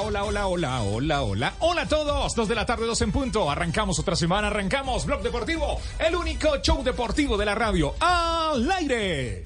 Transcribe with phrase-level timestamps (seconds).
[0.00, 2.34] Hola, hola, hola, hola, hola, hola, hola, a todos.
[2.34, 3.50] Dos de la tarde, dos en punto.
[3.50, 7.94] Arrancamos otra semana, arrancamos Blog Deportivo, el único show deportivo de la radio.
[8.00, 9.44] ¡Al aire!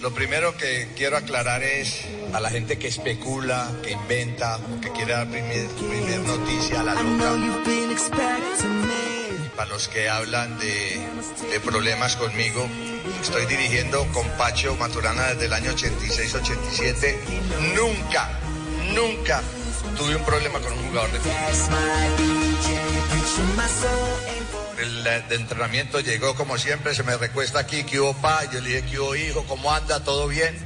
[0.00, 5.12] Lo primero que quiero aclarar es a la gente que especula, que inventa, que quiere
[5.12, 7.34] dar primer, primer noticia a la loca.
[9.58, 12.64] Para los que hablan de, problemas conmigo,
[13.20, 17.16] estoy dirigiendo con Pacho Maturana desde el año 86-87.
[17.74, 18.38] Nunca,
[18.94, 19.42] nunca
[19.96, 21.34] tuve un problema con un jugador de fútbol.
[24.78, 28.60] El eh, de entrenamiento llegó como siempre, se me recuesta aquí, que hubo pa, yo
[28.60, 30.04] le dije que hubo hijo, ¿cómo anda?
[30.04, 30.56] ¿Todo bien?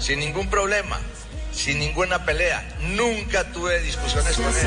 [0.00, 0.98] Sin ningún problema,
[1.52, 2.76] sin ninguna pelea.
[2.80, 4.66] Nunca tuve discusiones con él.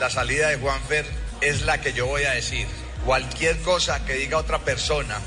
[0.00, 2.66] La salida de Juanfer es la que yo voy a decir.
[3.04, 5.18] Cualquier cosa que diga otra persona,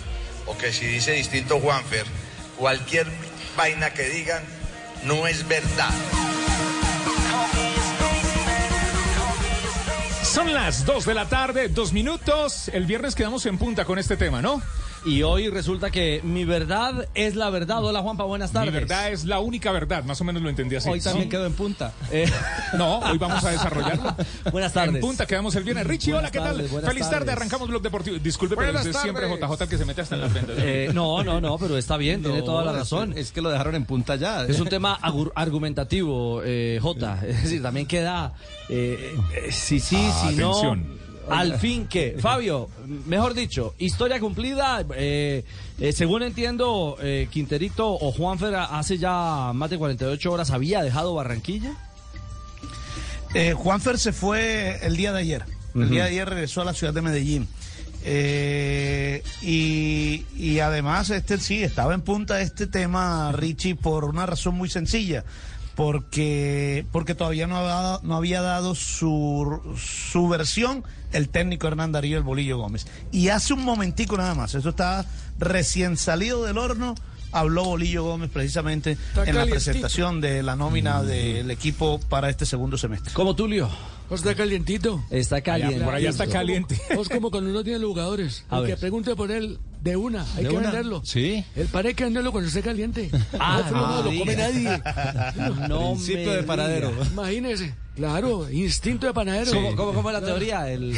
[0.45, 2.05] o que si dice distinto Juanfer,
[2.57, 3.05] cualquier
[3.57, 4.43] vaina que digan,
[5.03, 5.89] no es verdad.
[10.23, 12.69] Son las dos de la tarde, dos minutos.
[12.69, 14.61] El viernes quedamos en punta con este tema, ¿no?
[15.05, 17.83] Y hoy resulta que mi verdad es la verdad.
[17.83, 18.73] Hola Juanpa, buenas tardes.
[18.73, 20.89] Mi verdad es la única verdad, más o menos lo entendí así.
[20.89, 21.93] Hoy también quedó en punta.
[22.11, 22.27] Eh,
[22.75, 24.15] no, hoy vamos a desarrollarlo.
[24.51, 24.95] buenas tardes.
[24.95, 25.85] En punta quedamos el viernes.
[25.85, 26.71] Richie, Buenas hola, ¿qué tardes, tal?
[26.71, 27.35] buenas Feliz tarde, tardes.
[27.37, 28.17] arrancamos Blog Deportivo.
[28.17, 30.55] Disculpe, pero es siempre JJ el que se mete hasta en las ventas.
[30.57, 33.13] Eh, no, no, no, pero está bien, tiene toda la razón.
[33.15, 34.43] Es, que lo dejaron en punta ya.
[34.45, 34.97] Es un tema
[35.35, 37.19] argumentativo, eh, J.
[37.27, 38.33] Es decir, también queda
[38.69, 40.87] eh, eh, si sí, si Atención.
[40.89, 41.04] no.
[41.29, 42.69] Al fin que, Fabio,
[43.05, 44.85] mejor dicho, historia cumplida.
[44.95, 45.43] eh,
[45.79, 51.13] eh, según entiendo, eh, Quinterito o Juanfer hace ya más de 48 horas había dejado
[51.15, 51.73] Barranquilla.
[53.33, 55.45] Eh, Juanfer se fue el día de ayer.
[55.73, 57.47] El día de ayer regresó a la ciudad de Medellín.
[58.05, 64.55] Eh, y, y además, este sí, estaba en punta este tema, Richie, por una razón
[64.55, 65.25] muy sencilla.
[65.75, 70.85] Porque, porque todavía no había, no había dado su, su versión
[71.15, 72.87] el técnico Hernán Darío el Bolillo Gómez.
[73.11, 75.05] Y hace un momentico nada más, eso está
[75.39, 76.95] recién salido del horno,
[77.31, 82.77] habló Bolillo Gómez precisamente en la presentación de la nómina del equipo para este segundo
[82.77, 83.13] semestre.
[83.13, 83.69] Como Tulio.
[84.11, 85.03] Está calientito.
[85.09, 85.83] Está caliente.
[85.83, 86.79] por allá está caliente.
[86.89, 88.45] Es como cuando uno tiene jugadores.
[88.49, 88.71] A El ver.
[88.75, 90.67] que pregunte por él, de una, hay ¿De que una?
[90.67, 91.01] venderlo.
[91.03, 91.43] Sí.
[91.55, 93.09] El pan hay que venderlo cuando esté caliente.
[93.39, 94.81] Ah, no, no lo come nadie.
[95.69, 96.91] No Principio de paradero.
[97.11, 97.73] Imagínese.
[97.95, 99.51] Claro, instinto de panadero.
[99.51, 100.69] ¿Cómo, cómo, cómo es la teoría?
[100.71, 100.95] El...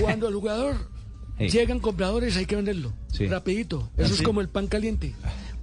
[0.00, 0.96] Cuando el jugador
[1.38, 1.48] Sí.
[1.50, 2.94] llegan compradores hay que venderlo.
[3.12, 3.26] Sí.
[3.26, 3.90] Rapidito.
[3.98, 5.14] Eso es como el pan caliente.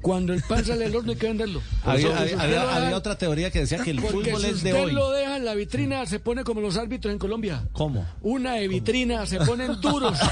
[0.03, 1.61] Cuando el pan sale del horno hay que venderlo.
[1.85, 4.91] Había, otra teoría que decía que el porque fútbol si es de usted hoy.
[4.91, 7.63] lo deja en la vitrina, se pone como los árbitros en Colombia.
[7.71, 8.05] ¿Cómo?
[8.21, 10.19] Una de vitrina, se ponen duros.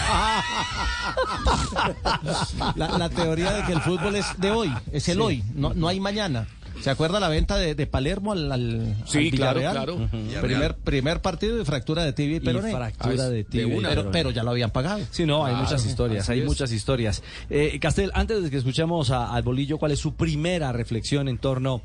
[2.76, 5.88] La, la teoría de que el fútbol es de hoy, es el hoy, no, no
[5.88, 6.48] hay mañana.
[6.82, 10.10] ¿Se acuerda la venta de, de Palermo al, al, Sí, al claro, claro.
[10.42, 12.72] Primer, primer partido de fractura de tibia y Y peroné.
[12.72, 15.00] fractura de tibia pero, pero ya lo habían pagado.
[15.12, 16.46] Sí, no, hay muchas historias, hay es.
[16.46, 17.22] muchas historias.
[17.50, 21.38] Eh, Castel, antes de que escuchemos a- al bolillo, ¿cuál es su primera reflexión en
[21.38, 21.82] torno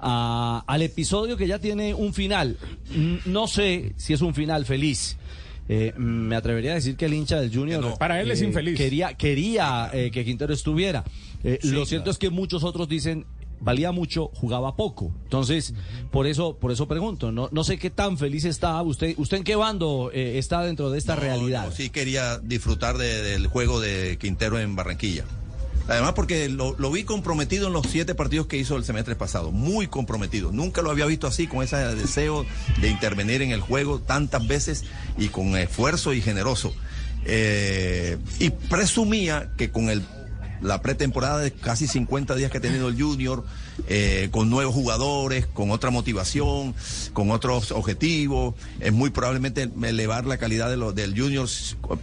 [0.00, 2.56] a- al episodio que ya tiene un final?
[3.26, 5.16] No sé si es un final feliz.
[5.68, 7.94] Eh, me atrevería a decir que el hincha del Junior no.
[7.96, 8.76] Para él es infeliz.
[8.76, 11.04] quería quería eh, que Quintero estuviera.
[11.44, 13.24] Eh, lo cierto es que muchos otros dicen
[13.60, 15.12] valía mucho, jugaba poco.
[15.24, 15.74] Entonces,
[16.10, 19.44] por eso por eso pregunto, no no sé qué tan feliz está usted usted en
[19.44, 21.66] qué bando eh, está dentro de esta No, realidad.
[21.66, 25.24] no, sí quería disfrutar de- del juego de Quintero en Barranquilla.
[25.88, 29.50] Además porque lo, lo vi comprometido en los siete partidos que hizo el semestre pasado,
[29.50, 30.52] muy comprometido.
[30.52, 32.46] Nunca lo había visto así, con ese deseo
[32.80, 34.84] de intervenir en el juego tantas veces
[35.18, 36.72] y con esfuerzo y generoso.
[37.24, 40.02] Eh, y presumía que con el,
[40.62, 43.44] la pretemporada de casi 50 días que ha tenido el Junior,
[43.88, 46.74] eh, con nuevos jugadores, con otra motivación,
[47.12, 51.48] con otros objetivos, es muy probablemente elevar la calidad de lo- del Junior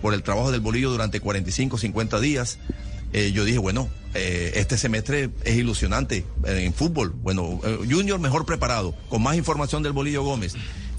[0.01, 2.57] por el trabajo del bolillo durante 45, 50 días
[3.13, 7.11] eh, yo dije, bueno, eh, este semestre es ilusionante en fútbol.
[7.23, 10.55] Bueno, Junior mejor preparado, con más información del Bolillo Gómez.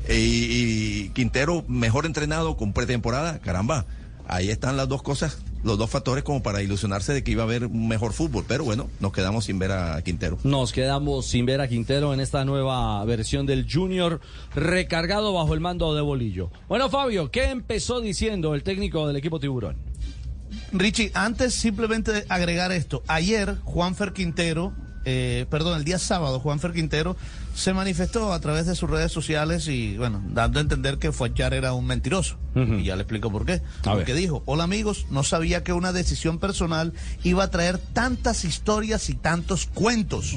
[0.08, 3.84] Y, y Quintero mejor entrenado con pretemporada, caramba.
[4.26, 5.36] Ahí están las dos cosas,
[5.68, 8.44] los dos factores como para ilusionarse de que iba a haber un mejor fútbol.
[8.48, 10.38] Pero bueno, nos quedamos sin ver a Quintero.
[10.42, 14.20] Nos quedamos sin ver a Quintero en esta nueva versión del Junior
[14.54, 16.50] recargado bajo el mando de Bolillo.
[16.68, 19.76] Bueno, Fabio, ¿qué empezó diciendo el técnico del equipo Tiburón?
[20.72, 24.72] Richie, antes simplemente agregar esto, ayer Juanfer Quintero,
[25.04, 27.16] eh, perdón, el día sábado Juanfer Quintero
[27.58, 31.54] se manifestó a través de sus redes sociales y bueno, dando a entender que Fuachar
[31.54, 32.38] era un mentiroso.
[32.54, 33.62] Y ya le explico por qué.
[33.84, 34.22] A Porque ver.
[34.22, 36.92] dijo, hola amigos, no sabía que una decisión personal
[37.24, 40.36] iba a traer tantas historias y tantos cuentos.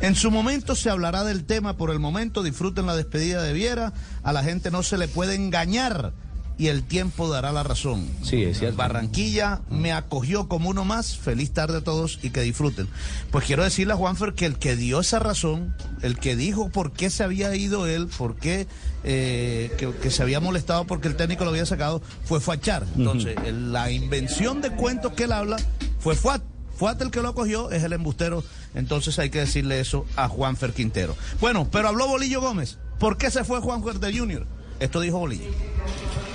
[0.00, 3.92] En su momento se hablará del tema, por el momento disfruten la despedida de Viera,
[4.24, 6.12] a la gente no se le puede engañar
[6.58, 8.08] y el tiempo dará la razón.
[8.22, 8.76] Sí, es cierto.
[8.76, 12.88] Barranquilla me acogió como uno más, feliz tarde a todos y que disfruten.
[13.30, 16.92] Pues quiero decirle a Juanfer que el que dio esa razón, el que dijo por
[16.92, 18.66] qué se había ido él, por qué
[19.04, 22.86] eh, que, que se había molestado porque el técnico lo había sacado, fue Fachar.
[22.96, 25.56] Entonces, la invención de cuentos que él habla
[25.98, 26.42] fue Fuat.
[26.76, 28.44] Fuat el que lo acogió, es el embustero.
[28.74, 31.16] Entonces hay que decirle eso a Juanfer Quintero.
[31.40, 32.78] Bueno, pero habló Bolillo Gómez.
[32.98, 34.46] ¿Por qué se fue Juanfer de Junior?
[34.78, 35.50] Esto dijo Bolillo.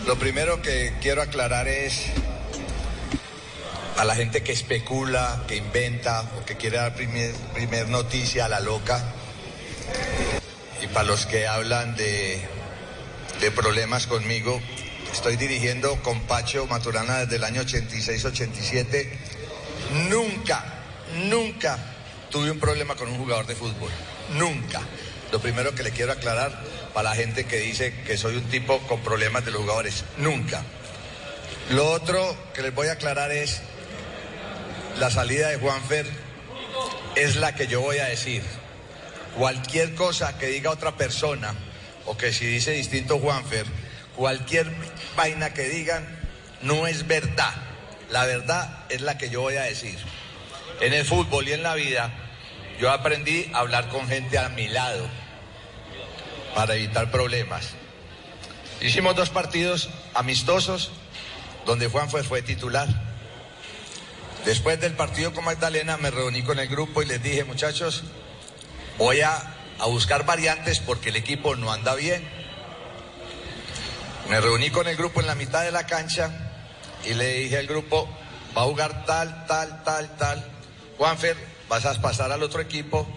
[0.06, 2.07] Lo primero que quiero aclarar es
[3.98, 8.59] a la gente que especula, que inventa o que quiere dar primer, noticia a la
[8.59, 9.00] loca
[10.81, 12.42] y para los que hablan de,
[13.42, 14.59] de problemas conmigo,
[15.13, 19.07] estoy dirigiendo con Pacho Maturana desde el año 86-87.
[20.09, 20.63] Nunca,
[21.30, 21.77] nunca
[22.31, 23.92] tuve un problema con un jugador de fútbol.
[24.33, 24.81] Nunca.
[25.31, 26.51] Lo primero que le quiero aclarar
[26.94, 30.04] para la gente que dice que soy un tipo con problemas de los jugadores.
[30.18, 30.62] Nunca.
[31.69, 33.62] Lo otro que les voy a aclarar es
[35.00, 36.06] la salida de Juanfer
[37.16, 38.44] es la que yo voy a decir.
[39.38, 41.54] Cualquier cosa que diga otra persona
[42.06, 43.66] o que si dice distinto Juanfer,
[44.18, 44.68] cualquier
[45.16, 46.06] vaina que digan
[46.62, 47.54] no es verdad.
[48.10, 49.98] La verdad es la que yo voy a decir.
[50.81, 52.12] En el fútbol y en la vida
[52.81, 55.20] yo aprendí a hablar con gente a mi lado
[56.56, 57.69] para evitar problemas.
[58.81, 60.92] Hicimos dos partidos amistosos
[61.65, 62.88] donde Juanfer fue titular.
[64.45, 68.03] Después del partido con Magdalena me reuní con el grupo y les dije, muchachos,
[68.98, 69.36] voy a,
[69.80, 72.27] a buscar variantes porque el equipo no anda bien.
[74.30, 76.31] Me reuní con el grupo en la mitad de la cancha
[77.06, 78.09] y le dije al grupo,
[78.57, 80.51] va a jugar tal, tal, tal, tal.
[80.98, 81.38] Juanfer,
[81.69, 83.07] vas a pasar al otro equipo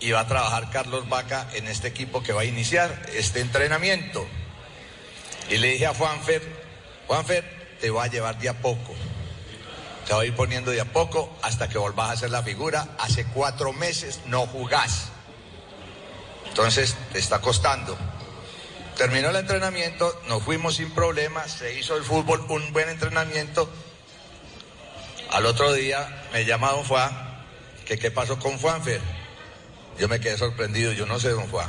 [0.00, 4.26] y va a trabajar Carlos Vaca en este equipo que va a iniciar este entrenamiento.
[5.48, 6.42] Y le dije a Juanfer,
[7.06, 7.44] Juanfer,
[7.80, 8.94] te va a llevar de a poco.
[10.06, 12.88] Te va a ir poniendo de a poco hasta que volvás a hacer la figura.
[12.98, 15.08] Hace cuatro meses no jugás.
[16.48, 17.96] Entonces te está costando.
[18.96, 23.68] Terminó el entrenamiento, nos fuimos sin problemas, se hizo el fútbol, un buen entrenamiento.
[25.32, 27.44] Al otro día me llama don Juan,
[27.84, 29.02] que qué pasó con Juanfer.
[29.98, 31.68] Yo me quedé sorprendido, yo no sé, don Juan.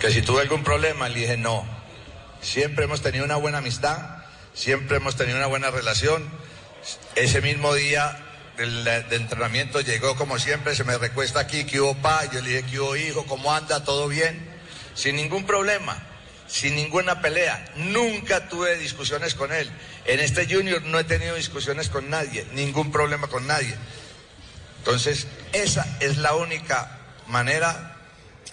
[0.00, 1.64] Que si tuve algún problema, le dije no.
[2.40, 4.24] Siempre hemos tenido una buena amistad,
[4.54, 6.28] siempre hemos tenido una buena relación.
[7.14, 8.24] Ese mismo día
[8.56, 12.62] del, entrenamiento llegó como siempre, se me recuesta aquí, que hubo pa, yo le dije
[12.64, 13.84] que hubo hijo, ¿cómo anda?
[13.84, 14.38] ¿Todo bien?
[14.94, 15.96] Sin ningún problema,
[16.46, 17.64] sin ninguna pelea.
[17.76, 19.70] Nunca tuve discusiones con él.
[20.06, 23.74] En este junior no he tenido discusiones con nadie, ningún problema con nadie.
[24.88, 27.94] Entonces, esa es la única manera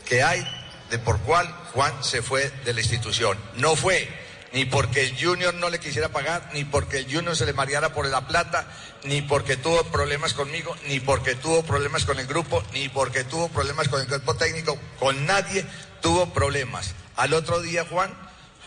[0.03, 0.45] que hay
[0.89, 3.37] de por cuál Juan se fue de la institución.
[3.55, 4.09] No fue
[4.51, 7.93] ni porque el Junior no le quisiera pagar, ni porque el Junior se le mareara
[7.93, 8.67] por la plata,
[9.05, 13.47] ni porque tuvo problemas conmigo, ni porque tuvo problemas con el grupo, ni porque tuvo
[13.47, 15.65] problemas con el cuerpo técnico, con nadie
[16.01, 16.95] tuvo problemas.
[17.15, 18.13] Al otro día Juan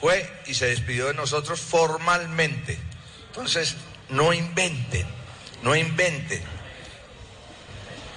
[0.00, 2.78] fue y se despidió de nosotros formalmente.
[3.26, 3.76] Entonces,
[4.08, 5.06] no inventen,
[5.62, 6.57] no inventen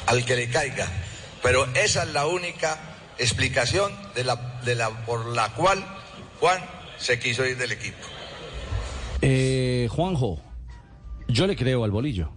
[0.08, 0.88] al que le caiga.
[1.42, 2.78] Pero esa es la única
[3.18, 5.84] explicación de la, de la, por la cual
[6.40, 6.60] Juan
[6.98, 7.98] se quiso ir del equipo.
[9.22, 10.42] Eh, Juanjo,
[11.28, 12.32] yo le creo al bolillo.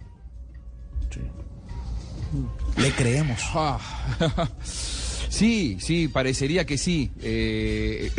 [2.77, 3.39] Le creemos.
[3.53, 3.79] Ah.
[5.35, 7.11] Sí, sí, parecería que sí.
[7.21, 8.09] Eh,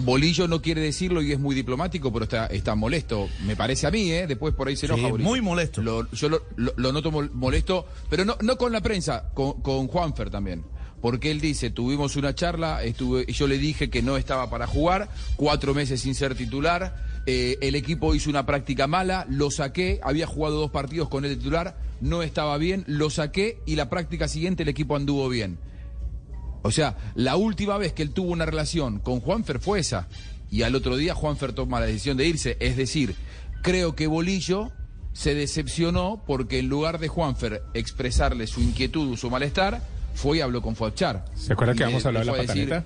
[0.00, 3.28] Bolillo no quiere decirlo y es muy diplomático, pero está, está molesto.
[3.44, 4.26] Me parece a mí, ¿eh?
[4.26, 5.08] Después por ahí se enoja.
[5.08, 5.82] Sí, muy molesto.
[5.82, 9.60] Lo- yo lo, lo- lo noto mol- molesto, pero no, no con la prensa, con,
[9.60, 10.64] con Juanfer también.
[11.02, 15.10] Porque él dice, tuvimos una charla, estuve, yo le dije que no estaba para jugar,
[15.36, 20.26] cuatro meses sin ser titular, eh, el equipo hizo una práctica mala, lo saqué, había
[20.26, 24.62] jugado dos partidos con el titular, no estaba bien, lo saqué y la práctica siguiente
[24.62, 25.58] el equipo anduvo bien.
[26.64, 30.08] O sea, la última vez que él tuvo una relación con Juanfer fue esa.
[30.50, 32.56] Y al otro día Juanfer toma la decisión de irse.
[32.58, 33.14] Es decir,
[33.62, 34.72] creo que Bolillo
[35.12, 39.82] se decepcionó porque en lugar de Juanfer expresarle su inquietud o su malestar,
[40.14, 41.26] fue y habló con Fuachar.
[41.34, 42.84] ¿Se acuerda que vamos a hablar de la decir, pataneta?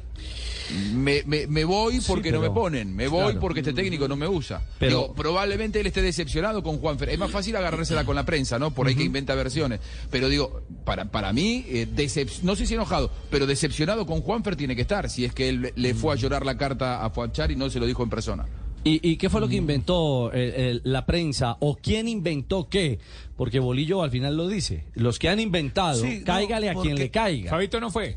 [0.94, 3.40] Me, me- me voy porque no pero- me ponen, me voy claro.
[3.40, 4.62] porque este técnico no me usa.
[4.78, 7.08] Pero- Digo, probablemente él esté decepcionado con Juanfer.
[7.10, 8.72] Es más fácil agarrársela con la prensa, ¿no?
[8.72, 9.80] Por ahí que inventa versiones.
[10.10, 14.56] Pero digo, para, para mí, eh, decep- no sé si enojado, pero decepcionado con Juanfer
[14.56, 17.50] tiene que estar, si es que él le fue a llorar la carta a Fuachar
[17.50, 18.46] y no se lo dijo en persona.
[18.84, 21.56] ¿Y, y qué fue lo que inventó eh, eh, la prensa?
[21.60, 23.00] ¿O quién inventó qué?
[23.36, 24.84] Porque Bolillo al final lo dice.
[24.94, 27.50] Los que han inventado, Sí, no, cáigale a quien le caiga.
[27.50, 28.16] Fabito no fue.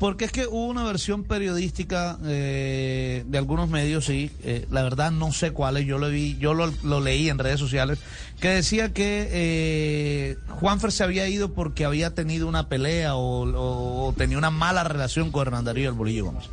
[0.00, 5.12] Porque es que hubo una versión periodística eh, de algunos medios, sí, eh, la verdad
[5.12, 7.98] no sé cuáles, yo lo vi, yo lo, lo leí en redes sociales,
[8.40, 14.08] que decía que eh, Juanfer se había ido porque había tenido una pelea o, o-
[14.08, 16.44] o tenía una mala relación con Hernán Darío el Bolillo Gómez.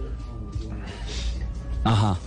[1.85, 2.17] Ajá,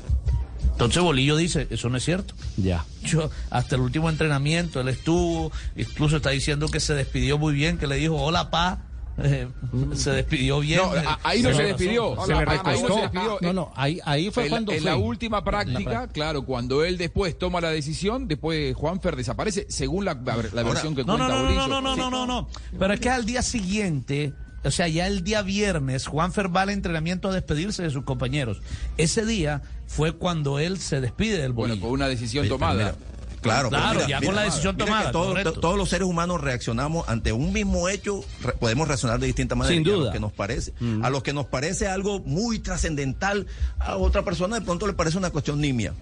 [0.73, 2.35] Entonces Bolillo dice, eso no es cierto.
[2.57, 2.85] ya.
[3.05, 7.77] Yo, hasta el último entrenamiento él estuvo, incluso está diciendo que se despidió muy bien,
[7.77, 8.87] que le dijo hola pa,
[9.19, 9.49] eh,
[9.95, 10.81] se despidió bien.
[10.81, 12.17] No, ahí no se despidió.
[12.25, 12.95] Se le Ahí no recostó.
[12.95, 13.39] se despidió.
[13.41, 14.91] No, no, ahí, ahí fue en, cuando en fue.
[14.91, 20.05] la última práctica, La- claro, cuando él después toma la decisión, después Juanfer desaparece, según
[20.05, 21.61] la, la versión que No, no, cuenta no, Bolillo.
[21.69, 22.01] no, no, no, Sí.
[22.01, 22.49] no, no, no.
[22.79, 24.33] Pero es que al día siguiente,
[24.65, 28.61] o sea, ya el día viernes, Juanfer va al entrenamiento a despedirse de sus compañeros.
[28.97, 31.87] Ese día fue cuando él se despide del Bueno, bolillo.
[31.87, 32.95] con una decisión tomada.
[33.41, 37.33] Claro, pero Claro, ya con la decisión mira tomada, todos, los seres humanos reaccionamos ante
[37.33, 39.77] un mismo hecho, re- podemos reaccionar de distintas maneras.
[39.79, 40.07] Sin y A duda.
[40.07, 43.47] lo que nos parece, a lo que nos parece algo muy trascendental,
[43.79, 45.95] a otra persona de pronto le parece una cuestión nimia.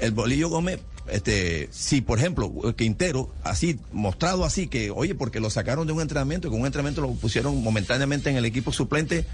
[0.00, 5.50] El Bolillo Gómez, este, si por ejemplo Quintero, así, mostrado así, que oye, porque lo
[5.50, 9.26] sacaron de un entrenamiento, y con un entrenamiento lo pusieron momentáneamente en el equipo suplente,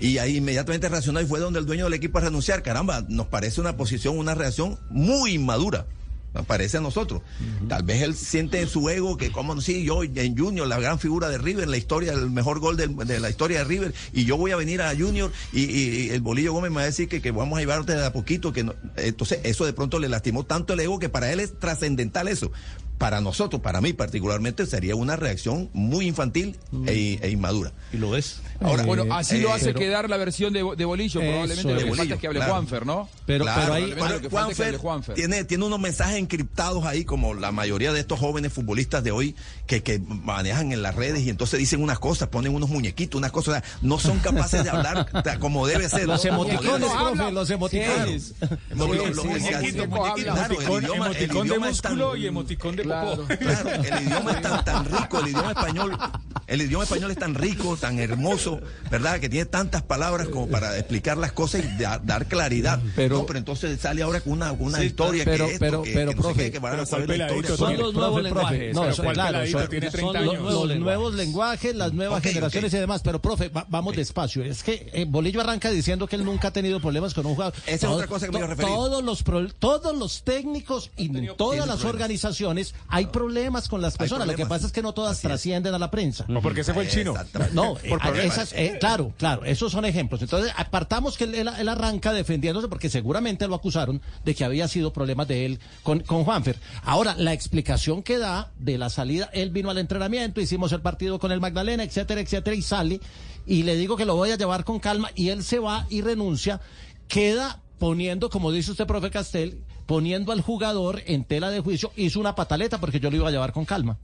[0.00, 2.62] y ahí inmediatamente reaccionó y fue donde el dueño del equipo a renunciar.
[2.62, 5.86] Caramba, nos parece una posición, una reacción muy inmadura.
[6.34, 7.22] Nos parece a nosotros.
[7.68, 10.98] Tal vez él siente en su ego que, como sí, yo en Junior, la gran
[10.98, 14.36] figura de River, la historia, el mejor gol de, la historia de River, y yo
[14.36, 17.30] voy a venir a Junior y el Bolillo Gómez me va a decir que, que
[17.30, 18.52] vamos a llevarte de a poquito.
[18.52, 21.58] que no- Entonces, eso de pronto le lastimó tanto el ego que para él es
[21.58, 22.52] trascendental eso.
[22.98, 27.72] Para nosotros, para mí particularmente, sería una reacción muy infantil e, e inmadura.
[27.92, 28.40] Y lo es.
[28.60, 31.20] Ahora, bueno, así lo eh, hace pero- quedar la versión de, de Bolillo.
[31.20, 32.52] Eso Probablemente lo que falta es que hable claro.
[32.54, 33.08] Juanfer, ¿no?
[33.24, 35.14] Pero, Claro, pero ahí, probablemente bueno, lo que falta es que hable Juanfer Juanfer.
[35.14, 39.36] Tiene, tiene unos mensajes encriptados ahí, como la mayoría de estos jóvenes futbolistas de hoy
[39.68, 43.30] que, que manejan en las redes y entonces dicen unas cosas, ponen unos muñequitos, unas
[43.30, 45.06] cosas, o sea, no son capaces de hablar
[45.38, 46.06] como debe ser.
[46.08, 48.34] Los emoticones, profe, los emoticones.
[48.74, 52.16] No, lo- Sí, lo- sí, el- claro, idioma- el emoticón de idioma es tan- músculo
[52.16, 52.84] y emoticón de
[53.38, 55.98] Claro, el idioma es tan, tan rico, el idioma español,
[56.46, 59.20] el idioma español es tan rico, tan hermoso, ¿verdad?
[59.20, 62.80] Que tiene tantas palabras como para explicar las cosas y da- dar claridad.
[62.96, 65.82] Pero- no, pero entonces sale ahora con una, una Sí, historia pero- que esto, pero-
[65.82, 67.56] que, pero, que no sé profe, qué, que van a pero saber ¿cuál la historia.
[67.56, 68.74] son los nuevos lenguajes.
[68.74, 70.44] no, Pero son- ¿cuál claro, son- tiene son 30 los, años?
[70.44, 73.02] los Nuevos nuevos lenguajes, las nuevas generaciones y demás.
[73.04, 74.42] Pero, profe, va- vamos despacio.
[74.44, 77.54] Es que eh, Bolillo arranca diciendo que él nunca ha tenido problemas con un jugador.
[77.66, 78.70] Esa es otra cosa que me iba a referir.
[78.70, 84.26] Todos los, pro- todos los técnicos y todas las organizaciones hay problemas con las personas.
[84.26, 86.24] Lo que pasa es que no todas trascienden a la prensa.
[86.34, 87.14] ¿O porque se fue el chino?
[87.52, 88.38] No, Por eh, problemas.
[88.38, 90.22] esas, eh, claro, claro, esos son ejemplos.
[90.22, 95.28] Entonces, apartamos que él arranca defendiéndose porque seguramente lo acusaron de que había sido problemas
[95.28, 96.58] de él con, con Juanfer.
[96.82, 101.18] Ahora, la explicación que da de la salida, él vino al entrenamiento, hicimos el partido
[101.18, 103.00] con el Magdalena, etcétera, etcétera, y sale,
[103.46, 106.02] y le digo que lo voy a llevar con calma, y él se va y
[106.02, 106.60] renuncia,
[107.08, 112.20] queda poniendo, como dice usted, profe Castel, poniendo al jugador en tela de juicio, hizo
[112.20, 113.96] una pataleta porque yo lo iba a llevar con calma.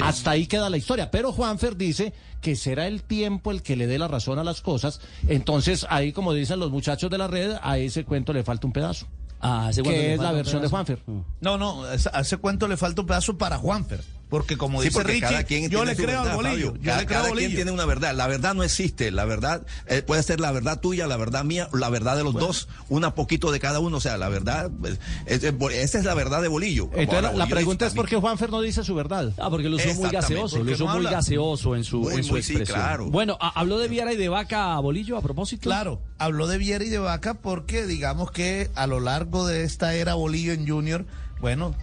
[0.00, 1.10] Hasta ahí queda la historia.
[1.10, 4.60] Pero Juanfer dice que será el tiempo el que le dé la razón a las
[4.60, 5.00] cosas.
[5.26, 8.72] Entonces, ahí, como dicen los muchachos de la red, a ese cuento le falta un
[8.72, 9.08] pedazo.
[9.40, 10.68] Ah, ¿hace cuánto que es la versión de?
[10.68, 11.02] Juanfer.
[11.40, 14.04] No, no, a ese cuento le falta un pedazo para Juanfer.
[14.28, 16.36] Porque como Sí, dice porque cada Richie, quien yo tiene le su creo verdad, al
[16.36, 16.66] bolillo.
[16.72, 16.82] Fabio.
[16.82, 18.14] Yo Cada, le creo cada quien tiene una verdad.
[18.16, 19.12] La verdad no existe.
[19.12, 22.34] La verdad eh, puede ser la verdad tuya, la verdad mía, la verdad de los
[22.34, 23.98] dos, una poquito de cada uno.
[23.98, 26.90] O sea, la verdad, eh, es- es- esa es la verdad de Bolillo.
[26.94, 29.32] Entonces, la, pregunta es por qué Juanfer no dice su verdad.
[29.38, 31.10] Ah, porque lo usó muy gaseoso, lo usó no muy habla.
[31.12, 33.06] gaseoso en su, Muy, en su muy, sí, claro.
[33.10, 35.62] Bueno, ¿ha- ¿habló de Viera y de Vaca a Bolillo a propósito?
[35.62, 39.94] Claro, habló de Viera y de Vaca porque digamos que a lo largo de esta
[39.94, 41.04] era Bolillo en Junior,
[41.40, 41.74] bueno,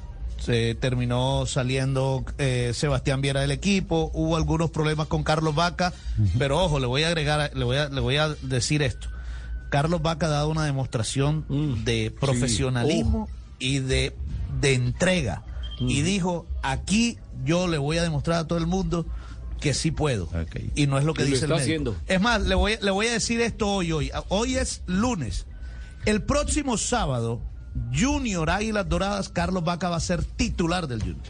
[0.43, 5.93] se terminó saliendo eh, Sebastián Viera del equipo, hubo algunos problemas con Carlos Vaca,
[6.38, 9.07] pero ojo, le voy a agregar, le voy a, le voy a decir esto.
[9.69, 11.45] Carlos Vaca ha dado una demostración
[11.85, 14.15] de profesionalismo y de,
[14.59, 15.43] de entrega.
[15.79, 19.05] Y dijo, aquí yo le voy a demostrar a todo el mundo
[19.59, 20.29] que sí puedo.
[20.75, 21.63] Y no es lo que Y lo dice el médico.
[21.63, 21.95] haciendo.
[22.07, 24.12] Es más, le voy, le voy a decir esto hoy, hoy.
[24.27, 25.45] Hoy es lunes.
[26.05, 27.41] El próximo sábado,
[27.93, 31.21] Junior Águilas Doradas, Carlos Vaca va a ser titular del Junior.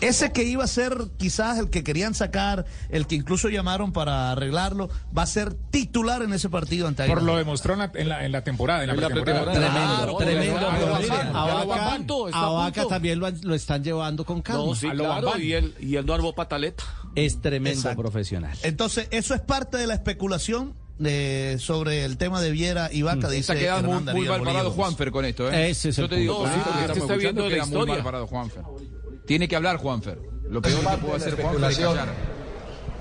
[0.00, 4.32] Ese que iba a ser quizás el que querían sacar, el que incluso llamaron para
[4.32, 8.08] arreglarlo, va a ser titular en ese partido ante Por lo demostró en la, en
[8.08, 9.52] la, en la temporada, en la, la pretemporada.
[9.52, 10.58] Tremendo, tremendo.
[11.06, 14.64] claro, A Vaca- también lo, están llevando con calma.
[14.66, 16.82] No, sí, A lo claro, y él, y él no armó pataleta.
[17.14, 18.02] Es tremendo Exacto.
[18.02, 18.58] profesional.
[18.64, 23.28] Entonces, eso es parte de la especulación de, sobre el tema de Viera y Vaca.
[23.28, 24.70] Dice Está quedando muy, muy mal parado.
[24.70, 25.70] Juanfer con esto, ¿eh?
[25.70, 27.56] Ese es Yo el te digo, con esto Ah, que este estamos está viendo queda
[27.56, 27.94] muy historia.
[27.94, 28.62] mal parado Juanfer.
[29.26, 30.18] Tiene que hablar Juanfer.
[30.48, 31.96] Lo peor que puede hacer Juanfer es especulación.
[31.96, 32.14] callar.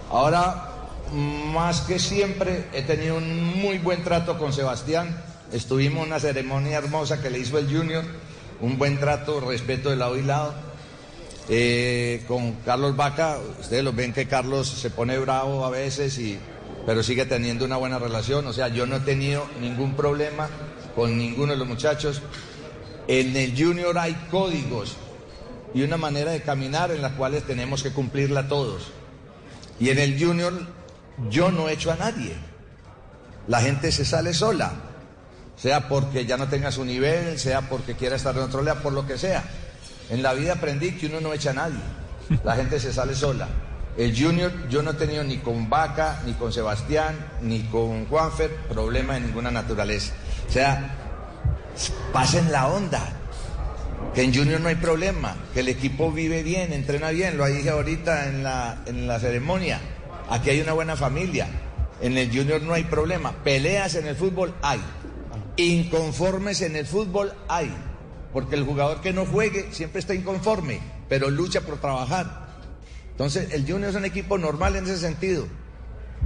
[0.10, 0.67] Ahora,
[1.13, 5.21] más que siempre, he tenido un muy buen trato con Sebastián.
[5.51, 8.03] Estuvimos en una ceremonia hermosa que le hizo el Junior.
[8.62, 10.53] Un buen trato, respeto de lado y lado.
[11.50, 16.38] Eh, con Carlos Vaca, ustedes lo ven que Carlos se pone bravo a veces, y,
[16.85, 18.47] pero sigue teniendo una buena relación.
[18.47, 20.50] O sea, yo no he tenido ningún problema
[20.95, 22.21] con ninguno de los muchachos.
[23.07, 24.97] En el Junior hay códigos
[25.73, 28.91] y una manera de caminar en las cuales tenemos que cumplirla todos.
[29.79, 30.53] Y en el Junior
[31.29, 32.33] yo no echo a nadie.
[33.47, 34.71] La gente se sale sola,
[35.55, 38.93] sea porque ya no tenga su nivel, sea porque quiera estar en otro lado, por
[38.93, 39.43] lo que sea.
[40.09, 41.81] En la vida aprendí que uno no echa a nadie.
[42.43, 43.47] La gente se sale sola.
[43.98, 48.55] El Junior yo no he tenido ni con Vaca, ni con Sebastián, ni con Juanfer
[48.69, 50.13] problema de ninguna naturaleza.
[50.48, 50.95] O sea,
[52.13, 53.17] pasen la onda.
[54.15, 57.69] Que en Junior no hay problema, que el equipo vive bien, entrena bien, lo dije
[57.69, 59.79] ahorita en la, en la ceremonia.
[60.29, 61.48] Aquí hay una buena familia.
[62.01, 63.31] En el Junior no hay problema.
[63.43, 64.81] Peleas en el fútbol hay.
[65.55, 67.71] Inconformes en el fútbol hay.
[68.33, 72.50] Porque el jugador que no juegue siempre está inconforme, pero lucha por trabajar.
[73.21, 75.45] Entonces, el Junior es un equipo normal en ese sentido.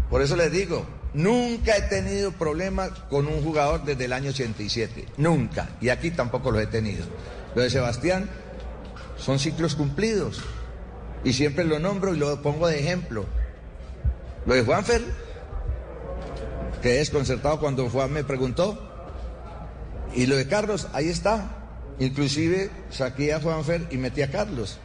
[0.09, 5.05] Por eso les digo, nunca he tenido problemas con un jugador desde el año 87.
[5.17, 5.71] Nunca.
[5.81, 7.05] Y aquí tampoco los he tenido.
[7.53, 8.29] Lo de Sebastián
[9.17, 10.41] son ciclos cumplidos.
[11.25, 13.25] Y siempre lo nombro y lo pongo de ejemplo.
[14.45, 15.01] Lo de Juanfer,
[16.81, 18.79] que es desconcertado cuando Juan me preguntó.
[20.15, 21.57] Y lo de Carlos, ahí está.
[21.99, 24.79] Inclusive saqué a Juanfer y metí a Carlos,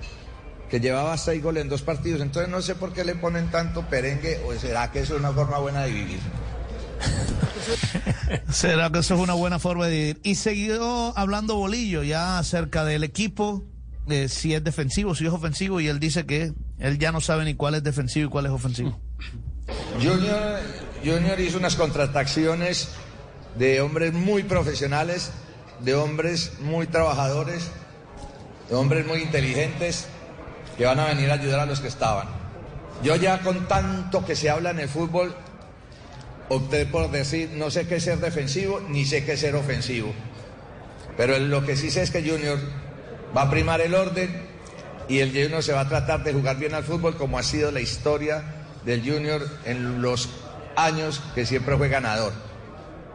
[0.71, 2.21] que llevaba seis goles en dos partidos.
[2.21, 5.33] Entonces no sé por qué le ponen tanto perengue o será que eso es una
[5.33, 6.21] forma buena de vivir.
[8.51, 10.21] Será que eso es una buena forma de vivir.
[10.23, 13.65] Y siguió hablando Bolillo ya acerca del equipo,
[14.07, 17.45] de si es defensivo, si es ofensivo, y él dice que él ya no sabe
[17.45, 19.01] ni cuál es defensivo y cuál es ofensivo.
[19.95, 20.61] Junior,
[21.05, 22.91] Junior hizo unas contrataciones
[23.59, 25.31] de hombres muy profesionales,
[25.81, 27.69] de hombres muy trabajadores,
[28.69, 30.07] de hombres muy inteligentes
[30.81, 32.27] que van a venir a ayudar a los que estaban.
[33.03, 35.35] Yo ya con tanto que se habla en el fútbol,
[36.49, 40.15] opté por decir, no sé qué ser defensivo, ni sé qué ser ofensivo.
[41.19, 42.59] Pero lo que sí sé es que Junior
[43.37, 44.47] va a primar el orden
[45.07, 47.71] y el Junior se va a tratar de jugar bien al fútbol como ha sido
[47.71, 48.43] la historia
[48.87, 50.31] del Junior en los
[50.77, 52.33] años que siempre fue ganador.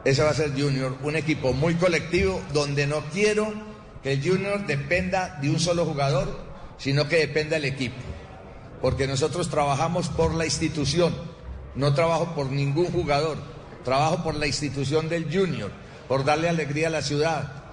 [0.03, 3.51] Ese va a ser Junior, un equipo muy colectivo donde no quiero
[4.03, 6.44] que el Junior dependa de un solo jugador,
[6.77, 7.95] sino que dependa del equipo.
[8.81, 11.13] Porque nosotros trabajamos por la institución,
[11.75, 13.37] no trabajo por ningún jugador,
[13.83, 15.71] trabajo por la institución del Junior,
[16.07, 17.63] por darle alegría a la ciudad,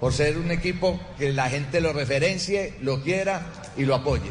[0.00, 4.30] por ser un equipo que la gente lo referencie, lo quiera y lo apoye.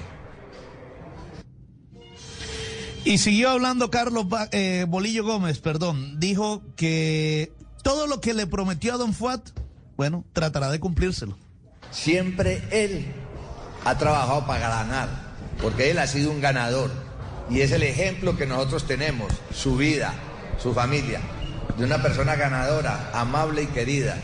[3.03, 7.51] Y siguió hablando Carlos Ba- eh, Bolillo Gómez, perdón, dijo que
[7.83, 9.49] todo lo que le prometió a Don Fuat,
[9.97, 11.35] bueno, tratará de cumplírselo.
[11.89, 13.05] Siempre él
[13.85, 15.09] ha trabajado para ganar,
[15.61, 16.91] porque él ha sido un ganador.
[17.49, 20.13] Y es el ejemplo que nosotros tenemos, su vida,
[20.61, 21.19] su familia,
[21.77, 24.15] de una persona ganadora, amable y querida.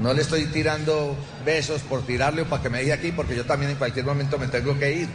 [0.00, 3.44] No le estoy tirando besos por tirarle o para que me deje aquí, porque yo
[3.44, 5.08] también en cualquier momento me tengo que ir.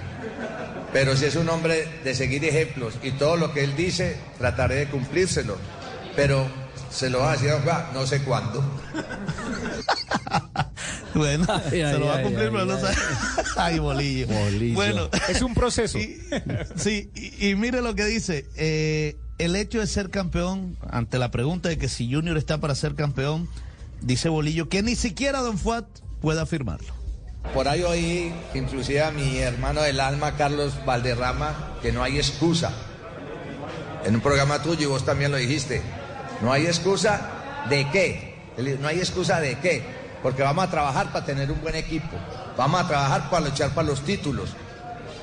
[0.93, 4.75] Pero si es un hombre de seguir ejemplos y todo lo que él dice, trataré
[4.75, 5.57] de cumplírselo.
[6.15, 6.47] Pero
[6.89, 8.63] se lo va a decir a don Juan, no sé cuándo.
[11.13, 12.81] Bueno, Ay, se ay, lo va a cumplir, ay, pero no ay.
[12.81, 12.95] sabe.
[13.57, 14.27] Ay, Bolillo.
[14.27, 14.75] Bolillo.
[14.75, 15.97] Bueno, Es un proceso.
[15.99, 16.17] y-
[16.75, 18.45] sí, y, y mire lo que dice.
[18.55, 22.73] eh, el hecho de ser campeón, ante la pregunta de que si Junior está para
[22.73, 23.47] ser campeón,
[24.01, 25.85] dice Bolillo que ni siquiera Don Fuat
[26.21, 26.87] puede afirmarlo.
[27.53, 32.71] Por ahí oí, inclusive a mi hermano del alma, Carlos Valderrama, que no hay excusa.
[34.05, 35.81] En un programa tuyo, y vos también lo dijiste,
[36.41, 38.35] no hay excusa de qué.
[38.79, 39.83] No hay excusa de qué.
[40.23, 42.17] Porque vamos a trabajar para tener un buen equipo,
[42.57, 44.51] vamos a trabajar para luchar para los títulos.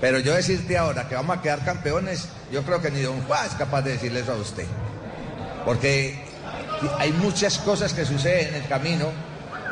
[0.01, 3.47] Pero yo decirte ahora que vamos a quedar campeones, yo creo que ni Don Juan
[3.47, 4.67] es capaz de decirle eso a usted.
[5.65, 6.23] Porque
[6.99, 9.07] hay muchas cosas que suceden en el camino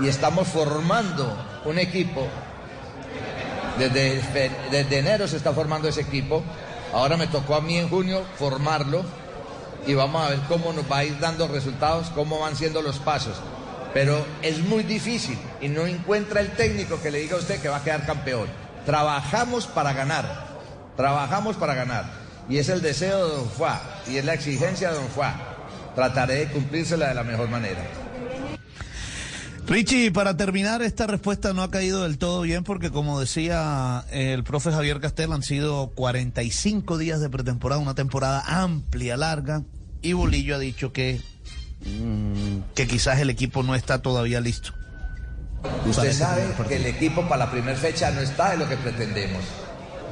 [0.00, 2.26] y estamos formando un equipo.
[3.78, 4.22] Desde,
[4.70, 6.42] desde enero se está formando ese equipo.
[6.94, 9.04] Ahora me tocó a mí en junio formarlo
[9.86, 12.98] y vamos a ver cómo nos va a ir dando resultados, cómo van siendo los
[12.98, 13.36] pasos.
[13.94, 17.68] Pero es muy difícil y no encuentra el técnico que le diga a usted que
[17.68, 18.48] va a quedar campeón.
[18.86, 20.46] Trabajamos para ganar,
[20.96, 22.06] trabajamos para ganar.
[22.48, 25.34] Y es el deseo de Don Fuá y es la exigencia de Don Fuá.
[25.94, 27.82] Trataré de cumplírsela de la mejor manera.
[29.66, 34.42] Richie, para terminar, esta respuesta no ha caído del todo bien porque, como decía el
[34.42, 39.62] profe Javier Castel, han sido 45 días de pretemporada, una temporada amplia, larga,
[40.02, 41.20] y Bolillo ha dicho que,
[41.84, 44.72] mm, que quizás el equipo no está todavía listo.
[45.86, 49.42] Usted sabe que el equipo para la primera fecha no está en lo que pretendemos.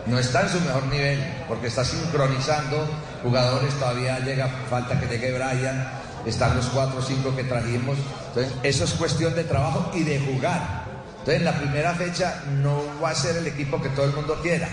[0.07, 2.89] No está en su mejor nivel porque está sincronizando
[3.23, 5.89] jugadores, todavía llega, falta que llegue Brian,
[6.27, 7.99] están los cuatro o cinco que trajimos.
[8.29, 10.85] Entonces, eso es cuestión de trabajo y de jugar.
[11.19, 14.39] Entonces, en la primera fecha no va a ser el equipo que todo el mundo
[14.43, 14.69] quiera.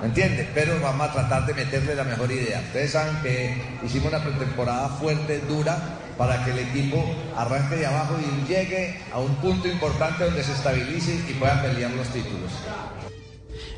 [0.00, 0.48] ¿Me entiende?
[0.54, 2.60] Pero vamos a tratar de meterle la mejor idea.
[2.60, 5.78] Ustedes saben que hicimos una pretemporada fuerte, dura,
[6.16, 7.04] para que el equipo
[7.36, 11.90] arranque de abajo y llegue a un punto importante donde se estabilice y pueda pelear
[11.92, 12.52] los títulos.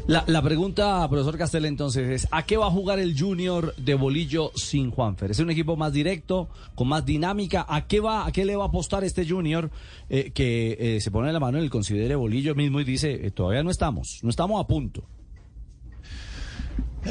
[0.09, 4.53] La, pregunta, profesor Castel, entonces es, ¿a qué va a jugar el Junior de Bolillo
[4.55, 5.33] sin Juanfer?
[5.33, 7.67] ¿Es un equipo más directo, con más dinámica?
[7.69, 9.69] ¿A qué va, a qué le va a apostar este Junior
[10.09, 13.33] eh, que eh, se pone la mano en el considere Bolillo mismo y dice, eh,
[13.33, 15.03] todavía no estamos, no estamos a punto?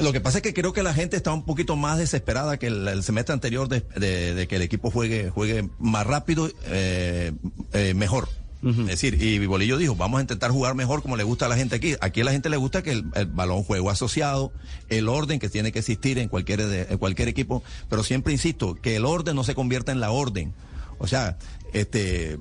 [0.02, 2.68] Lo que pasa es que creo que la gente está un poquito más desesperada que
[2.68, 6.50] el, el semestre anterior de, de, de, que el equipo juegue, juegue más rápido,
[7.96, 8.30] mejor.
[8.66, 11.56] Es decir, y Bolillo dijo, vamos a intentar jugar mejor como le gusta a la
[11.56, 11.96] gente aquí.
[12.02, 14.52] Aquí a la gente le gusta que el, el balón juego asociado,
[14.90, 18.74] el orden que tiene que existir en cualquier, de, en cualquier equipo, pero siempre insisto,
[18.74, 20.56] que el orden no se convierta en la orden.
[20.98, 21.38] O sea,
[21.74, 22.40] este,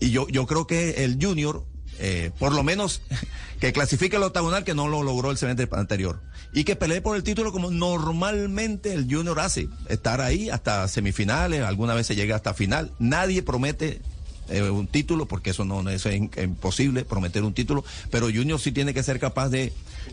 [0.00, 1.64] y yo, yo creo que el Junior,
[1.98, 3.02] eh, por lo menos,
[3.60, 6.20] que clasifique el octagonal que no lo logró el semestre anterior.
[6.52, 9.68] Y que pelee por el título como normalmente el Junior hace.
[9.88, 12.92] Estar ahí hasta semifinales, alguna vez se llega hasta final.
[12.98, 14.00] Nadie promete
[14.48, 18.72] eh, un título, porque eso no, eso es imposible, prometer un título, pero Junior sí
[18.72, 19.72] tiene que ser capaz de,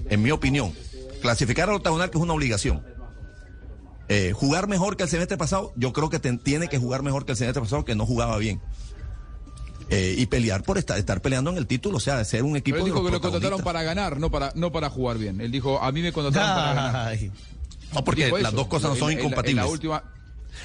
[0.10, 0.74] en mi opinión,
[1.22, 2.82] clasificar al octagonal, que es una obligación.
[4.08, 7.34] Eh, jugar mejor que el semestre pasado, yo creo que tiene que jugar mejor que
[7.34, 8.62] el semestre pasado, que no jugaba bien.
[9.94, 12.76] Eh, y pelear por estar, estar peleando en el título, o sea, ser un equipo.
[12.76, 15.42] Pero él dijo que lo contrataron para ganar, no para, no para jugar bien.
[15.42, 17.20] Él dijo, a mí me contrataron para ganar.
[17.94, 18.52] No, porque las eso.
[18.52, 19.52] dos cosas no son incompatibles.
[19.52, 20.04] En la última,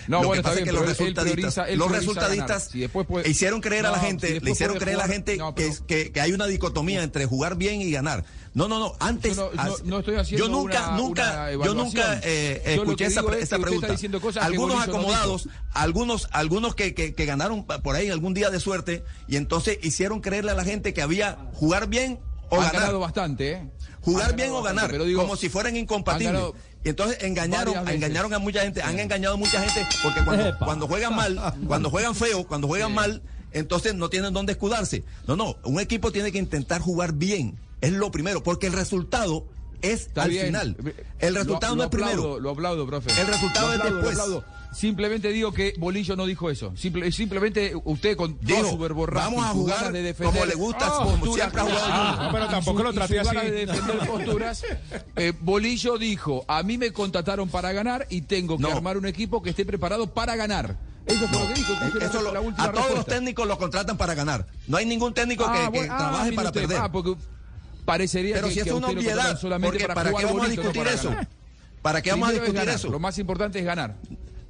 [0.08, 3.28] no, lo bueno, que pasa bien, es que los resultadistas, los resultadistas si puede...
[3.28, 5.04] hicieron creer a la gente, si le hicieron creer jugar...
[5.04, 5.72] a la gente no, pero...
[5.86, 8.24] que, que, que, hay una dicotomía entre jugar bien y ganar.
[8.56, 8.94] No, no, no.
[9.00, 13.04] Antes, yo no, no, estoy haciendo yo nunca, una, nunca, una yo nunca eh, escuché
[13.04, 13.94] esa, esa pregunta.
[14.40, 19.36] Algunos acomodados, algunos, algunos que, que, que ganaron por ahí algún día de suerte y
[19.36, 22.80] entonces hicieron creerle a la gente que había jugar bien o Han ganar.
[22.80, 23.70] ganado bastante, ¿eh?
[24.00, 26.40] Jugar bien o bastante, ganar, pero digo, como si fueran incompatibles.
[26.82, 30.86] Y entonces engañaron, engañaron a mucha gente, han engañado a mucha gente porque cuando, cuando
[30.86, 33.20] juegan mal, cuando juegan feo, cuando juegan mal,
[33.52, 35.04] entonces no tienen dónde escudarse.
[35.26, 39.46] No, no, un equipo tiene que intentar jugar bien, es lo primero, porque el resultado
[39.82, 40.46] es Está al bien.
[40.46, 40.76] final.
[41.18, 42.40] El resultado lo, lo no es primero.
[42.40, 43.10] Lo aplaudo, profe.
[43.20, 44.16] El resultado lo es después.
[44.28, 44.44] Lo.
[44.72, 46.72] Simplemente digo que Bolillo no dijo eso.
[46.76, 50.86] Simple, simplemente usted con Dijo, todo su vamos a jugar de defender como le gusta,
[50.88, 53.26] ah, como posturas, siempre ha jugado ah, pero tampoco su- lo traté así.
[53.34, 54.62] gana de defender posturas.
[55.16, 58.68] eh, Bolillo dijo, a mí me contrataron para ganar y tengo que No.
[58.70, 60.76] armar un equipo que esté preparado para ganar.
[61.06, 61.72] Eso fue lo que dijo.
[61.72, 64.46] Escuche la- Eso lo- la última a todos los técnicos los contratan para ganar.
[64.66, 66.78] No hay ningún técnico que, Ah, que bueno, ah, trabaje para usted, perder.
[66.82, 67.14] ah, porque
[67.86, 70.40] parecería Pero que, si es que a una obviedad, solamente porque para, ¿para qué vamos
[70.40, 71.08] a bonito, no discutir para eso?
[71.08, 71.28] ganar.
[71.80, 72.90] ¿Para qué vamos a Primero es discutir ganar, eso?
[72.90, 73.96] Lo más importante es ganar.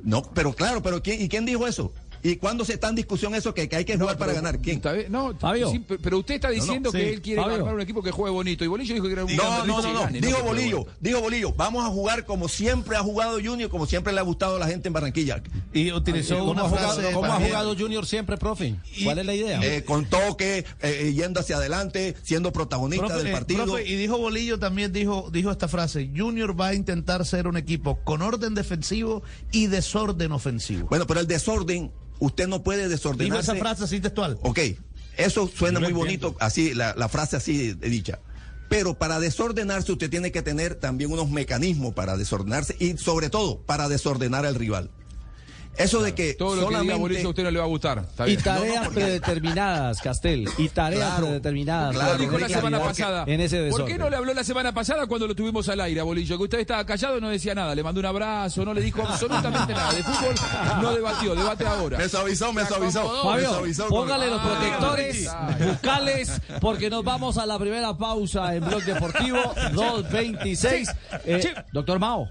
[0.03, 1.93] No, pero claro, pero ¿quién, ¿y quién dijo eso?
[2.31, 4.61] ¿Y cuándo se está en discusión eso que, que hay que jugar para pero- ganar?
[4.61, 4.77] ¿Quién?
[4.77, 5.71] está bien, No, Fabio.
[5.71, 8.65] sí, pero usted está diciendo que él quiere armar un equipo que juegue bonito.
[8.65, 10.97] Y Bolillo dijo que era un No, no, no, gane, Dijo Bolillo, bonito.
[11.01, 14.57] dijo Bolillo, vamos a jugar como siempre ha jugado Junior, como siempre le ha gustado
[14.57, 15.43] a la gente en Barranquilla.
[15.73, 18.75] Y utilizó ¿Cómo, una ha frase jugado, cómo ha jugado Junior siempre, profe?
[19.05, 19.61] ¿Cuál es la idea?
[19.63, 23.65] Eh, con toque, eh, yendo hacia adelante, siendo protagonista Profe, del eh, partido.
[23.65, 27.57] profe, y dijo Bolillo también dijo dijo esta frase, Junior va a intentar ser un
[27.57, 30.89] equipo con orden defensivo y desorden ofensivo.
[30.89, 33.53] Bueno, pero el desorden, usted no puede desordenarse.
[33.53, 34.39] esa frase así textual.
[34.43, 34.61] Ok,
[35.17, 38.21] eso suena muy bonito, así, la, la frase así dicha.
[38.69, 43.63] Pero para desordenarse usted tiene que tener también unos mecanismos para desordenarse y sobre todo
[43.63, 44.91] para desordenar al rival.
[45.79, 46.97] Eso de que Todo lo que diga.
[46.97, 47.99] Bolillo a usted no le va a gustar.
[47.99, 50.49] Está Y tareas predeterminadas, Castel.
[50.59, 51.95] Y tareas Claro, predeterminadas.
[51.95, 52.19] claro.
[52.19, 53.25] dijo la semana pasada.
[53.27, 56.01] En ese ¿Por qué no le habló la semana pasada cuando lo tuvimos al aire
[56.01, 56.37] a Bolillo?
[56.39, 57.75] Que usted estaba callado y no decía nada.
[57.75, 59.93] Le mandó un abrazo, no le dijo absolutamente nada.
[59.93, 60.35] De fútbol
[60.83, 61.99] no debatió, debate ahora.
[61.99, 62.63] Me suavizó, me.
[62.63, 65.31] Me Fabio, póngale los Ah, protectores
[65.67, 69.39] bucales porque nos vamos a la primera pausa en Blog Deportivo
[69.73, 70.89] 226.
[71.25, 71.49] Eh, Sí.
[71.73, 72.29] doctor Mao,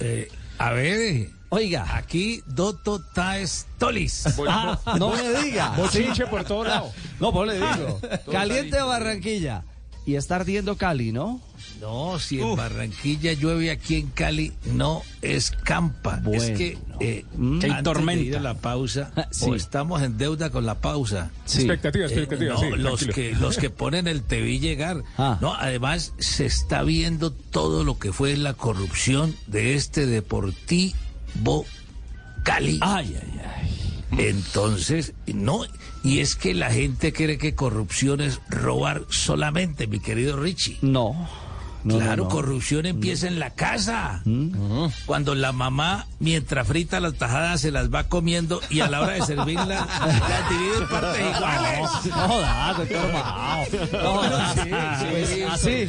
[0.00, 1.96] Eh, a ver, oiga.
[1.96, 4.24] aquí Doto Taes Tolis.
[4.48, 5.70] Ah, no me diga.
[5.76, 6.90] Bochinche por todo lado.
[7.20, 8.00] No, pues le digo.
[8.32, 9.64] Caliente Barranquilla.
[10.06, 11.40] Y está ardiendo Cali, ¿no?
[11.80, 16.18] No, si en Barranquilla llueve, aquí en Cali no escampa.
[16.22, 16.42] Bueno.
[16.42, 17.52] es que, eh, Mm.
[17.54, 18.22] antes hay de tormenta.
[18.24, 19.44] ir a la pausa, Sí.
[19.48, 21.30] o estamos en deuda con la pausa.
[21.44, 21.58] Sí.
[21.60, 25.02] Expectativa, Eh, expectativa, no, sí, los que los que ponen el te vi llegar.
[25.18, 25.38] Ah.
[25.40, 30.96] No, además se está viendo todo lo que fue la corrupción de este Deportivo
[32.42, 32.78] Cali.
[32.80, 33.70] Ay, ay, ay.
[34.18, 35.62] Entonces, no,
[36.02, 40.78] y es que la gente cree que corrupción es robar solamente, mi querido Richie.
[40.82, 41.28] No.
[41.84, 42.28] No, claro, no, no.
[42.28, 44.22] corrupción empieza en la casa.
[44.24, 44.86] Mm.
[45.06, 49.14] Cuando la mamá, mientras frita las tajadas, se las va comiendo y a la hora
[49.14, 49.64] de servirla,
[50.00, 51.90] las divide en partes iguales.
[52.06, 53.64] No jodas, doctor Mao.
[53.92, 54.66] No jodas.
[55.10, 55.88] Pues así,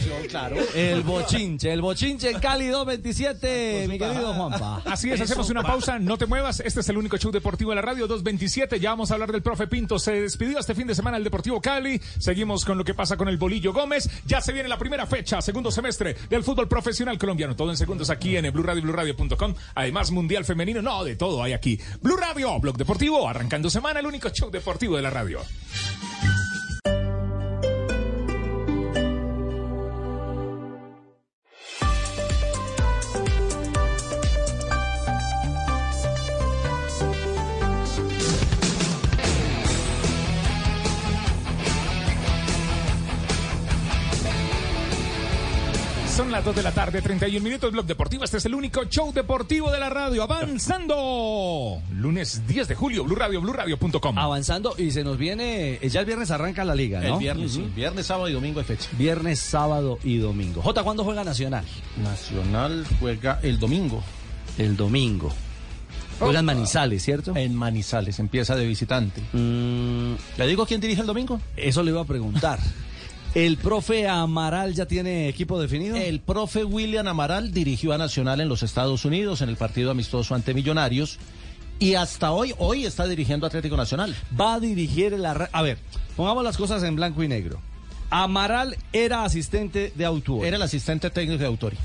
[0.75, 4.81] el bochinche, el bochinche en Cali 227, mi querido Juanpa.
[4.85, 6.61] Así es, hacemos una pausa, no te muevas.
[6.61, 8.79] Este es el único show deportivo de la radio 227.
[8.79, 9.99] Ya vamos a hablar del profe Pinto.
[9.99, 12.01] Se despidió este fin de semana el Deportivo Cali.
[12.19, 14.09] Seguimos con lo que pasa con el Bolillo Gómez.
[14.25, 17.55] Ya se viene la primera fecha, segundo semestre del fútbol profesional colombiano.
[17.55, 19.55] Todo en segundos aquí en Blue Radio, BlueRadio.com.
[19.75, 20.81] Además, Mundial Femenino.
[20.81, 21.79] No, de todo hay aquí.
[22.01, 25.39] Blue Radio, Blog Deportivo, arrancando semana, el único show deportivo de la radio.
[46.31, 48.23] Son las 2 de la tarde, 31 minutos, Blog Deportivo.
[48.23, 50.23] Este es el único show deportivo de la radio.
[50.23, 51.81] Avanzando.
[51.91, 54.17] Lunes 10 de julio, Blue Radio, BlueRadio.com.
[54.17, 57.15] Avanzando y se nos viene, eh, ya el viernes arranca la liga, ¿no?
[57.15, 57.69] El viernes, sí.
[57.75, 58.87] Viernes, sábado y domingo hay fecha.
[58.97, 60.61] Viernes, sábado y domingo.
[60.61, 61.65] Jota, ¿cuándo juega Nacional?
[62.01, 64.01] Nacional juega el domingo.
[64.57, 65.33] El domingo.
[66.17, 67.35] Juega en Manizales, ¿cierto?
[67.35, 69.19] En Manizales, empieza de visitante.
[69.33, 71.41] Mm, ¿Le digo quién dirige el domingo?
[71.57, 72.57] eso le iba a preguntar.
[73.33, 75.95] ¿El profe Amaral ya tiene equipo definido?
[75.95, 80.35] El profe William Amaral dirigió a Nacional en los Estados Unidos en el partido amistoso
[80.35, 81.17] ante Millonarios
[81.79, 84.13] y hasta hoy, hoy está dirigiendo Atlético Nacional.
[84.39, 85.77] Va a dirigir el arra- A ver,
[86.17, 87.61] pongamos las cosas en blanco y negro.
[88.09, 90.45] Amaral era asistente de Autuori.
[90.45, 91.77] Era el asistente técnico de Autori.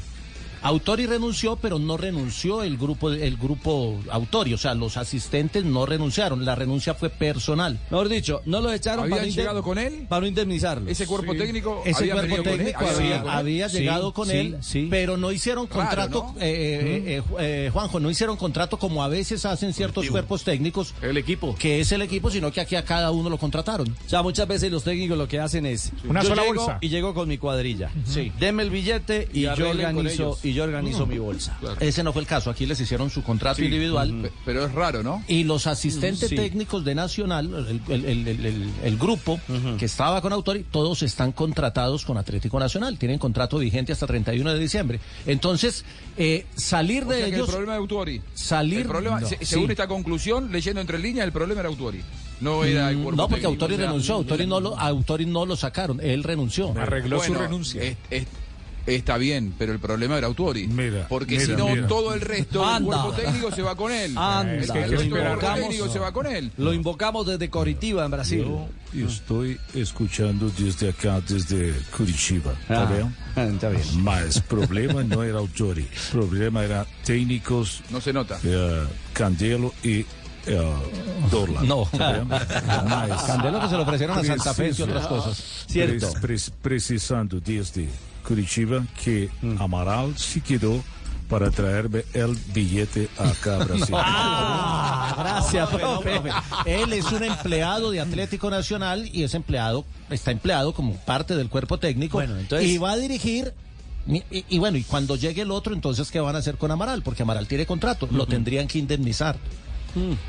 [0.66, 5.86] Autori renunció, pero no renunció el grupo, el grupo Autori, o sea, los asistentes no
[5.86, 7.78] renunciaron, la renuncia fue personal.
[7.90, 10.06] Mejor dicho, no lo echaron ¿Habían para, llegado con él?
[10.08, 10.90] para no indemnizarlo.
[10.90, 13.38] Ese cuerpo técnico Ese había cuerpo venido con él, técnico había había, venido con él.
[13.38, 14.88] había Sí, llegado con sí, él, sí.
[14.90, 16.40] pero no hicieron Raro, contrato, ¿no?
[16.40, 17.22] eh, eh, eh,
[17.66, 21.54] eh, Juanjo, no hicieron contrato como a veces hacen ciertos cuerpos técnicos, El equipo.
[21.56, 23.88] que es el equipo, sino que aquí a cada uno lo contrataron.
[24.06, 26.78] O sea, muchas veces los técnicos lo que hacen es Una yo sola llego bolsa.
[26.80, 27.90] y llego con mi cuadrilla.
[28.04, 28.32] Sí.
[28.40, 30.44] Deme el billete y, Y yo organizo ellos.
[30.44, 31.56] y yo organizo mi bolsa.
[31.80, 34.12] Ese no fue el caso, aquí les hicieron su contrato individual.
[34.22, 35.22] Pe- Pero es raro, ¿no?
[35.28, 36.34] Y los asistentes Sí.
[36.36, 39.38] técnicos de Nacional, el, el- el- el- el- el grupo
[39.78, 44.52] que estaba con Autori, todos están contratados con Atlético Nacional, tienen contrato vigente hasta 31
[44.52, 45.00] de diciembre.
[45.26, 45.84] Entonces,
[46.16, 48.22] eh, salir O de sea que el ellos, problema de Autuori.
[48.34, 48.80] salir...
[48.80, 49.44] El problema, no, se- sí.
[49.46, 52.00] según esta conclusión, leyendo entre líneas, el problema era Autuori.
[52.40, 53.46] No era el cuerpo No, porque.
[53.46, 56.74] Autori O sea, renunció, Autori no, lo, Autori no lo sacaron, él renunció.
[56.78, 57.82] Arregló su Bueno, renuncia.
[57.82, 58.26] es- es-
[58.86, 60.66] está bien, pero el problema era Autuori.
[60.66, 63.02] Mira, porque si no, todo el resto del Anda.
[63.02, 64.12] cuerpo técnico se va con él.
[64.16, 66.52] Anda, es que cuerpo Invocamos- técnico se va con él.
[66.56, 68.46] Lo invocamos desde Coritiba, en Brasil.
[68.92, 72.52] Yo estoy escuchando desde acá, desde Curitiba.
[72.62, 72.84] ¿Está Ah,
[73.36, 73.52] bien?
[73.54, 73.82] Está bien.
[74.02, 78.38] Mas problema no era Autori, problema era técnicos No se nota.
[78.44, 80.06] eh, Candelo y
[80.48, 80.72] eh,
[81.30, 81.66] Dorlan.
[81.66, 81.84] No.
[81.90, 85.64] Candelo que se lo ofrecieron a Santa Fe y otras cosas.
[85.68, 86.08] Cierto.
[86.14, 87.88] Pres- pres- precisando desde
[88.26, 90.82] Curitiba que Amaral se quedó
[91.28, 93.94] para traerme el billete acá a Brasil.
[94.98, 96.20] Ah, gracias, profe.
[96.66, 101.48] Él es un empleado de Atlético Nacional y es empleado, está empleado como parte del
[101.48, 103.52] cuerpo técnico Bueno, entonces- y va a dirigir.
[104.08, 106.70] Y, y- y bueno, y cuando llegue el otro, entonces, ¿qué van a hacer con
[106.70, 107.02] Amaral?
[107.02, 109.36] Porque Amaral tiene contrato, lo tendrían que indemnizar.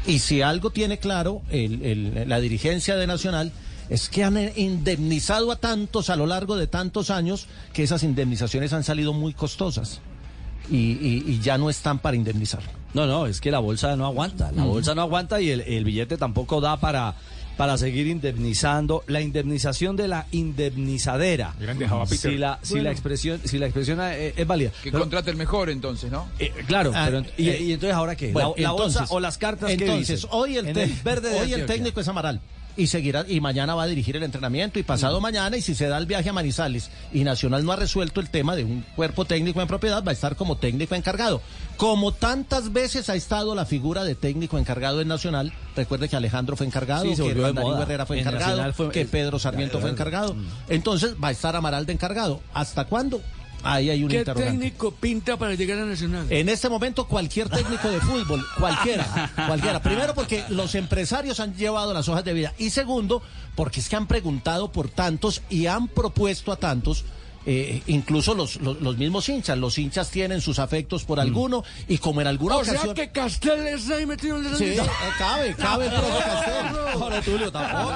[0.08, 3.52] Y si algo tiene claro el- el- la dirigencia de Nacional,
[3.90, 8.04] es que han eh, indemnizado a tantos a lo largo de tantos años que esas
[8.04, 10.02] indemnizaciones han salido muy costosas.
[10.70, 12.62] y, y- y ya no están para indemnizar.
[12.94, 14.52] No, no, es que la bolsa no aguanta.
[14.52, 14.68] La Mm.
[14.68, 17.16] bolsa no aguanta y el, el billete tampoco da para,
[17.56, 19.02] para seguir indemnizando.
[19.08, 21.54] La indemnización de la indemnizadera.
[21.58, 22.32] Hubieran dejado a Peter.
[22.32, 22.84] Si la, si Bueno.
[22.86, 24.72] la expresión, si la expresión eh, es válida.
[24.84, 26.28] Que Pero- contrate el mejor entonces, ¿no?
[26.38, 28.34] eh, claro, Ah, pero y, eh, y entonces ahora qué?
[28.34, 31.54] Bueno, la, la bolsa o las cartas que Entonces, hoy el, En verde de hoy
[31.54, 32.42] el técnico es Amaral.
[32.78, 35.88] Y seguirá, y mañana va a dirigir el entrenamiento, y pasado mañana, y si se
[35.88, 39.26] da el viaje a Manizales y Nacional no ha resuelto el tema de un cuerpo
[39.26, 41.42] técnico en propiedad, va a estar como técnico encargado.
[41.76, 46.56] Como tantas veces ha estado la figura de técnico encargado en Nacional, recuerde que Alejandro
[46.56, 47.82] fue encargado, Sí, que moda.
[47.84, 50.36] Herrera fue En encargado, fue- que Pedro Sarmiento fue encargado.
[50.70, 52.42] Entonces va a estar Amaral de encargado.
[52.54, 53.22] ¿Hasta cuándo?
[53.64, 56.28] Ahí hay un ¿Qué técnico pinta para llegar a Nacional?
[56.32, 59.82] En este momento cualquier técnico de fútbol, cualquiera, cualquiera.
[59.82, 63.22] Primero porque los empresarios han llevado las hojas de vida y segundo
[63.56, 67.04] porque es que han preguntado por tantos y han propuesto a tantos.
[67.50, 71.98] Eh, incluso los, los, los mismos hinchas, los hinchas tienen sus afectos por alguno y
[71.98, 72.94] como en alguna o sea ocasión...
[72.96, 74.82] que Castel está ahí metido en el Sí, eh,
[75.18, 76.66] cabe, cabe el profe Castel.
[76.98, 77.94] No, no, Tulio, tampoco.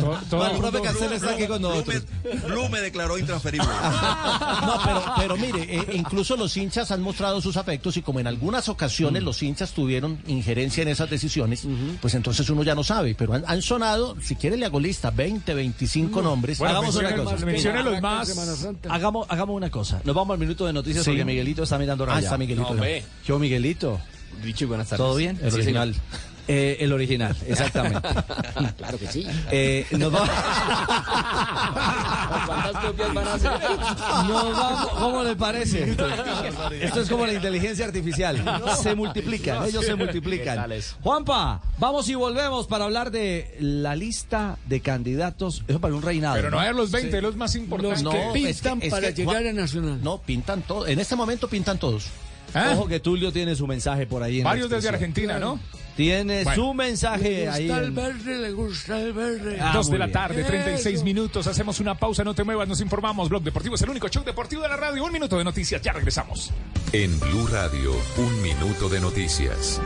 [0.00, 2.02] Todo- todo No, el profe Castel está aquí con nosotros.
[2.46, 3.68] Blue me declaró intransferible.
[4.68, 8.26] No, pero, pero mire, eh, incluso los hinchas han mostrado sus afectos y como en
[8.26, 11.62] algunas ocasiones los hinchas tuvieron injerencia en esas decisiones,
[12.02, 13.14] pues entonces uno ya no sabe.
[13.14, 16.58] Pero han, han sonado, si quiere le hago lista, 20, 25 nombres.
[16.58, 17.46] Bueno, Hagamos una mencione- cosa.
[17.46, 18.28] mencione los más.
[18.58, 18.92] Santa.
[18.94, 20.00] Hagamos, hagamos una cosa.
[20.04, 21.10] Nos vamos al minuto de noticias Sí.
[21.10, 22.20] porque Miguelito está mirando Ah, raya.
[22.26, 22.74] está Miguelito.
[22.74, 22.82] No.
[23.26, 24.00] Yo, Miguelito.
[24.42, 25.04] Richie, buenas tardes.
[25.04, 25.38] ¿Todo bien?
[25.42, 25.94] El Sí, original.
[26.50, 28.00] Eh, el original, exactamente.
[28.78, 29.26] Claro que sí.
[29.50, 30.30] Eh, nos vamos.
[32.46, 33.50] ¿Cuántas copias van a hacer?
[34.28, 35.90] Nos vamos- ¿Cómo le parece?
[36.80, 38.42] Esto es como la inteligencia artificial.
[38.82, 40.70] Se multiplican, ellos se ¿Qué multiplican.
[41.02, 45.62] Juanpa, vamos y volvemos para hablar de la lista de candidatos.
[45.68, 46.36] Eso para un reinado.
[46.36, 48.02] Pero no hay los 20, los más importantes.
[48.02, 49.98] No, que es que- pintan es para que, llegar Juan- a Nacional.
[50.02, 50.88] No, pintan todos.
[50.88, 52.06] En este momento pintan todos.
[52.54, 52.70] ¿Ah?
[52.72, 54.38] Ojo que Tulio tiene su mensaje por ahí.
[54.38, 54.88] en Varios desde.
[54.88, 55.60] Argentina, ¿no?
[55.98, 56.62] Tiene Bueno.
[56.62, 57.66] su mensaje Le ahí.
[57.66, 59.58] gusta el en- verde, le gusta el verde.
[59.60, 60.12] Ah, Dos de la bien.
[60.12, 61.04] tarde, 36 Eso.
[61.04, 61.48] minutos.
[61.48, 63.28] Hacemos una pausa, no te muevas, nos informamos.
[63.28, 65.04] Blog Deportivo es el único show deportivo de la radio.
[65.04, 66.52] Un minuto de noticias, ya regresamos.
[66.92, 69.80] En Blue Radio, un minuto de noticias.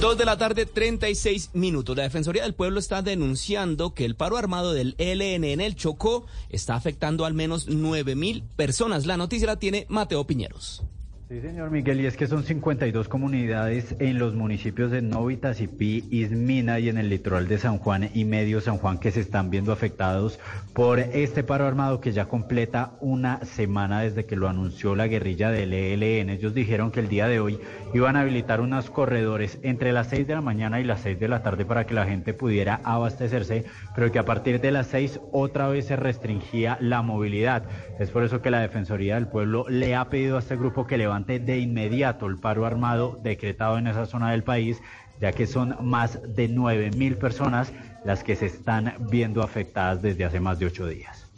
[0.00, 1.96] Dos de la tarde, 36 minutos.
[1.96, 6.26] La Defensoría del Pueblo está denunciando que el paro armado del ELN en el Chocó
[6.50, 9.06] está afectando al menos 9 mil personas.
[9.06, 10.82] La noticia la tiene Mateo Piñeros.
[11.28, 16.08] Sí, señor Miguel, y es que son 52 comunidades en los municipios de Novita, Cipí,
[16.10, 19.50] Ismina y en el litoral de San Juan y Medio San Juan que se están
[19.50, 20.40] viendo afectados
[20.72, 25.50] por este paro armado que ya completa una semana desde que lo anunció la guerrilla
[25.50, 26.30] del ELN.
[26.30, 27.60] Ellos dijeron que el día de hoy
[27.92, 31.28] iban a habilitar unos corredores entre las 6 de la mañana y las 6 de
[31.28, 35.20] la tarde para que la gente pudiera abastecerse, pero que a partir de las 6
[35.30, 37.64] otra vez se restringía la movilidad.
[37.98, 40.96] Es por eso que la Defensoría del Pueblo le ha pedido a este grupo que
[41.26, 44.78] de inmediato el paro armado decretado en esa zona del país,
[45.20, 47.72] ya que son más de 9 mil personas
[48.04, 51.28] las que se están viendo afectadas desde hace más de ocho días.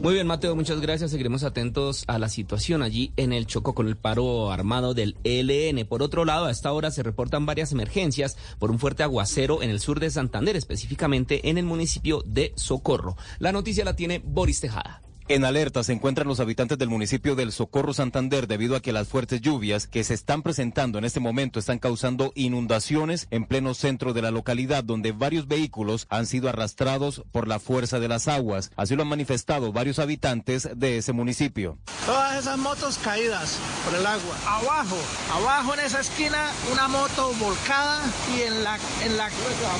[0.00, 1.10] Muy bien, Mateo, muchas gracias.
[1.10, 5.86] Seguiremos atentos a la situación allí en el Chocó con el paro armado del ELN.
[5.86, 9.70] Por otro lado, a esta hora se reportan varias emergencias por un fuerte aguacero en
[9.70, 13.16] el sur de Santander, específicamente en el municipio de Socorro.
[13.40, 15.02] La noticia la tiene Boris Tejada.
[15.30, 19.06] En alerta se encuentran los habitantes del municipio del Socorro Santander debido a que las
[19.06, 24.12] fuertes lluvias que se están presentando en este momento están causando inundaciones en pleno centro
[24.12, 28.72] de la localidad donde varios vehículos han sido arrastrados por la fuerza de las aguas.
[28.74, 31.78] Así lo han manifestado varios habitantes de ese municipio.
[32.06, 34.36] Todas esas motos caídas por el agua.
[34.48, 34.96] Abajo,
[35.32, 38.00] abajo en esa esquina, una moto volcada
[38.36, 39.28] y en la, en la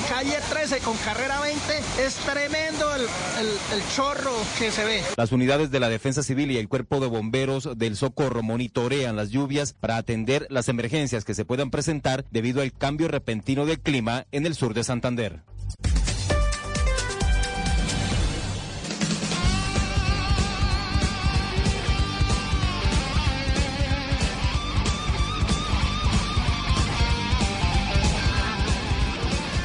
[0.07, 5.03] calle 13 con carrera 20 es tremendo el, el- el chorro que se ve.
[5.17, 9.31] Las unidades de la Defensa Civil y el Cuerpo de Bomberos del Socorro monitorean las
[9.31, 14.27] lluvias para atender las emergencias que se puedan presentar debido al cambio repentino del clima
[14.31, 15.41] en el sur de Santander.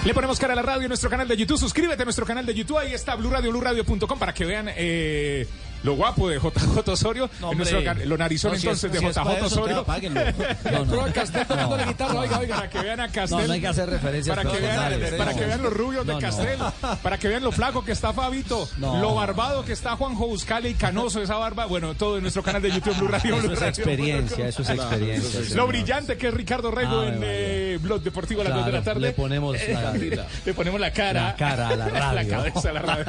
[0.07, 1.59] Le ponemos cara a la radio en nuestro canal de YouTube.
[1.59, 2.79] Suscríbete a nuestro canal de YouTube.
[2.79, 5.49] Ahí está Blue Radio, BlueRadio.com para que vean eh,
[5.87, 7.31] lo guapo de JJ Osorio.
[7.41, 9.79] No, en nuestro lo narizón No, si entonces es- de si JJ Osorio.
[9.81, 10.21] apáguenlo.
[10.73, 11.07] No, no.
[11.07, 12.21] Tocando la guitarra.
[12.21, 13.39] Oiga, oiga, para que vean a Castel.
[13.39, 16.19] No, no hay que hacer referencias Para que vean, para que vean los rubios de.
[16.19, 16.59] Castel.
[17.03, 18.69] Para que vean lo flaco que está Fabito.
[18.79, 21.67] Lo barbado que está Juanjo Buscale y canoso esa barba.
[21.67, 23.35] Bueno, todo en nuestro canal de YouTube Blue Radio.
[23.37, 23.69] Eso Blue es Radio.
[23.71, 25.57] experiencia, eso es experiencia.
[25.57, 28.83] Lo brillante que es Ricardo Rego en eh, Blog Deportivo a las 2 de la
[28.83, 29.01] tarde.
[29.01, 29.93] le ponemos la-
[30.45, 31.23] le ponemos la cara.
[31.23, 32.13] La cara a la radio.
[32.13, 33.05] la cabeza a la radio.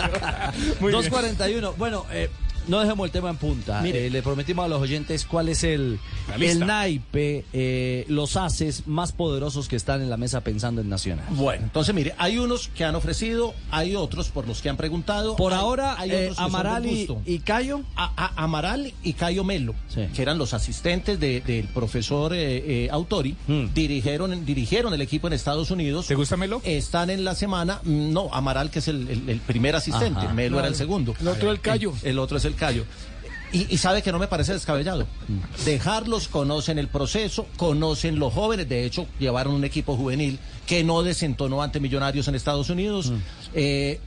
[0.80, 1.03] Muy bien.
[1.11, 1.73] 2.41.
[1.78, 2.30] Bueno, eh,
[2.68, 3.82] no dejemos el tema en punta.
[3.82, 4.07] Mire.
[4.07, 5.99] Eh, le prometimos a los oyentes cuál es el,
[6.39, 11.26] el naipe, eh, los haces más poderosos que están en la mesa pensando en Nacional.
[11.32, 15.36] Bueno, entonces mire, hay unos que han ofrecido, hay otros por los que han preguntado.
[15.36, 16.86] Por hay- ahora, hay eh, Amaral
[17.26, 17.82] y, Cayo.
[17.95, 19.74] A- a- Amaral y Cayo Melo,
[20.13, 23.36] que eran los asistentes de- del profesor eh, eh, Autori,
[23.74, 26.07] dirigieron, dirigieron el equipo en Estados Unidos.
[26.07, 26.61] ¿Te gusta Melo?
[26.63, 30.34] Están en la semana, mm, no, Amaral que es el, el- el primer asistente, Ajá.
[30.34, 31.13] Melo era el segundo.
[31.20, 31.93] El otro el Cayo.
[32.03, 32.86] El, el otro es el Cayo.
[33.53, 35.08] Y, y sabe que no me parece descabellado.
[35.64, 38.68] Dejarlos, conocen el proceso, conocen los jóvenes.
[38.68, 43.14] De hecho, llevaron un equipo juvenil que no desentonó ante Millonarios en Estados Unidos.
[43.53, 44.01] Eh,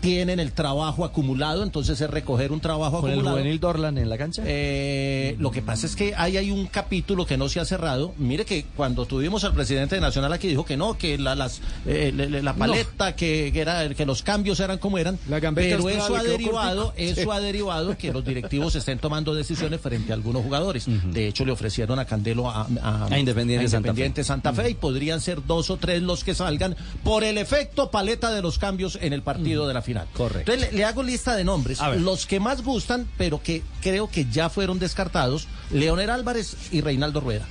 [0.00, 3.36] tienen el trabajo acumulado, entonces es recoger un trabajo ¿Con el acumulado.
[3.38, 4.42] juvenil Dorlan en la cancha?
[4.46, 8.14] Eh, lo que pasa es que ahí hay un capítulo que no se ha cerrado.
[8.18, 11.60] Mire que cuando tuvimos al presidente de Nacional aquí dijo que no, que la, las,
[11.86, 15.18] eh, la paleta, que, que era, que los cambios eran como eran.
[15.28, 17.28] gambeta pero eso ha derivado, eso Sí.
[17.32, 20.86] ha derivado que los directivos estén tomando decisiones frente a algunos jugadores.
[21.12, 23.90] De hecho, le ofrecieron a Candelo a, a- A Independiente a Santa Fe.
[23.90, 27.90] Independiente Santa Fe y podrían ser dos o tres los que salgan por el efecto
[27.90, 29.95] paleta de los cambios en el partido de la final.
[30.12, 30.52] Correcto.
[30.52, 31.78] Entonces le, le hago lista de nombres.
[31.98, 37.20] Los que más gustan, pero que creo que ya fueron descartados, Leonel Álvarez y Reinaldo
[37.20, 37.46] Rueda.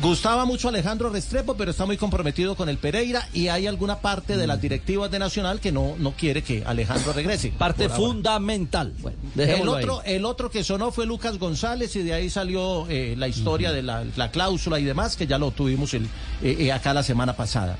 [0.00, 4.36] Gustaba mucho Alejandro Restrepo, pero está muy comprometido con el Pereira y hay alguna parte
[4.36, 7.50] de las directivas de Nacional que no, no quiere que Alejandro regrese.
[7.50, 8.92] Parte fundamental.
[9.00, 9.60] Bueno, El ahí.
[9.66, 13.72] otro, el otro que sonó fue Lucas González y de ahí salió eh, la historia
[13.72, 16.04] de la, la cláusula y demás, que ya lo tuvimos el,
[16.42, 17.76] eh, eh, acá la semana pasada.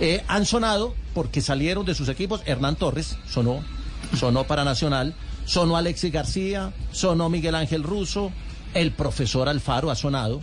[0.00, 2.42] Eh, han sonado porque salieron de sus equipos.
[2.46, 3.62] Hernán Torres sonó,
[4.18, 8.30] sonó para Nacional, sonó Alexis García, sonó Miguel Ángel Russo,
[8.74, 10.40] el profesor Alfaro ha sonado.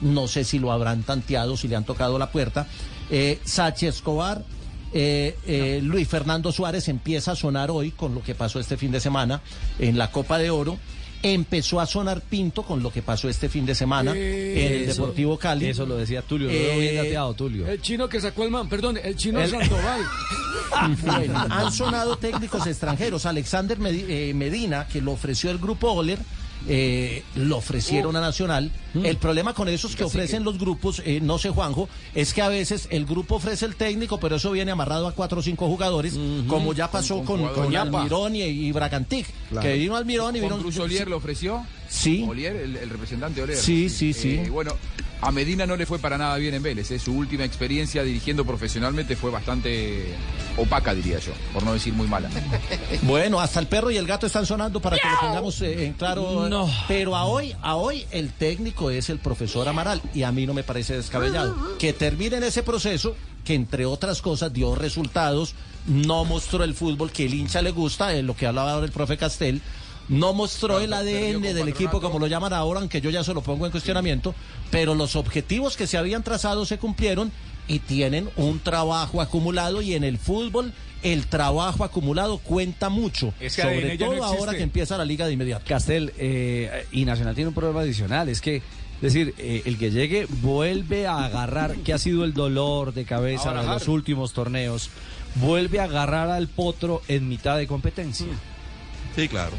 [0.00, 2.66] No sé si lo habrán tanteado, si le han tocado la puerta.
[3.10, 4.44] Eh, Sachi Escobar,
[4.92, 8.92] eh, eh, Luis Fernando Suárez empieza a sonar hoy con lo que pasó este fin
[8.92, 9.42] de semana
[9.78, 10.78] en la Copa de Oro.
[11.34, 15.02] Empezó a sonar Pinto con lo que pasó este fin de semana en el Eso-
[15.02, 15.66] Deportivo Cali.
[15.66, 17.66] Eso lo decía Tulio, lo veo bien Eh, dateado, Tulio.
[17.66, 20.00] El chino que sacó el man, perdón, el chino El- Sandoval.
[21.04, 23.24] Bueno, han sonado técnicos extranjeros.
[23.24, 26.18] Alexander eh, Medina, que lo ofreció el grupo Oler,
[26.68, 28.70] eh, lo ofrecieron a Nacional.
[28.94, 32.48] El problema con esos que ofrecen los grupos, eh, no sé, Juanjo, es que a
[32.48, 36.18] veces el grupo ofrece el técnico, pero eso viene amarrado a cuatro o cinco jugadores,
[36.48, 37.94] como ya pasó Con- con, con con jugadores.
[37.94, 39.66] Almirón y, y Bragantic, Claro.
[39.68, 40.56] que vino Almirón y vino...
[41.08, 41.64] Lo ofreció.
[41.88, 42.24] Sí.
[42.28, 43.58] Olier, el, el representante Olier.
[43.58, 44.34] Sí, sí, sí.
[44.44, 44.72] Eh, bueno,
[45.22, 46.90] a Medina no le fue para nada bien en Vélez.
[46.90, 46.98] eh.
[46.98, 50.14] Su última experiencia dirigiendo profesionalmente fue bastante
[50.56, 52.28] opaca, diría yo, por no decir muy mala.
[53.02, 55.92] Bueno, hasta el perro y el gato están sonando para que lo pongamos eh, en
[55.94, 56.48] claro.
[56.48, 56.68] No.
[56.88, 60.54] Pero a hoy, a hoy el técnico es el profesor Amaral y a mí no
[60.54, 65.54] me parece descabellado que termine en ese proceso que entre otras cosas dio resultados,
[65.86, 68.92] no mostró el fútbol que el hincha le gusta, en lo que hablaba ahora el
[68.92, 69.62] profe Castel.
[70.08, 73.42] No mostró el ADN del equipo como lo llaman ahora, aunque yo ya se lo
[73.42, 74.34] pongo en cuestionamiento,
[74.70, 77.32] pero los objetivos que se habían trazado se cumplieron
[77.68, 83.92] y tienen un trabajo acumulado y en el fútbol el trabajo acumulado cuenta mucho, sobre
[83.92, 85.64] ADN ya no todo ahora que empieza la liga de inmediato.
[85.66, 88.62] Castel, eh, y Nacional tiene un problema adicional, es que, es
[89.00, 93.50] decir, eh, el que llegue vuelve a agarrar, que ha sido el dolor de cabeza
[93.50, 94.90] A de los últimos torneos,
[95.36, 98.26] vuelve a agarrar al potro en mitad de competencia.
[99.14, 99.52] Sí, claro.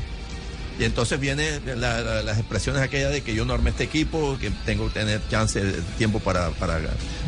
[0.80, 4.38] Y entonces viene la- la- las expresiones aquellas de que yo no armé este equipo,
[4.40, 6.80] que tengo que tener chance de tiempo para, para,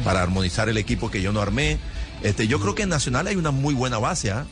[0.03, 1.79] para armonizar el equipo que yo no armé.
[2.21, 4.29] Este, yo creo que en Nacional hay una muy buena base.
[4.31, 4.45] ¿ah?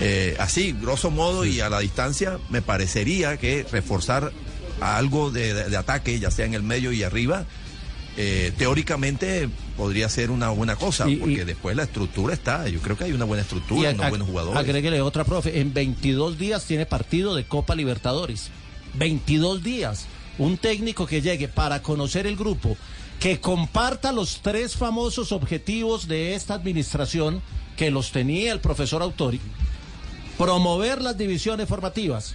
[0.00, 4.32] Eh, así, grosso modo y a la distancia, me parecería que reforzar
[4.80, 7.44] algo de ataque, ya sea en el medio y arriba,
[8.16, 12.68] eh, teóricamente podría ser una buena cosa, Y- porque y- después la estructura está.
[12.68, 14.58] Yo creo que hay una buena estructura, unos buenos jugadores.
[14.60, 15.58] Agréguele otra, profe.
[15.58, 18.50] En 22 días tiene partido de Copa Libertadores.
[18.92, 20.04] 22 días.
[20.36, 22.76] Un técnico que llegue para conocer el grupo,
[23.20, 27.40] que comparta los tres famosos objetivos de esta administración,
[27.78, 29.40] que los tenía el profesor Autori.
[30.36, 32.34] Promover las divisiones formativas.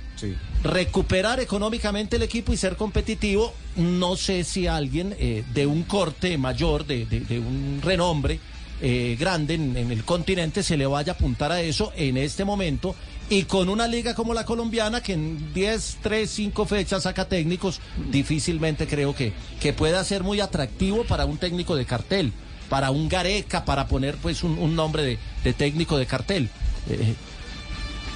[0.64, 3.54] Recuperar económicamente el equipo y ser competitivo.
[3.76, 7.06] No sé si alguien eh, de un corte mayor, de,
[7.40, 8.40] un renombre
[8.82, 12.96] eh, grande en, el continente, se le vaya a apuntar a eso en este momento.
[13.30, 17.82] Y con una liga como la colombiana, que en 10, 3, 5 fechas saca técnicos,
[18.12, 22.32] difícilmente creo que, que pueda ser muy atractivo para un técnico de cartel,
[22.70, 26.50] para un Gareca, para poner pues un, nombre de, de técnico de cartel.
[26.90, 27.16] Eh,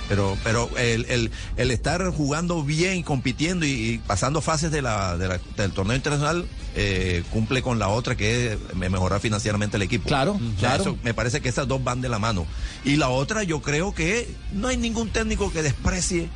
[0.09, 5.17] Pero, pero el, el, el estar jugando bien, compitiendo y, y pasando fases de la,
[5.17, 6.45] de la- del torneo internacional
[6.75, 10.07] eh, cumple con la otra que es me- mejorar financieramente el equipo.
[10.07, 10.81] Claro, O sea, claro.
[10.81, 12.45] eso me parece que esas dos van de la mano.
[12.83, 16.27] Y la otra, yo creo que no hay ningún técnico que desprecie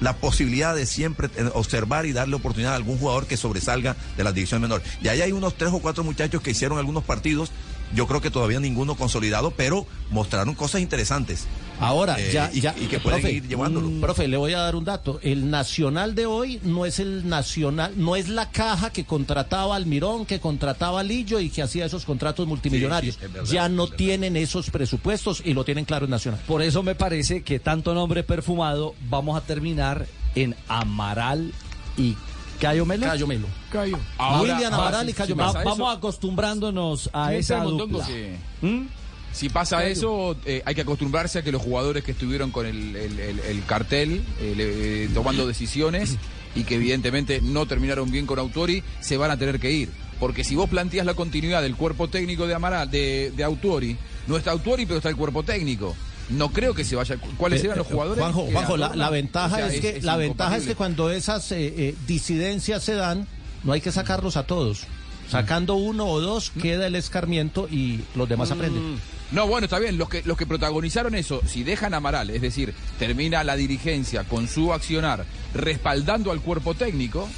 [0.00, 4.34] la posibilidad de siempre observar y darle oportunidad a algún jugador que sobresalga de las
[4.34, 4.86] divisiones menores.
[5.02, 7.50] Y ahí hay unos tres o cuatro muchachos que hicieron algunos partidos,
[7.94, 11.46] yo creo que todavía ninguno consolidado, pero mostraron cosas interesantes.
[11.80, 13.88] Ahora, Eh, ya, y, ya, y que pueden profe, ir llevándolo.
[13.88, 15.18] mm, Profe, le voy a dar un dato.
[15.22, 19.86] El nacional de hoy no es el nacional, no es la caja que contrataba al
[19.86, 23.14] Mirón, que contrataba a Lillo y que hacía esos contratos multimillonarios.
[23.14, 26.40] sí, es verdad, ya no tienen esos presupuestos y lo tienen claro en Nacional.
[26.46, 31.52] Por eso me parece que tanto nombre perfumado vamos a terminar en Amaral
[31.96, 32.14] y
[32.60, 33.06] Cayo Melo.
[33.06, 33.46] Cayo Melo.
[33.70, 33.98] Cayo.
[34.40, 35.52] William Amaral y Cayo Melo.
[35.52, 38.04] Va- Vamos acostumbrándonos a esa dupla.
[38.06, 38.26] sí.
[38.62, 38.86] ¿Mm?
[39.32, 42.96] Si pasa eso, eh, hay que acostumbrarse a que los jugadores que estuvieron con el,
[42.96, 46.16] el- el- el cartel, eh, le- eh, tomando decisiones
[46.56, 49.88] y que evidentemente no terminaron bien con Autori, se van a tener que ir.
[50.18, 53.96] Porque si vos planteas la continuidad del cuerpo técnico de Amaral, de, de Autori,
[54.26, 55.94] no está Autori, pero está el cuerpo técnico.
[56.30, 57.16] No creo que se vaya.
[57.36, 58.22] ¿Cuáles Eh, eran los eh, jugadores?
[58.22, 61.74] Juanjo, Juanjo, la, ventaja O sea, es que la ventaja es que cuando esas eh,
[61.76, 63.26] eh, disidencias se dan,
[63.64, 64.84] no hay que sacarlos a todos.
[65.28, 68.98] Sacando uno o dos queda el escarmiento y los demás aprenden.
[69.30, 69.96] No, bueno, está bien.
[69.96, 74.24] Los que, los que protagonizaron eso, si dejan a Amaral, es decir, termina la dirigencia
[74.24, 75.24] con su accionar
[75.54, 77.28] respaldando al cuerpo técnico,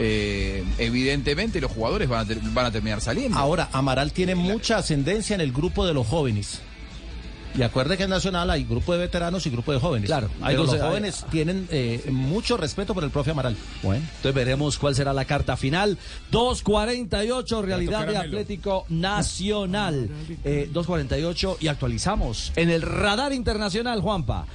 [0.00, 3.38] eh, evidentemente los jugadores van a, ter- van a terminar saliendo.
[3.38, 6.60] Ahora, Amaral tiene mucha ascendencia en el grupo de los jóvenes.
[7.56, 10.06] Y acuerde que en Nacional hay grupo de veteranos y grupo de jóvenes.
[10.08, 13.56] Claro, hay los hay- jóvenes tienen eh, mucho respeto por el profe Amaral.
[13.82, 15.98] Bueno, entonces veremos cuál será la carta final.
[16.30, 18.16] 2.48, realidad de.
[18.16, 20.08] Atlético Nacional.
[20.44, 24.46] Eh, 2.48 y actualizamos en el radar internacional, Juanpa.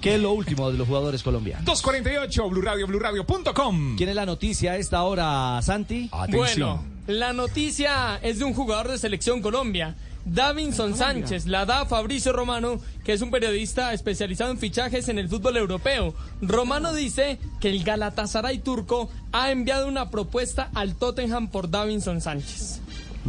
[0.00, 1.64] ¿Qué es lo último de los jugadores colombianos?
[1.64, 3.96] 248, Blue Radio, BlueRadio.com.
[3.96, 6.08] ¿Quién es la noticia a esta hora, Santi?
[6.30, 9.96] Bueno, la noticia es de un jugador de Selección Colombia.
[10.30, 15.28] Davinson Sánchez la da Fabricio Romano, que es un periodista especializado en fichajes en el
[15.28, 16.14] fútbol europeo.
[16.42, 22.80] Romano dice que el Galatasaray turco ha enviado una propuesta al Tottenham por Davinson Sánchez.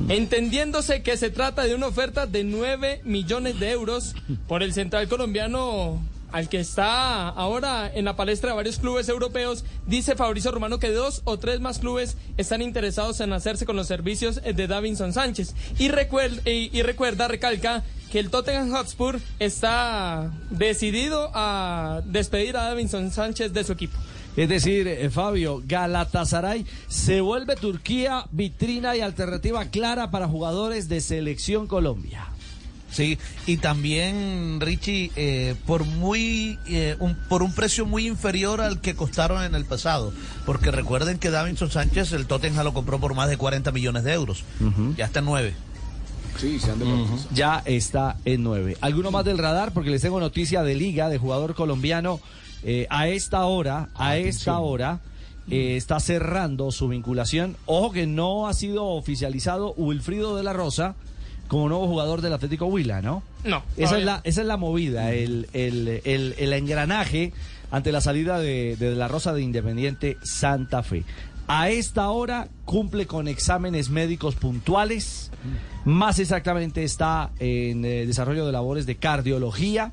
[0.07, 4.15] Entendiéndose que se trata de una oferta de 9 millones de euros
[4.47, 5.99] por el central colombiano
[6.31, 10.91] al que está ahora en la palestra de varios clubes europeos, dice Fabricio Romano que
[10.91, 15.55] dos o tres más clubes están interesados en hacerse con los servicios de Davinson Sánchez.
[15.77, 22.63] Y, recuer- y- y recuerda, recalca, que el Tottenham Hotspur está decidido a despedir a
[22.65, 23.97] Davinson Sánchez de su equipo.
[24.35, 31.01] Es decir, eh, Fabio, Galatasaray se vuelve Turquía vitrina y alternativa clara para jugadores de
[31.01, 32.27] selección Colombia.
[32.91, 38.81] Sí, y también, Richie, eh, por muy eh, un, por un precio muy inferior al
[38.81, 40.11] que costaron en el pasado.
[40.45, 44.13] Porque recuerden que Davinson Sánchez, el Tottenham lo compró por más de 40 millones de
[44.13, 44.43] euros.
[44.97, 45.53] Ya está en 9.
[46.39, 46.79] Sí, se han
[47.33, 48.77] Ya está en nueve.
[48.79, 49.73] ¿Alguno más del radar?
[49.73, 52.21] Porque les tengo noticia de liga, de jugador colombiano.
[52.63, 55.01] Eh, a esta hora, a esta hora,
[55.49, 57.57] eh, está cerrando su vinculación.
[57.65, 60.95] Ojo que no ha sido oficializado Wilfrido de la Rosa
[61.49, 63.21] como nuevo jugador del Atlético Huila, ¿no?
[63.43, 63.63] No.
[63.75, 67.33] Esa es la, esa es la movida, el, el, el, el engranaje
[67.71, 71.03] ante la salida de, de la Rosa de Independiente Santa Fe.
[71.47, 75.31] A esta hora cumple con exámenes médicos puntuales,
[75.83, 79.91] más exactamente está en eh, desarrollo de labores de cardiología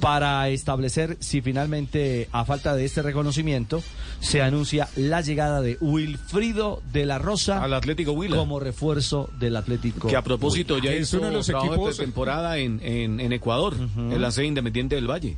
[0.00, 3.82] para establecer si finalmente, a falta de este reconocimiento,
[4.20, 8.36] se anuncia la llegada de Wilfrido de la Rosa Al Atlético Huila.
[8.36, 10.08] como refuerzo del Atlético.
[10.08, 10.86] Que a propósito Huila.
[10.86, 14.46] ya Es uno de los equipos- de temporada en, en, en Ecuador, en la sede
[14.46, 15.36] Independiente del Valle.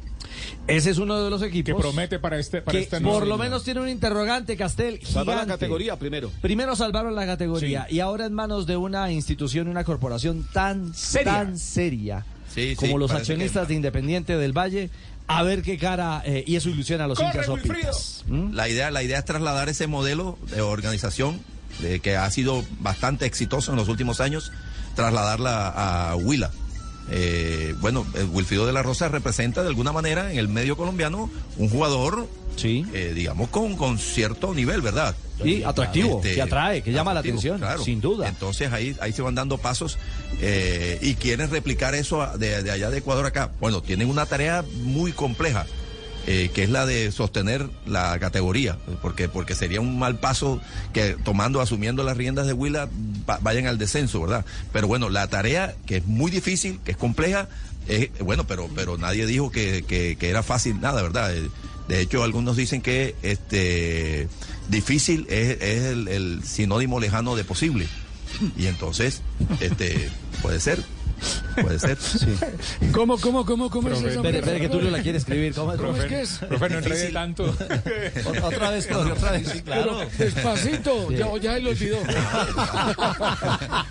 [0.67, 3.37] Ese es uno de los Que equipos promete para este para que esta por lo
[3.37, 5.01] menos tiene un interrogante, Castel.
[5.05, 6.31] Salva la categoría primero.
[6.41, 11.33] Primero salvaron la categoría y ahora en manos de una institución, una corporación tan Seria.
[11.33, 12.25] tan seria
[12.55, 14.91] Sí, sí, como los accionistas que- de Independiente del Valle,
[15.27, 18.25] a ver qué cara eh, y eso ilusiona a los ¡Corre, hinchas.
[18.27, 18.53] ¿Mm?
[18.53, 21.41] La idea, la idea es trasladar ese modelo de organización
[21.81, 24.53] de que ha sido bastante exitoso en los últimos años,
[24.95, 25.69] trasladarla
[26.11, 26.51] a Huila.
[27.11, 31.31] Eh, bueno, eh, Wilfrido de la Rosa representa de alguna manera en el medio colombiano
[31.59, 32.27] un jugador,
[32.57, 32.85] Sí.
[32.93, 35.15] eh, digamos, con, con cierto nivel, ¿verdad?
[35.45, 38.29] Y atractivo, Este, que atrae, que llama la atención, sin duda.
[38.29, 39.99] Entonces ahí, ahí se van dando pasos
[40.41, 43.51] eh, y quieren replicar eso de, de allá de Ecuador acá.
[43.61, 45.67] Bueno, tienen una tarea muy compleja
[46.27, 50.61] eh, que es la de sostener la categoría, porque, porque sería un mal paso
[50.93, 52.89] que tomando, asumiendo las riendas de Huila,
[53.29, 54.45] va- vayan al descenso, ¿verdad?
[54.73, 57.49] Pero bueno, la tarea, que es muy difícil, que es compleja,
[57.89, 61.35] es, bueno, pero, pero nadie dijo que, que- que era fácil nada, ¿verdad?
[61.37, 61.49] Eh,
[61.89, 64.29] De hecho, algunos dicen que este
[64.69, 67.89] difícil es, es el, el sinónimo lejano de posible.
[68.57, 69.21] Y entonces,
[69.61, 70.09] este,
[70.41, 70.83] puede ser.
[71.61, 71.99] Puede ser.
[72.93, 74.21] ¿Cómo, cómo, cómo, cómo es Profe, eso?
[74.21, 75.55] espere, espere, que Tulio la quiere escribir.
[75.55, 75.81] ¿Cómo es?
[75.81, 76.31] ¿Cómo es que es?
[76.39, 77.45] Profe, no enrede tanto.
[78.45, 79.49] Otra- vez, profe, otra vez.
[79.49, 79.99] Sí, claro.
[80.17, 81.17] Pero despacito, Sí.
[81.17, 81.99] ya, ya lo olvidó.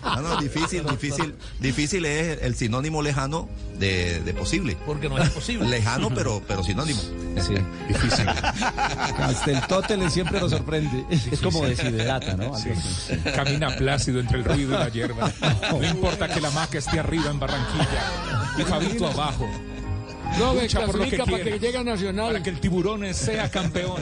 [0.03, 1.35] No, no, difícil, difícil.
[1.59, 3.47] Difícil es el sinónimo lejano
[3.79, 4.77] de, de posible.
[4.85, 5.67] Porque no es posible.
[5.67, 6.99] Lejano, pero, pero sinónimo.
[7.01, 7.53] Sí.
[7.87, 8.25] Difícil.
[9.17, 11.05] Casteltóteles siempre nos sorprende.
[11.31, 12.57] Es como desiderata, ¿no?
[12.57, 12.69] Sí.
[12.71, 13.17] así.
[13.35, 15.31] Camina plácido entre el ruido y la hierba.
[15.71, 18.03] No importa que la maca esté arriba en Barranquilla
[18.57, 19.49] y Fabito abajo.
[20.39, 21.51] No, Lucha por lo que para quiere.
[21.51, 22.27] que llegue a Nacional.
[22.27, 24.01] Para que el tiburón sea campeón.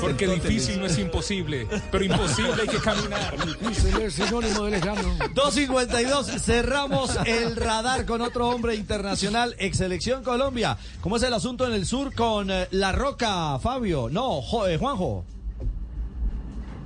[0.00, 3.34] Porque difícil no es imposible, pero imposible hay que caminar.
[3.60, 5.02] Difícil es sinónimo de lejano.
[5.34, 10.78] 252, cerramos el radar con otro hombre internacional, ex selección Colombia.
[11.02, 14.08] ¿Cómo es el asunto en el sur con eh, La Roca, Fabio?
[14.10, 15.26] No, Jo- eh, Juanjo.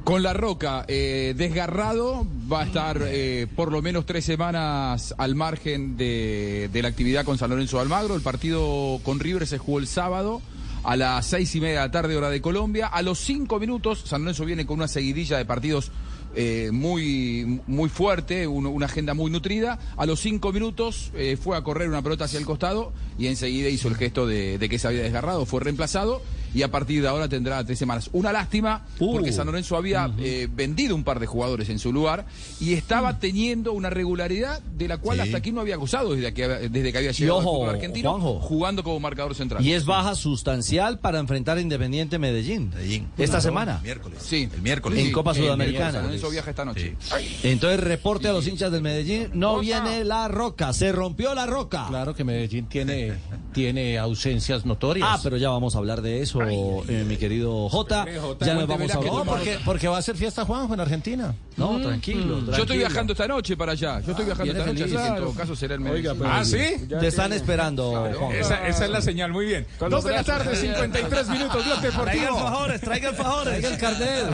[0.04, 5.34] Con La Roca, eh, desgarrado, va a estar eh, por lo menos tres semanas al
[5.36, 8.16] margen de, la actividad con San Lorenzo Almagro.
[8.16, 10.40] El partido con River se jugó el sábado
[10.82, 12.86] a las seis y media de la tarde, hora de Colombia.
[12.88, 15.92] A los cinco minutos, San Lorenzo viene con una seguidilla de partidos
[16.34, 19.78] eh, muy, muy fuerte, un- una agenda muy nutrida.
[19.96, 23.86] A los cinco minutos fue a correr una pelota hacia el costado y enseguida hizo
[23.86, 26.20] el gesto de que se había desgarrado, fue reemplazado
[26.54, 28.10] y a partir de ahora tendrá tres semanas.
[28.12, 32.26] Una lástima porque San Lorenzo había eh, vendido un par de jugadores en su lugar
[32.60, 35.22] y estaba teniendo una regularidad de la cual Sí.
[35.22, 38.10] hasta aquí no había gozado desde que, desde que había llegado ojo, al fútbol argentino
[38.12, 38.40] Juanjo.
[38.40, 39.64] jugando como marcador central.
[39.64, 42.72] Y es baja sustancial para enfrentar a Independiente Medellín.
[43.18, 43.80] Esta semana.
[43.82, 44.18] Miércoles.
[44.22, 44.48] Sí.
[44.54, 44.98] El miércoles.
[44.98, 45.12] En Sí.
[45.12, 45.92] Copa El Sudamericana.
[45.92, 46.96] San Lorenzo viaja esta noche.
[47.42, 51.86] Entonces reporte a los hinchas del Medellín, no viene La Roca, se rompió La Roca.
[51.88, 53.14] Claro que Medellín tiene,
[53.52, 55.08] tiene ausencias notorias.
[55.10, 58.04] Ah, pero ya vamos a hablar de eso, eh, mi querido Jota.
[58.40, 59.24] Ya nos vamos a No, hablar.
[59.26, 61.34] porque, porque va a ser fiesta Juanjo en Argentina.
[61.56, 64.00] No, tranquilo, Yo estoy viajando esta noche para allá.
[64.00, 64.96] Yo estoy viajando esta noche, así feliz.
[64.96, 65.24] que en Claro.
[65.26, 66.86] todo caso será el pero- ¿Ah, sí?
[66.88, 68.32] Te están esperando, Juanjo.
[68.32, 69.66] Esa, esa es la señal, muy bien.
[69.78, 70.66] Con Dos de la tarde, así.
[70.68, 72.38] 53 minutos, Blog Traigan Deportivo.
[72.38, 73.60] fajores, traigan fajores.
[73.60, 74.30] Traiga el carnet.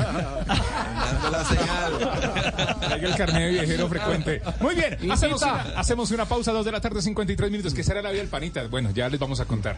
[1.33, 2.79] La señal.
[2.81, 4.43] Traiga el carnet de viajero frecuente.
[4.61, 8.03] Muy bien, hacemos una, hacemos una pausa, dos de la tarde, 53 minutos, que será
[8.03, 8.67] la vía del panita.
[8.69, 9.77] Bueno, ya les vamos a contar.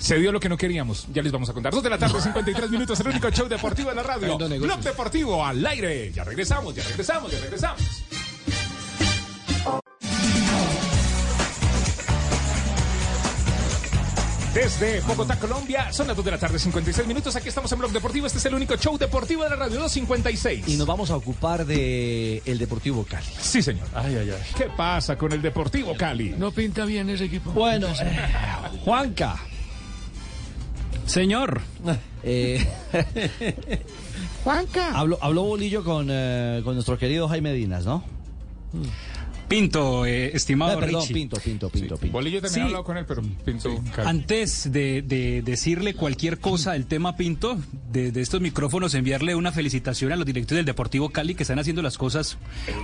[0.00, 1.72] Se dio lo que no queríamos, ya les vamos a contar.
[1.72, 4.36] Dos de la tarde, 53 minutos, el único show deportivo de la radio.
[4.38, 6.10] Blog Deportivo al aire.
[6.10, 8.02] Ya regresamos, ya regresamos, ya regresamos.
[14.54, 17.36] Desde Bogotá, Colombia, son las 2 de la tarde, 56 minutos.
[17.36, 18.26] Aquí estamos en Blog Deportivo.
[18.26, 20.66] Este es el único show deportivo de la radio, 256.
[20.66, 23.26] Y nos vamos a ocupar de el Deportivo Cali.
[23.40, 23.86] Sí, señor.
[23.94, 24.42] Ay, ay, ay.
[24.56, 26.30] ¿Qué pasa con el Deportivo Cali?
[26.36, 27.52] No pinta bien ese equipo.
[27.52, 28.28] Bueno, eh,
[28.82, 29.36] Juanca.
[31.10, 31.60] Señor.
[32.22, 32.64] eh,
[34.44, 34.92] Juanca.
[34.98, 38.04] habló, habló Bolillo con, eh, con nuestro querido Jaime Dinas, ¿no?
[39.48, 41.14] Pinto, eh, estimado Eh, perdón, Richie.
[41.14, 42.12] Pinto, Pinto, Pinto, Pinto.
[42.12, 42.60] Bolillo también Sí.
[42.60, 43.82] ha hablado con él, pero Pinto.
[44.06, 47.58] Antes de, de decirle cualquier cosa del tema Pinto,
[47.90, 51.58] de, de estos micrófonos, enviarle una felicitación a los directores del Deportivo Cali que están
[51.58, 52.38] haciendo las cosas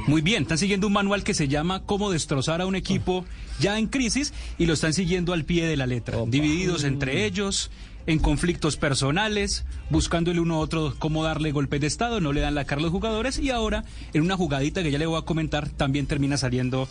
[0.09, 0.43] muy bien.
[0.43, 3.25] Están siguiendo un manual que se llama Cómo destrozar a un equipo
[3.61, 7.71] ya en crisis y lo están siguiendo al pie de la letra, divididos entre ellos.
[8.07, 12.41] En conflictos personales, buscando el uno a otro cómo darle golpes de estado, no le
[12.41, 13.85] dan la cara a los jugadores y ahora
[14.15, 16.89] en una jugadita que ya le voy a comentar también termina saliendo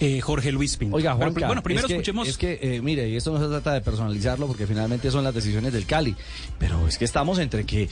[0.00, 0.96] eh, Jorge Luis Pinto.
[0.96, 2.26] Oiga, Pero, Juanca, bueno, primero es que, escuchemos.
[2.28, 5.34] Es que, eh, mire, y esto no se trata de personalizarlo porque finalmente son las
[5.34, 6.16] decisiones del Cali.
[6.58, 7.90] Pero es que estamos entre que,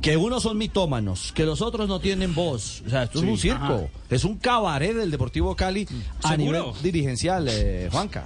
[0.00, 2.82] que unos son mitómanos, que los otros no tienen voz.
[2.84, 3.64] O sea, esto Sí, es un circo.
[3.64, 3.86] ajá.
[4.10, 5.86] Es un cabaret del Deportivo Cali
[6.24, 6.36] a Seguro.
[6.72, 8.24] nivel dirigencial, eh, Juanca.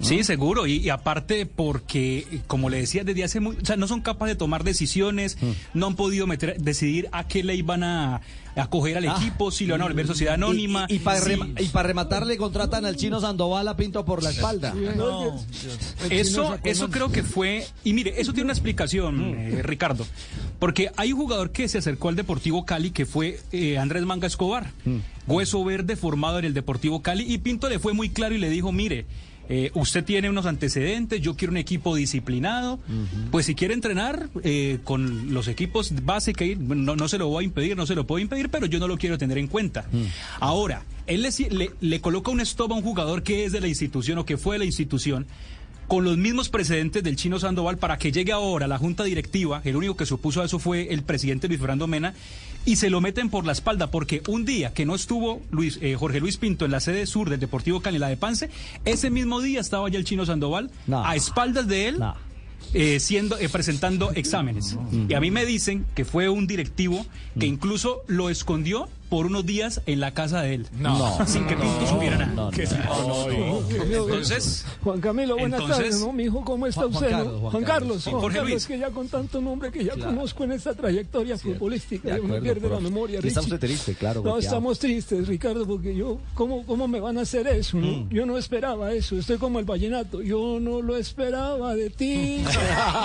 [0.00, 0.66] Sí, seguro.
[0.66, 3.56] Y, y aparte porque, como le decía, desde hace muy...
[3.56, 5.36] O sea, no son capaces de tomar decisiones,
[5.72, 8.20] no han podido meter, decidir a qué le iban a
[8.56, 9.16] acoger al Ah.
[9.18, 10.86] equipo, si lo van a volver sociedad anónima.
[10.88, 11.32] Y, para Sí.
[11.74, 14.72] rematar le contratan al chino Sandoval a Pinto por la espalda.
[14.96, 15.36] No.
[16.10, 20.06] Eso, eso creo que fue, y mire, eso tiene una explicación, eh, Ricardo,
[20.60, 24.26] porque hay un jugador que se acercó al Deportivo Cali que fue eh, Andrés Manga
[24.28, 24.70] Escobar,
[25.26, 28.50] hueso verde formado en el Deportivo Cali, y Pinto le fue muy claro y le
[28.50, 29.06] dijo, mire,
[29.48, 32.78] eh, usted tiene unos antecedentes, yo quiero un equipo disciplinado,
[33.30, 37.44] pues si quiere entrenar eh, con los equipos base que no, no se lo voy
[37.44, 39.84] a impedir, no se lo puedo impedir, pero yo no lo quiero tener en cuenta.
[40.40, 43.68] Ahora, él le, le- le coloca un stop a un jugador que es de la
[43.68, 45.26] institución o que fue de la institución,
[45.88, 49.76] con los mismos precedentes del chino Sandoval para que llegue ahora la junta directiva, el
[49.76, 52.14] único que supuso a eso fue el presidente Luis Fernando Mena,
[52.66, 55.96] y se lo meten por la espalda, porque un día que no estuvo Luis, eh,
[55.98, 58.48] Jorge Luis Pinto en la sede sur del Deportivo Cali, la de Pance,
[58.86, 61.98] ese mismo día estaba ya el chino Sandoval a espaldas de él.
[62.72, 64.76] eh, siendo eh, presentando exámenes.
[65.08, 67.06] Y a mí me dicen que fue un directivo
[67.38, 71.18] que incluso lo escondió por unos días en la casa de él No.
[71.26, 74.04] sin que Pinto supiera nada no, no, ¿Qué- no, no.
[74.06, 76.12] entonces Juan Camilo, buenas Entonces- tardes, ¿no?
[76.12, 77.10] Mi hijo, ¿cómo está Juan- usted?
[77.12, 77.16] no?
[77.18, 78.04] Carlos, Juan Juan Carlos.
[78.04, 78.66] Juan Jorge Carlos, Luis.
[78.66, 80.10] que ya con tanto nombre que ya Claro.
[80.10, 83.54] conozco en esta trayectoria futbolística, De yo me acuerdo, pierde la memoria, Y está Richie.
[83.54, 87.46] usted triste, claro, No, estamos tristes, Ricardo, porque yo, ¿cómo, cómo me van a hacer
[87.46, 87.76] eso?
[87.78, 87.86] no?
[87.86, 88.08] Mm.
[88.10, 92.42] Yo no esperaba eso, estoy como el vallenato, yo no lo esperaba de ti.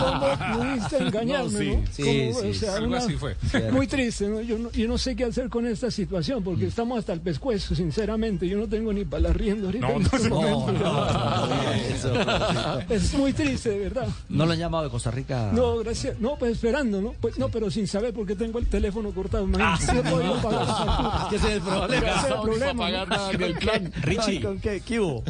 [0.00, 1.70] ¿Cómo pudiste engañarme, No, sí.
[1.76, 1.86] no?
[1.92, 3.36] Sí, sí, O sea, algo una- así fue.
[3.72, 4.40] Muy triste, ¿no?
[4.40, 7.74] Yo, no, yo no sé qué hacer con esta situación, porque estamos hasta el pescuezo,
[7.74, 8.48] sinceramente.
[8.48, 10.72] Yo no tengo ni para la rienda ahorita No, en no, este no, momento.
[10.84, 12.84] no, no, eso, profesor.
[12.90, 14.08] Es muy triste, de verdad.
[14.28, 15.50] ¿No lo han llamado de Costa Rica?
[15.54, 16.18] No, gracias.
[16.20, 17.14] No, pues esperando, ¿no?
[17.20, 19.44] Pues no, pero sin saber por qué tengo el teléfono cortado.
[19.44, 21.32] Imagínate, he podido pagar.
[21.34, 22.24] Es el problema.
[22.26, 23.16] El No, problema, para pagar ¿no?
[23.16, 23.92] nada del plan.
[24.02, 24.40] Richie.
[24.42, 24.80] ¿Con qué?
[24.80, 25.22] ¿Qué hubo?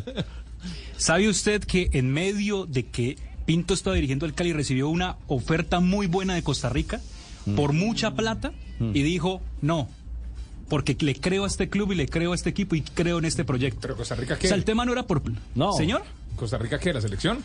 [0.96, 5.80] ¿Sabe usted que en medio de que Pinto estaba dirigiendo el Cali recibió una oferta
[5.80, 7.00] muy buena de Costa Rica
[7.56, 9.88] por mucha plata y dijo no?
[10.70, 13.26] Porque le creo a este club y le creo a este equipo y creo en
[13.26, 13.80] este proyecto.
[13.82, 14.48] ¿Pero Costa Rica O qué?
[14.48, 15.20] sea, el tema no era por...
[15.54, 15.72] No.
[15.74, 16.02] ¿Señor?
[16.36, 16.94] ¿Costa Rica qué?
[16.94, 17.42] ¿La selección?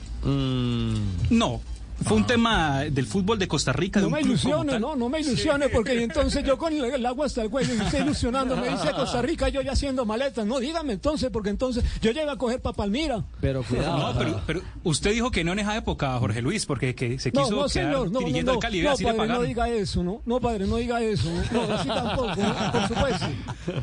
[1.29, 1.59] No.
[2.03, 3.99] Fue un tema del fútbol de Costa Rica.
[3.99, 4.81] de No un me club como ilusione, tal.
[4.81, 8.03] no, no me ilusione, porque entonces yo con el, agua hasta el cuello y usted
[8.05, 10.45] ilusionando, me dice Costa Rica, yo ya haciendo maletas.
[10.45, 13.23] No, dígame entonces, porque entonces yo llego a coger para Palmira.
[13.39, 13.97] Pero cuidado.
[14.13, 17.31] No, pero, pero usted dijo que no en esa época, Jorge Luis, porque que se
[17.31, 19.17] quiso No, no, quedar señor, no, no, dirigiendo no, al no, así le padre, no
[19.27, 19.45] pagaron.
[19.47, 20.21] diga eso, ¿no?
[20.25, 22.71] No, padre, no diga eso, no, no, así tampoco, ¿no?
[22.71, 23.25] por supuesto.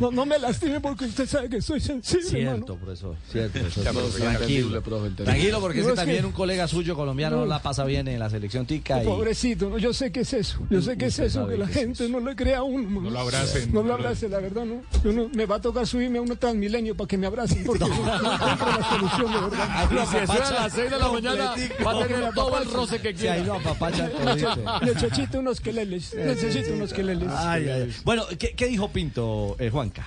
[0.01, 2.57] No, no me lastime porque usted sabe que soy sensible, hermano.
[2.67, 3.17] Cierto, profesor.
[3.31, 4.13] Cierto, profesor.
[4.21, 4.83] Tranquilo.
[4.83, 5.11] profe.
[5.11, 7.49] Tranquilo, porque es No, que es que- también un colega suyo colombiano no No.
[7.49, 9.03] la pasa bien en la selección tica.
[9.03, 9.07] Y...
[9.07, 9.79] Pobrecito, ¿no?
[9.79, 12.09] yo sé que es eso, yo sé que es eso, que la que es gente
[12.09, 13.01] no le crea a uno.
[13.01, 13.73] No lo abracen.
[13.73, 14.83] No lo abrace, la verdad, ¿no?
[15.05, 17.85] Yo no- me va a tocar subirme a un transmilenio para que me abracen, porque
[17.85, 19.91] no, no encuentro la solución, de verdad.
[19.91, 23.01] Lo eso es a las seis de la mañana, va a tener todo el roce
[23.01, 24.81] que Sí, ahí lo apapachan todito.
[24.83, 27.29] Necesito unos queleles, necesito unos queleles.
[27.31, 27.93] Ay, ay, ay.
[28.05, 30.07] Bueno, ¿qué, qué dijo Pinto, eh, Juanca?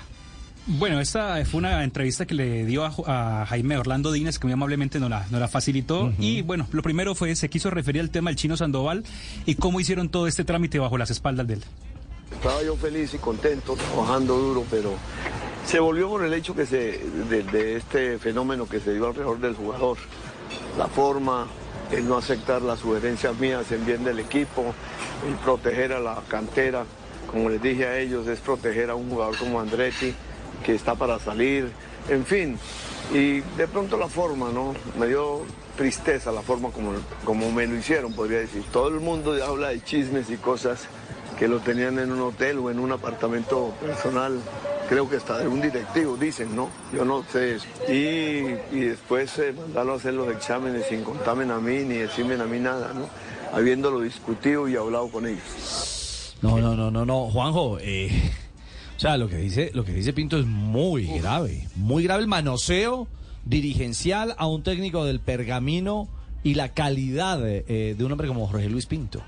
[0.68, 5.00] Bueno, esta fue una entrevista que le dio a, Jaime Orlando Dínez, que muy amablemente
[5.00, 6.12] nos la, nos la facilitó.
[6.18, 9.04] Y bueno, lo primero fue, se quiso referir al tema del chino Sandoval
[9.46, 11.64] y cómo hicieron todo este trámite bajo las espaldas de él.
[12.32, 14.96] Estaba yo feliz y contento, trabajando duro, pero
[15.66, 17.00] se volvió por el hecho que se,
[17.30, 19.98] de, de este fenómeno que se dio alrededor del jugador.
[20.80, 21.48] La forma,
[21.92, 24.74] el no aceptar las sugerencias mías en bien del equipo,
[25.28, 26.86] el proteger a la cantera,
[27.32, 30.14] como les dije a ellos, es proteger a un jugador como Andretti,
[30.66, 31.72] que está para salir,
[32.10, 32.58] en fin.
[33.14, 34.74] Y de pronto la forma, ¿no?
[35.00, 35.42] Me dio
[35.78, 36.94] tristeza la forma como,
[37.24, 38.64] como me lo hicieron, podría decir.
[38.72, 40.88] Todo el mundo habla de chismes y cosas
[41.38, 44.40] que lo tenían en un hotel o en un apartamento personal,
[44.90, 46.70] creo que hasta de un directivo, dicen, ¿no?
[46.94, 47.68] Yo no sé eso.
[47.90, 52.36] Y, y después eh, mandarlo a hacer los exámenes sin contarme a mí ni decirme
[52.36, 53.10] a mí nada, ¿no?
[53.54, 56.36] Habiéndolo discutido y hablado con ellos.
[56.42, 57.78] No, no, no, no, no, Juanjo.
[57.82, 58.10] eh,
[58.98, 62.28] o sea, lo que dice, lo que dice Pinto es muy grave, muy grave el
[62.28, 63.08] manoseo
[63.46, 66.08] dirigencial a un técnico del pergamino
[66.44, 69.22] y la calidad de, eh, de un hombre como Jorge Luis Pinto.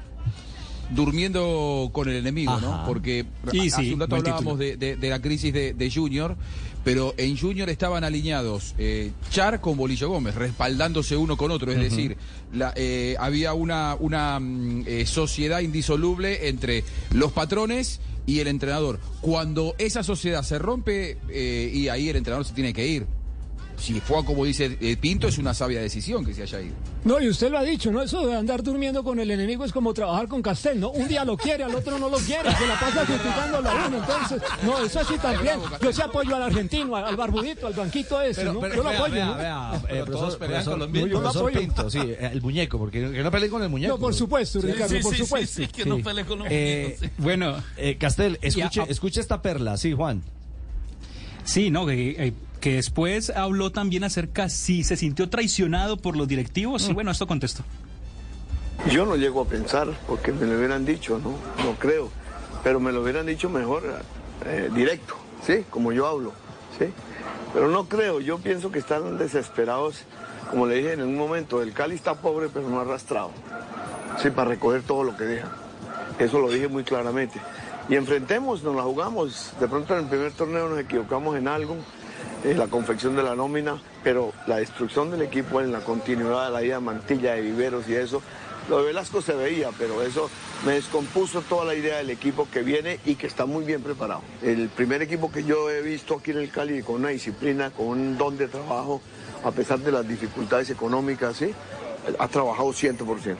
[0.95, 2.83] durmiendo con el enemigo, ¿no?
[2.85, 6.37] Porque Y hace sí, un rato hablábamos de, de- de la crisis de, de Junior,
[6.85, 11.79] pero en Junior estaban alineados eh, Char con Bolillo Gómez, respaldándose uno con otro, es
[11.79, 12.15] decir,
[12.53, 18.99] la- eh, había una, una mm, eh, sociedad indisoluble entre los patrones y el entrenador.
[19.21, 23.07] Cuando esa sociedad se rompe eh, y ahí el entrenador se tiene que ir.
[23.79, 26.73] Si fue como dice eh, Pinto, es una sabia decisión que se haya ido.
[27.05, 28.01] No, y usted lo ha dicho, ¿no?
[28.01, 30.89] Eso de andar durmiendo con el enemigo es como trabajar con Castel, ¿no?
[30.89, 33.97] Un día lo quiere, al otro no lo quiere, se la pasa criticándolo a uno,
[33.97, 35.59] entonces, no, eso sí también.
[35.79, 38.59] Yo sí apoyo al argentino, al, al barbudito, al banquito ese, ¿no?
[38.59, 39.37] pero Yo lo apoyo, vea, ¿no?
[39.37, 41.11] vea, eh, Pero profesor, todos pelean profesor- con los mismos.
[41.11, 41.59] Yo lo apoyo.
[41.59, 43.93] Pinto, sí, el muñeco, porque que no peleen con el muñeco.
[43.93, 45.61] No, por supuesto, Ricardo, por supuesto.
[45.61, 45.69] Sí.
[46.49, 50.23] Eh, Bueno, eh, Castel, escuche, escuche esta perla, sí, Juan.
[51.43, 56.27] Sí, no, que, eh, que después habló también acerca si se sintió traicionado por los
[56.27, 56.89] directivos.
[56.89, 57.63] Y bueno, esto contestó.
[58.91, 61.31] Yo no llego a pensar, porque me lo hubieran dicho, ¿no?
[61.63, 62.09] No creo.
[62.63, 63.83] Pero me lo hubieran dicho mejor,
[64.45, 65.65] eh, directo, ¿sí?
[65.69, 66.33] Como yo hablo,
[66.77, 66.85] ¿sí?
[67.53, 70.03] Pero no creo, yo pienso que están desesperados,
[70.49, 73.31] como le dije en un momento, el Cali está pobre pero no arrastrado,
[74.21, 74.29] ¿sí?
[74.29, 75.51] Para recoger todo lo que deja.
[76.19, 77.39] Eso lo dije muy claramente.
[77.89, 79.53] Y enfrentemos, nos la jugamos.
[79.59, 81.77] De pronto en el primer torneo nos equivocamos en algo,
[82.43, 86.63] la confección de la nómina, pero la destrucción del equipo en la continuidad de la
[86.63, 88.21] idea de Mantilla, de Viveros y eso.
[88.69, 90.29] Lo de Velasco se veía, pero eso
[90.65, 94.21] me descompuso toda la idea del equipo que viene y que está muy bien preparado.
[94.41, 97.87] El primer equipo que yo he visto aquí en el Cali con una disciplina, con
[97.87, 99.01] un don de trabajo,
[99.43, 101.53] a pesar de las dificultades económicas, ¿sí?
[102.19, 103.37] ha trabajado 100%.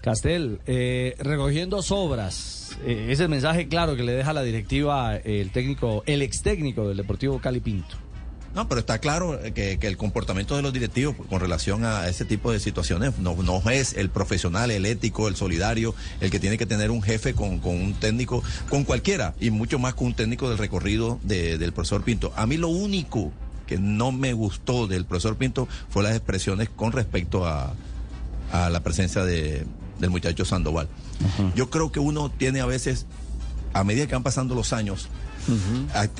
[0.00, 5.50] Castel, eh, recogiendo sobras, eh, ese mensaje claro que le deja la directiva eh, el
[5.50, 8.07] técnico, el ex técnico del Deportivo Cali Pinto.
[8.54, 12.24] No, pero está claro que, que el comportamiento de los directivos con relación a ese
[12.24, 16.58] tipo de situaciones no, no es el profesional, el ético, el solidario, el que tiene
[16.58, 20.14] que tener un jefe con, con un técnico, con cualquiera, y mucho más con un
[20.14, 22.32] técnico del recorrido de- del profesor Pinto.
[22.36, 23.30] A mí lo único
[23.66, 27.74] que no me gustó del profesor Pinto fue las expresiones con respecto a,
[28.50, 29.66] a la presencia de,
[30.00, 30.88] del muchacho Sandoval.
[31.54, 33.06] Yo creo que uno tiene a veces,
[33.74, 35.08] a medida que van pasando los años,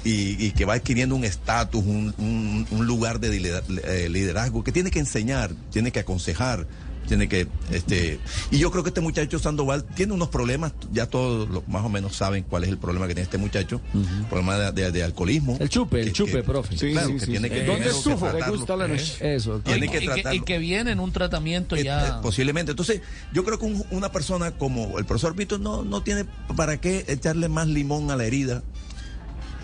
[0.04, 3.36] y, y que va adquiriendo un estatus, un, un- un lugar de
[3.84, 6.66] eh, liderazgo, que tiene que enseñar, tiene que aconsejar,
[7.06, 8.20] tiene que, este,
[8.50, 11.88] y yo creo que este muchacho Sandoval tiene unos problemas, ya todos lo- más o
[11.88, 13.80] menos saben cuál es el problema que tiene este muchacho,
[14.28, 15.56] problema de, de- de alcoholismo.
[15.58, 16.76] El chupe, el chupe, que- profe.
[16.76, 18.30] claro, que tiene que, ¿Dónde tiene que estuvo?
[18.30, 19.34] Le gusta la noche.
[19.34, 19.58] Eso.
[19.60, 20.34] Tiene Y que tratarlo.
[20.34, 22.08] y que viene en un tratamiento Eh, ya.
[22.08, 22.72] eh, posiblemente.
[22.72, 23.00] Entonces,
[23.32, 26.26] yo creo que un- una persona como el profesor Vito no, no tiene
[26.56, 28.62] para qué echarle más limón a la herida, eh,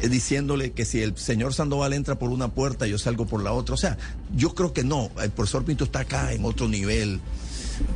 [0.02, 3.74] diciéndole que si el señor Sandoval entra por una puerta, yo salgo por la otra.
[3.74, 3.98] O sea,
[4.34, 5.10] yo creo que no.
[5.22, 7.20] El profesor Pinto está acá en otro nivel.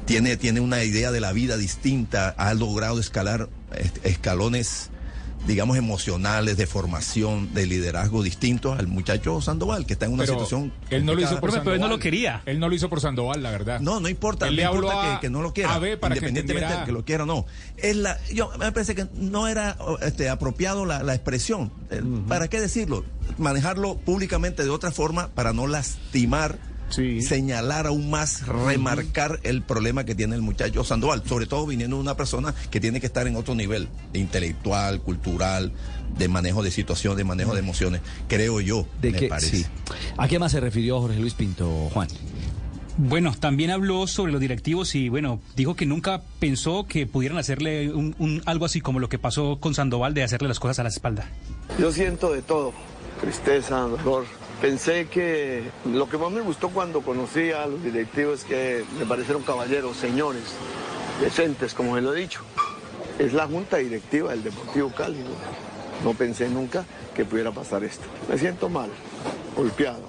[0.07, 3.49] Tiene, tiene una idea de la vida distinta, ha logrado escalar
[4.03, 4.91] escalones,
[5.49, 10.35] digamos, emocionales, de formación, de liderazgo distintos al muchacho Sandoval, que está en una Pero
[10.35, 10.73] situación.
[10.91, 11.51] él no lo hizo por.
[11.51, 11.75] Sandoval.
[11.75, 12.43] él no lo quería.
[12.47, 13.81] Él no lo hizo por Sandoval, la verdad.
[13.81, 14.47] No, no importa.
[14.47, 15.75] Él le habló importa a- que, que no lo quiera.
[15.75, 16.81] a B para que independientemente entendiera.
[16.81, 17.47] de que lo quiera o no.
[17.77, 21.73] Es la, yo me parece que no era este, apropiado la, la expresión.
[21.91, 23.05] Eh, ¿Para qué decirlo?
[23.39, 26.59] Manejarlo públicamente de otra forma para no lastimar.
[26.91, 32.03] Señalar aún más, remarcar el problema que tiene el muchacho Sandoval, sobre todo viniendo de
[32.03, 35.73] una persona que tiene que estar en otro nivel, intelectual, cultural,
[36.17, 39.29] de manejo de situación, de manejo de emociones, creo yo, ¿De me qué?
[39.29, 39.57] parece.
[39.59, 39.67] Sí.
[40.17, 42.09] ¿A qué más se refirió Jorge Luis Pinto, Juan?
[43.01, 47.93] Bueno, también habló sobre los directivos y bueno, dijo que nunca pensó que pudieran hacerle
[47.93, 50.83] un, un- algo así como lo que pasó con Sandoval de hacerle las cosas a
[50.83, 51.29] la espalda.
[51.79, 52.73] Yo siento de todo,
[53.21, 54.25] tristeza, dolor.
[54.61, 59.07] Pensé que lo que más me gustó cuando conocí a los directivos es que me
[59.07, 60.43] parecieron caballeros, señores,
[61.21, 62.41] decentes, como se lo he dicho.
[63.21, 65.19] Es la junta directiva del Deportivo Cali.
[65.19, 66.85] No, No pensé nunca
[67.15, 68.05] que pudiera pasar esto.
[68.29, 68.91] Me siento mal,
[69.57, 70.03] golpeado,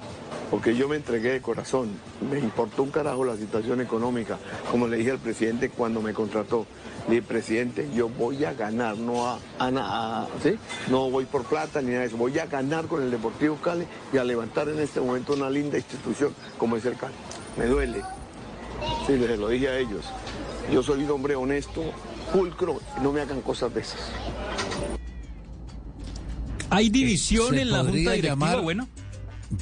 [0.50, 1.92] porque yo me entregué de corazón.
[2.32, 4.40] Me importó un carajo la situación económica,
[4.72, 6.66] como le dije al presidente cuando me contrató.
[7.10, 10.60] Le dije, presidente, yo voy a ganar, no a, a ¿sí?
[10.92, 12.18] No voy por plata ni nada de eso.
[12.18, 15.78] Voy a ganar con el Deportivo Cali y a levantar en este momento una linda
[15.78, 17.16] institución como es el Cali.
[17.58, 18.04] Me duele.
[19.08, 20.06] Sí, les lo dije a ellos.
[20.72, 21.82] Yo soy un hombre honesto,
[22.32, 24.12] pulcro, y no me hagan cosas de esas.
[26.70, 28.88] Hay división en la junta directiva, llamar bueno.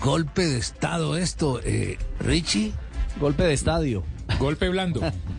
[0.03, 2.73] Golpe de Estado esto, eh, Richie.
[3.21, 4.03] Golpe de estadio.
[4.37, 4.99] Golpe blando.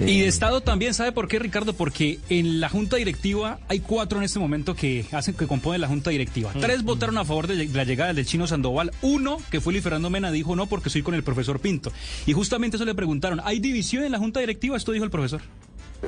[0.00, 1.74] Y de Estado también, ¿sabe por qué, Ricardo?
[1.74, 5.88] Porque en la Junta Directiva hay cuatro en este momento que hacen que componen la
[5.88, 6.50] Junta Directiva.
[6.58, 8.92] Tres votaron a favor de la llegada del chino Sandoval.
[9.02, 11.92] Uno, que fue Luis Fernando Mena, dijo no porque soy con el profesor Pinto.
[12.26, 14.76] Y justamente eso le preguntaron, ¿hay división en la Junta Directiva?
[14.76, 15.42] Esto dijo el profesor.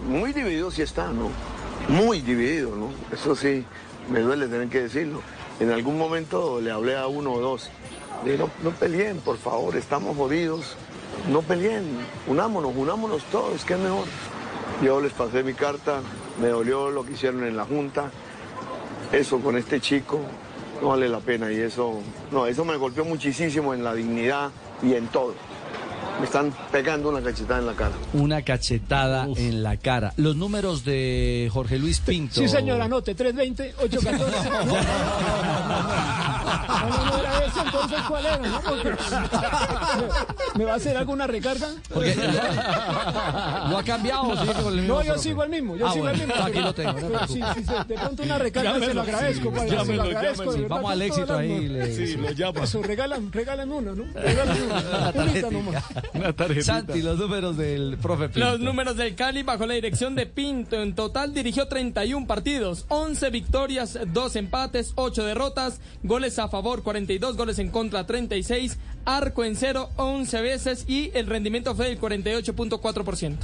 [0.08, 1.30] Muy dividido sí está, ¿no?
[1.88, 2.90] Muy dividido, ¿no?
[3.12, 3.64] Eso sí,
[4.10, 5.20] me duele tener que decirlo.
[5.60, 7.70] En algún momento le hablé a uno o dos.
[8.24, 10.76] Le dije, no, no peleen, por favor, estamos jodidos.
[11.30, 11.84] No peleen,
[12.26, 14.04] unámonos, unámonos todos, que es mejor.
[14.82, 16.00] Yo les pasé mi carta,
[16.40, 18.10] me dolió lo que hicieron en la Junta.
[19.12, 20.20] Eso con este chico
[20.82, 22.00] no vale la pena y eso,
[22.30, 24.50] no, eso me golpeó muchísimo en la dignidad
[24.82, 25.34] y en todo.
[26.20, 27.92] Me están pegando una cachetada en la cara.
[28.12, 30.12] Una cachetada en la cara.
[30.16, 32.36] Los números de Jorge Luis Pinto.
[32.40, 34.50] Sí, señor, anote, 320, 814.
[34.50, 34.74] No, no,
[36.88, 38.36] no, no era ese, entonces, ¿cuál era?
[38.38, 38.60] no?
[38.60, 38.94] Porque-
[40.56, 41.68] ¿Me va a hacer alguna recarga?
[43.70, 44.36] ¿Lo ha cambiado?
[44.36, 46.46] ¿Sigue con el mismo No, yo sigo el mismo, yo Ah, sigo el bueno, mismo.
[46.46, 49.68] aquí lo tengo, Pero sí, sí, sí, de pronto una recarga se lo agradezco, padre,
[49.68, 50.44] se lo llámelo, agradezco.
[50.44, 50.68] llámelo.
[50.68, 52.60] Vamos al éxito ahí, le- Sí, lo llama.
[52.64, 54.04] Eso, regalan, regalan uno, ¿no?
[54.14, 55.22] Regalan uno.
[55.24, 55.84] Unita nomás.
[56.62, 58.50] Santi, los números del profe Pinto.
[58.50, 60.80] Los números del Cali bajo la dirección de Pinto.
[60.82, 67.36] En total dirigió 31 partidos, 11 victorias, 2 empates, 8 derrotas, goles a favor 42,
[67.36, 73.36] goles en contra 36, arco en cero 11 veces y el rendimiento fue del 48.4%.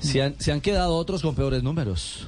[0.00, 2.26] Se han, se han quedado otros con peores números.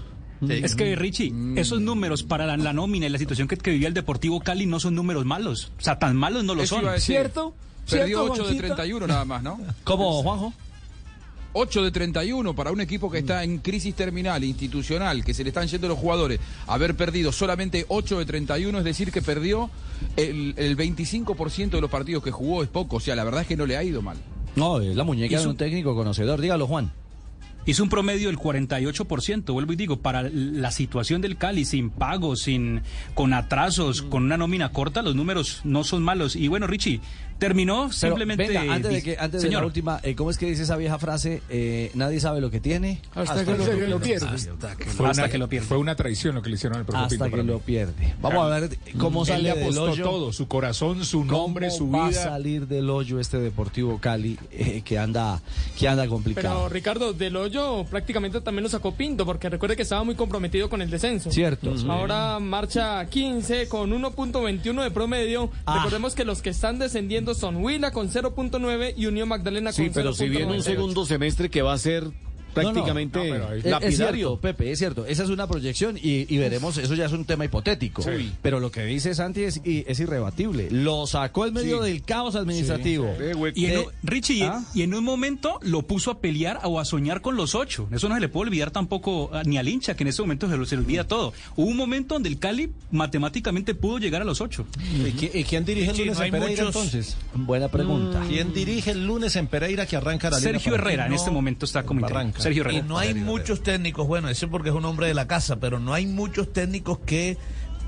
[0.48, 1.56] Es que, Richie, Mm.
[1.58, 4.66] esos números para la, la nómina y la situación que, que vivía el Deportivo Cali
[4.66, 5.72] no son números malos.
[5.78, 7.00] O sea, tan malos no lo Eso son.
[7.00, 7.54] ¿Cierto?
[7.88, 8.74] Perdió ¿Cierto, 8 de Juanquito?
[8.74, 9.60] 31 nada más, ¿no?
[9.84, 10.52] ¿Cómo, Juanjo?
[11.56, 15.50] 8 de 31 para un equipo que está en crisis terminal, institucional, que se le
[15.50, 16.40] están yendo los jugadores.
[16.66, 19.70] Haber perdido solamente 8 de 31, es decir, que perdió
[20.16, 22.96] el, el 25% de los partidos que jugó, es poco.
[22.96, 24.16] O sea, la verdad es que no le ha ido mal.
[24.56, 26.40] No, es la muñeca de Hizo- un técnico conocedor.
[26.40, 26.90] Dígalo, Juan.
[27.66, 32.42] Hizo un promedio del 48%, vuelvo y digo, para la situación del Cali, sin pagos,
[32.42, 32.82] sin,
[33.14, 36.36] con atrasos, con una nómina corta, los números no son malos.
[36.36, 37.00] Y bueno, Richie,
[37.38, 38.46] terminó Pero, simplemente...
[38.48, 39.64] venga, antes de, que, antes de la Señor.
[39.64, 41.42] última, eh, ¿cómo es que dice esa vieja frase?
[41.48, 43.00] Eh, nadie sabe lo que tiene.
[43.14, 44.26] Hasta, que, lo, lo pierde.
[44.26, 45.66] Fue Hasta una, que lo pierde.
[45.66, 48.14] Fue una traición lo que le hicieron al profe Hasta Pinto que lo pierde.
[48.20, 50.04] Vamos a ver cómo Él sale le del hoyo.
[50.04, 52.22] todo, su corazón, su nombre, ¿Cómo su va a vida.
[52.22, 55.40] salir del hoyo este Deportivo Cali eh, que anda
[55.78, 56.54] que anda complicado?
[56.54, 60.68] Pero Ricardo, del hoyo prácticamente también lo sacó Pinto, porque recuerde que estaba muy comprometido
[60.68, 61.30] con el descenso.
[61.30, 61.74] Cierto.
[61.88, 65.50] Ahora marcha 15 con 1.21 de promedio.
[65.66, 65.76] Ah.
[65.78, 69.94] Recordemos que los que están descendiendo son Huila con 0.9 y Unión Magdalena Sí, con
[69.94, 70.62] pero si viene un 0.98.
[70.62, 72.10] segundo semestre que va a ser
[72.54, 75.06] prácticamente no, Es- Es cierto, Pepe, es cierto.
[75.06, 78.02] Esa es una proyección y, y veremos, eso ya es un tema hipotético.
[78.02, 78.32] Sí.
[78.42, 80.68] Pero lo que dice Santi es, y- es irrebatible.
[80.70, 81.90] Lo sacó en medio Sí.
[81.90, 83.12] del caos administrativo.
[83.54, 84.62] Y en, Eh, un- Richie, y- ¿ah?
[84.74, 87.88] y en un momento lo puso a pelear o a soñar con los ocho.
[87.92, 90.48] Eso no se le puede olvidar tampoco a- ni al hincha, que en ese momento
[90.48, 91.32] se, lo- se le olvida todo.
[91.56, 94.66] Hubo un momento donde el Cali matemáticamente pudo llegar a los ocho.
[94.94, 97.16] ¿Y, qui- y quién dirige el lunes en Pereira muchos- entonces?
[97.34, 98.22] Buena pregunta.
[98.28, 101.64] ¿Quién dirige el lunes en Pereira que arranca la Liga Sergio Herrera en este momento
[101.66, 102.06] está como
[102.50, 105.78] Y no hay muchos técnicos, bueno, eso porque es un hombre de la casa, pero
[105.78, 107.36] no hay muchos técnicos que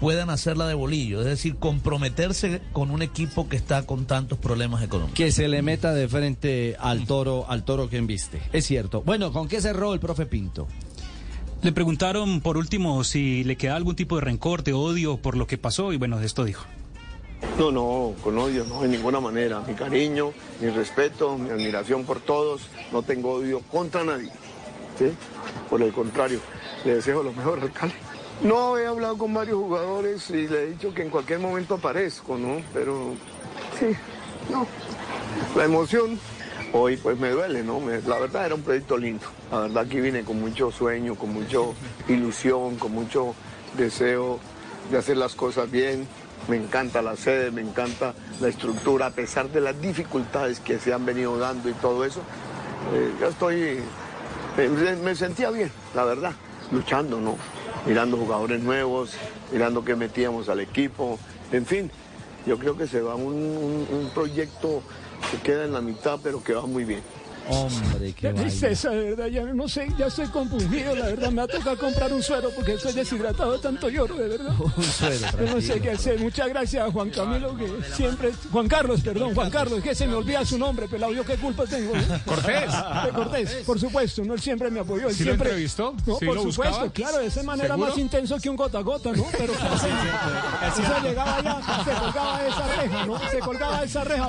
[0.00, 4.82] puedan hacerla de bolillo, es decir, comprometerse con un equipo que está con tantos problemas
[4.82, 5.16] económicos.
[5.16, 8.40] Que se le meta de frente al toro, al toro que embiste.
[8.52, 9.02] Es cierto.
[9.02, 10.68] Bueno, ¿con qué cerró el profe Pinto?
[11.62, 15.46] Le preguntaron por último si le queda algún tipo de rencor, de odio por lo
[15.46, 16.66] que pasó y bueno, esto dijo.
[17.58, 19.62] No, no, con odio, no, de ninguna manera.
[19.66, 22.62] Mi cariño, mi respeto, mi admiración por todos.
[22.92, 24.30] No tengo odio contra nadie.
[24.98, 25.12] ¿Sí?
[25.68, 26.40] Por el contrario,
[26.84, 27.94] le deseo lo mejor al Cali.
[28.42, 32.36] No, he hablado con varios jugadores y le he dicho que en cualquier momento aparezco,
[32.36, 32.60] ¿no?
[32.74, 33.14] Pero
[33.78, 33.96] sí,
[34.50, 34.66] no.
[35.56, 36.18] La emoción
[36.72, 37.80] hoy pues me duele, ¿no?
[38.06, 39.26] La verdad era un proyecto lindo.
[39.50, 41.58] La verdad aquí vine con mucho sueño, con mucha
[42.08, 43.34] ilusión, con mucho
[43.76, 44.38] deseo
[44.90, 46.06] de hacer las cosas bien.
[46.48, 50.92] Me encanta la sede, me encanta la estructura, a pesar de las dificultades que se
[50.92, 52.20] han venido dando y todo eso.
[52.94, 53.80] eh, yo estoy,
[54.56, 56.32] me, sentía bien, la verdad,
[56.72, 57.36] luchando, ¿no?
[57.86, 59.12] Mirando jugadores nuevos,
[59.52, 61.18] mirando qué metíamos al equipo,
[61.52, 61.90] en fin,
[62.46, 64.82] yo creo que se va un- un proyecto
[65.30, 67.02] que queda en la mitad, pero que va muy bien.
[67.48, 71.46] Hombre, qué tristeza, de verdad, ya no sé, ya estoy compungido, la verdad, me ha
[71.46, 74.52] tocado comprar un suero porque estoy deshidratado de tanto lloro, de verdad.
[74.76, 78.68] Un suero, Yo no sé qué hacer, muchas gracias a Juan Camilo, que siempre, Juan
[78.68, 81.94] Carlos, perdón, Juan Carlos, que se me olvida su nombre, pelado, yo qué culpa tengo.
[81.96, 82.04] eh?
[82.24, 82.70] Cortés.
[83.04, 85.08] De Cortés, por supuesto, no, él siempre me apoyó.
[85.08, 85.48] Él ¿Sí lo siempre...
[85.50, 85.94] entrevistó?
[86.06, 86.92] No, ¿Sí por lo supuesto, buscaba?
[86.92, 87.88] claro, de esa manera ¿Seguro?
[87.90, 89.24] más intenso que un gota a gota, ¿no?
[89.38, 89.52] Pero
[90.74, 93.30] se llegaba allá, se colgaba de esa reja, ¿no?
[93.30, 94.28] Se colgaba de esa reja.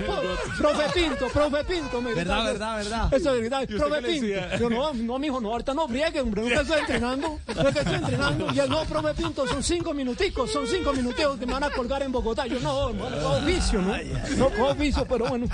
[0.58, 3.07] Profe Pinto, profe Pinto, me Verdad, verdad, verdad.
[3.12, 4.58] Eso es verdad, ¿Y usted profe Pinto.
[4.60, 7.96] Yo no, no, mijo, no, ahorita no friegue, hombre, no que estoy entrenando, que estoy
[7.96, 8.48] entrenando.
[8.54, 11.70] Y él, no, profe Pinto, son cinco minuticos, son cinco minuticos que me van a
[11.70, 12.48] colgar en Bogotá.
[12.48, 13.96] Yo no, no, no, oficio, ¿no?
[14.38, 15.48] No, cojo oficio, pero bueno,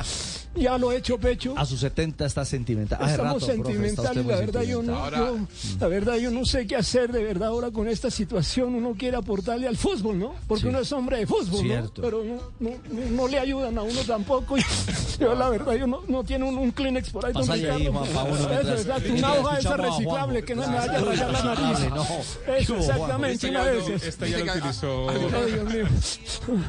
[0.56, 1.54] ya lo he hecho pecho.
[1.58, 3.00] A sus 70 está sentimental.
[3.02, 5.38] Hace Estamos rato, profe, está muy la verdad yo no, sentimental.
[5.40, 8.76] yo- la verdad yo no sé qué hacer de verdad ahora con esta situación.
[8.76, 10.34] Uno quiere aportarle al fútbol, ¿no?
[10.48, 10.68] Porque Sí.
[10.70, 12.02] uno es hombre de fútbol, Cierto.
[12.02, 12.08] ¿no?
[12.08, 14.58] Pero no, no, no- no le ayudan a uno tampoco.
[14.58, 14.62] Y
[15.20, 17.92] yo la verdad yo no, no tiene un, un Kleenex por ahí Pásale ahí, Eso,
[18.50, 21.44] mientras- exacto, mientras una hoja de esa reciclable que no me vaya a rayar la
[21.44, 21.80] nariz.
[22.58, 24.18] Eso exactamente, una de esas.
[24.30, 25.08] ya utilizó.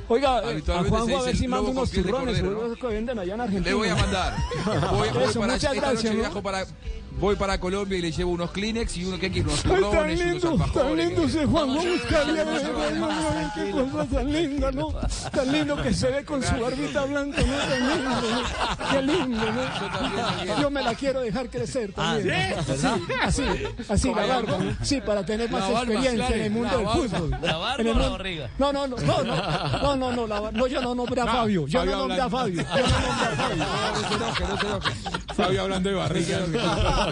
[0.09, 2.43] Oiga, eh, a Juanjo a ver si manda unos turrones,
[2.81, 3.71] que venden allá en Argentina.
[3.71, 4.37] Le voy a mandar.
[4.93, 6.15] Voy, voy Eso, para, muchas gracias,
[7.19, 9.81] voy para Colombia y le llevo unos Kleenex y uno que quiere, unos Ay, tan
[9.81, 13.03] turrones, unos lindo, tan lindo ese Juan, vamos a buscarle, ay, ay,
[13.37, 14.89] ay, qué cosa tan linda, ¿no?
[15.33, 17.57] Tan lindo que se ve con su barbita blanca, ¿no?
[17.57, 18.91] Tan lindo, ¿no?
[18.91, 20.61] Qué lindo, ¿no?
[20.61, 22.27] Yo me la quiero dejar crecer también.
[22.27, 22.99] ¿verdad?
[23.23, 23.43] Así,
[23.89, 24.77] así la barba, ¿no?
[24.83, 27.31] Sí, para tener más experiencia en el mundo del fútbol.
[27.43, 28.51] ¿La barba o la barriga?
[28.59, 31.85] No, no, no, no, no, no, no, no, no, yo no nombré a Fabio, yo
[31.85, 32.29] no nombré a.
[32.29, 33.55] Fabio, yo no nombré a Fabio.
[33.57, 34.91] No, no se enoje, no se enoje.
[35.35, 36.41] Fabio hablando de barriga.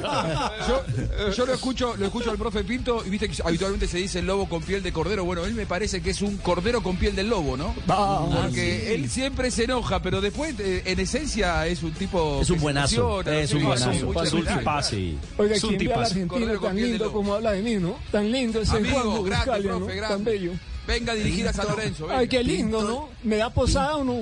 [0.68, 4.20] yo, yo lo escucho, lo escucho al profe Pinto y viste que habitualmente se dice
[4.20, 5.24] el lobo con piel de cordero.
[5.24, 7.74] Bueno, él me parece que es un cordero con piel del lobo, ¿no?
[7.88, 8.92] Ah, Porque sí.
[8.92, 13.20] él siempre se enoja, pero después eh, en esencia es un tipo Es un buenazo,
[13.22, 14.58] es un buenazo, es un humildad.
[14.58, 14.90] tipazo.
[14.90, 15.18] Sí.
[15.38, 16.12] Oiga, Es un ¿quién ve a la tipazo.
[16.14, 17.96] Argentina Cordero con tan lindo como habla de mí, no?
[18.10, 19.86] Tan lindo ese Amigo, Juan grande, Buscalia, profe, ¿no?
[19.86, 20.08] grande.
[20.08, 20.52] Tan bello.
[20.86, 22.06] Venga a dirigir a San Lorenzo.
[22.06, 22.18] venga.
[22.18, 23.08] Ay, qué lindo, ¿no?
[23.22, 24.18] ¿Me da posada o no?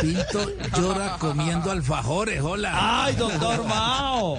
[0.00, 3.04] Pinto llora comiendo alfajores, hola.
[3.04, 4.36] ¡Ay, doctor Mao!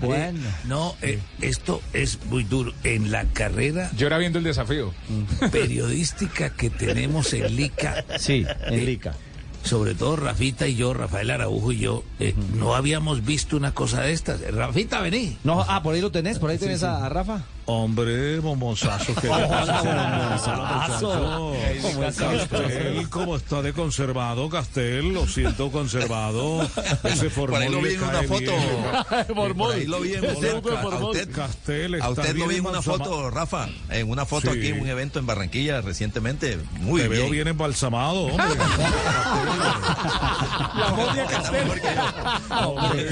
[0.00, 0.40] Bueno.
[0.64, 2.72] no, eh, esto es muy duro.
[2.84, 4.92] En la carrera Llora viendo el desafío.
[5.50, 8.04] periodística que tenemos en Lica.
[8.18, 9.14] Sí, en eh, Lica.
[9.64, 14.02] Sobre todo Rafita y yo, Rafael Araujo y yo, eh, no habíamos visto una cosa
[14.02, 14.40] de estas.
[14.54, 15.36] Rafita, vení.
[15.44, 17.42] No, ah, por ahí lo tenés, por ahí tenés A, a Rafa.
[17.70, 19.28] Hombre, bombonzazo, que.
[19.28, 19.44] ¿Cómo
[22.04, 23.10] está Castel?
[23.10, 25.12] ¿Cómo está de conservado, Castel?
[25.12, 26.66] Lo siento conservado.
[27.04, 28.52] Ese Por ahí lo vi en una foto.
[29.34, 32.80] Por ahí lo vi en Usted, a usted, Castel a usted lo vi en una
[32.80, 34.56] foto, Rafa, en una foto Sí.
[34.58, 36.58] aquí en un evento en Barranquilla recientemente.
[36.80, 37.20] Muy Te bien.
[37.20, 38.46] veo bien embalsamado, hombre.
[40.78, 41.68] La modia Castel.
[42.64, 43.08] Hombre,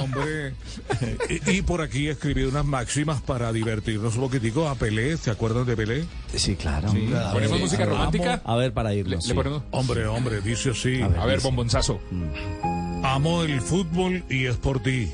[0.00, 0.54] hombre.
[1.28, 5.16] Y, y por aquí escribí unas máximas para divertirnos un poquitico a Pelé.
[5.16, 6.04] ¿Se acuerdan de Pelé?
[6.34, 6.88] Sí, claro.
[7.32, 8.40] ¿Ponemos música romántica?
[8.44, 9.24] A ver, para irnos.
[9.24, 9.34] le sí.
[9.34, 11.00] ponemos- Hombre, hombre, dice así.
[11.02, 12.00] A ver, bombonzazo.
[13.02, 15.08] Amo el fútbol y es por ti.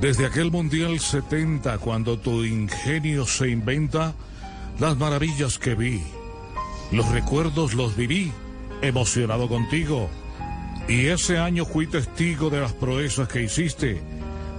[0.00, 4.14] Desde aquel Mundial 70, cuando tu ingenio se inventa,
[4.80, 6.02] las maravillas que vi,
[6.90, 8.32] los recuerdos los viví,
[8.82, 10.10] emocionado contigo.
[10.88, 14.02] Y ese año fui testigo de las proezas que hiciste.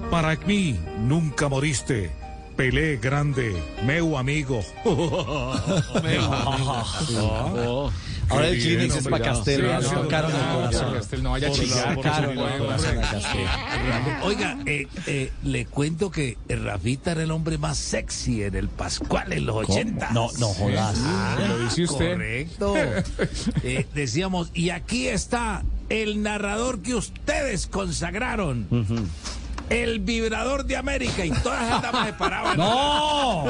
[0.10, 2.12] Para mí nunca moriste.
[2.56, 3.53] Pelé grande,
[3.84, 4.64] meu amigo.
[4.86, 5.53] Oh.
[8.30, 9.62] Ahora el Kleenex es para Castel.
[9.62, 10.08] Corazón.
[11.22, 11.51] No vaya a.
[14.24, 19.34] Oiga, eh, eh, le cuento que Rafita era el hombre más sexy en el Pascual
[19.34, 20.12] en los 80.
[20.12, 20.97] No, no jodas.
[21.47, 22.12] Lo dice usted.
[22.14, 22.76] Correcto.
[23.64, 28.68] Eh, decíamos, y aquí está el narrador que ustedes consagraron.
[29.70, 32.57] El vibrador de América y todas las damas se paraban.
[32.57, 33.45] ¡No!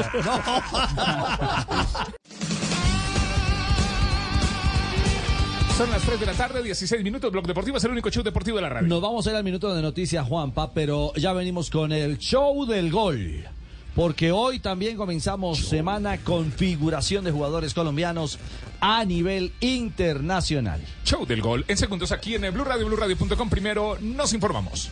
[5.78, 7.30] Son las 3 de la tarde, 16 minutos.
[7.34, 8.88] Blog Deportivo es el único show deportivo de la radio.
[8.88, 12.66] Nos vamos a ir al minuto de noticias, Juanpa, pero ya venimos con el show
[12.66, 13.44] del gol.
[13.94, 18.40] Porque hoy también comenzamos semana con figuración de jugadores colombianos
[18.80, 20.82] a nivel internacional.
[21.04, 21.66] Show del gol.
[21.68, 23.50] En segundos aquí en el Blue Radio, BlueRadio.com.
[23.50, 24.92] Primero nos informamos.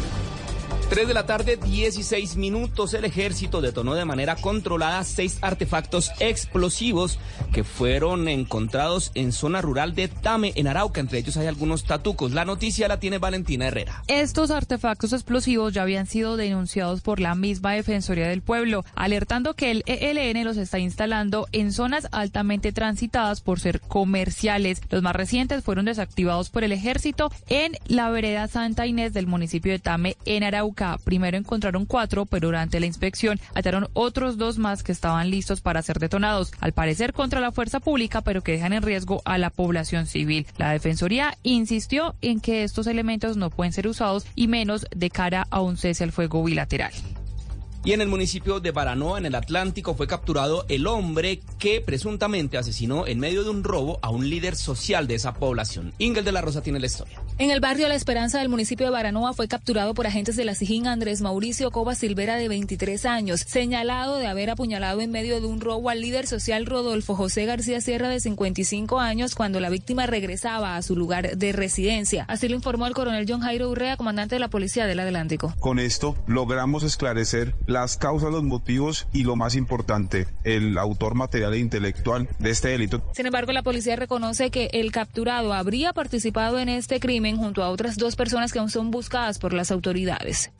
[0.91, 2.93] 3 de la tarde, 16 minutos.
[2.93, 7.17] El ejército detonó de manera controlada seis artefactos explosivos
[7.53, 10.99] que fueron encontrados en zona rural de Tame, en Arauca.
[10.99, 12.33] Entre ellos hay algunos tatucos.
[12.33, 14.03] La noticia la tiene Valentina Herrera.
[14.09, 19.71] Estos artefactos explosivos ya habían sido denunciados por la misma Defensoría del Pueblo, alertando que
[19.71, 24.81] el ELN los está instalando en zonas altamente transitadas por ser comerciales.
[24.89, 29.71] Los más recientes fueron desactivados por el ejército en la vereda Santa Inés del municipio
[29.71, 30.80] de Tame, en Arauca.
[31.03, 35.81] Primero encontraron cuatro, pero durante la inspección hallaron otros dos más que estaban listos para
[35.81, 39.49] ser detonados, al parecer contra la fuerza pública, pero que dejan en riesgo a la
[39.49, 40.47] población civil.
[40.57, 45.47] La Defensoría insistió en que estos elementos no pueden ser usados y menos de cara
[45.49, 46.91] a un cese al fuego bilateral.
[47.83, 52.59] Y en el municipio de Baranoa, en el Atlántico, fue capturado el hombre que presuntamente
[52.59, 55.91] asesinó en medio de un robo a un líder social de esa población.
[55.97, 57.19] Ingel de la Rosa tiene la historia.
[57.39, 60.53] En el barrio La Esperanza del municipio de Baranoa fue capturado por agentes de la
[60.53, 65.47] SIJIN Andrés Mauricio Cova Silvera de 23 años, señalado de haber apuñalado en medio de
[65.47, 70.05] un robo al líder social Rodolfo José García Sierra de 55 años cuando la víctima
[70.05, 72.25] regresaba a su lugar de residencia.
[72.27, 75.55] Así lo informó el coronel John Jairo Urrea, comandante de la Policía del Atlántico.
[75.59, 81.53] Con esto logramos esclarecer las causas, los motivos y lo más importante, el autor material
[81.53, 83.01] e intelectual de este delito.
[83.13, 87.69] Sin embargo, la policía reconoce que el capturado habría participado en este crimen junto a
[87.69, 90.51] otras dos personas que aún son buscadas por las autoridades.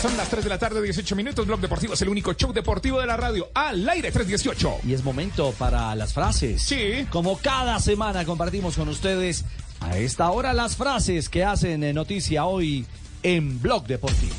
[0.00, 1.46] Son las 3 de la tarde, 18 minutos.
[1.46, 3.50] Blog Deportivo es el único show deportivo de la radio.
[3.52, 4.78] Al aire 318.
[4.86, 6.62] Y es momento para las frases.
[6.62, 7.06] Sí.
[7.10, 9.44] Como cada semana compartimos con ustedes
[9.80, 12.86] a esta hora las frases que hacen noticia hoy
[13.22, 14.34] en Blog Deportivo.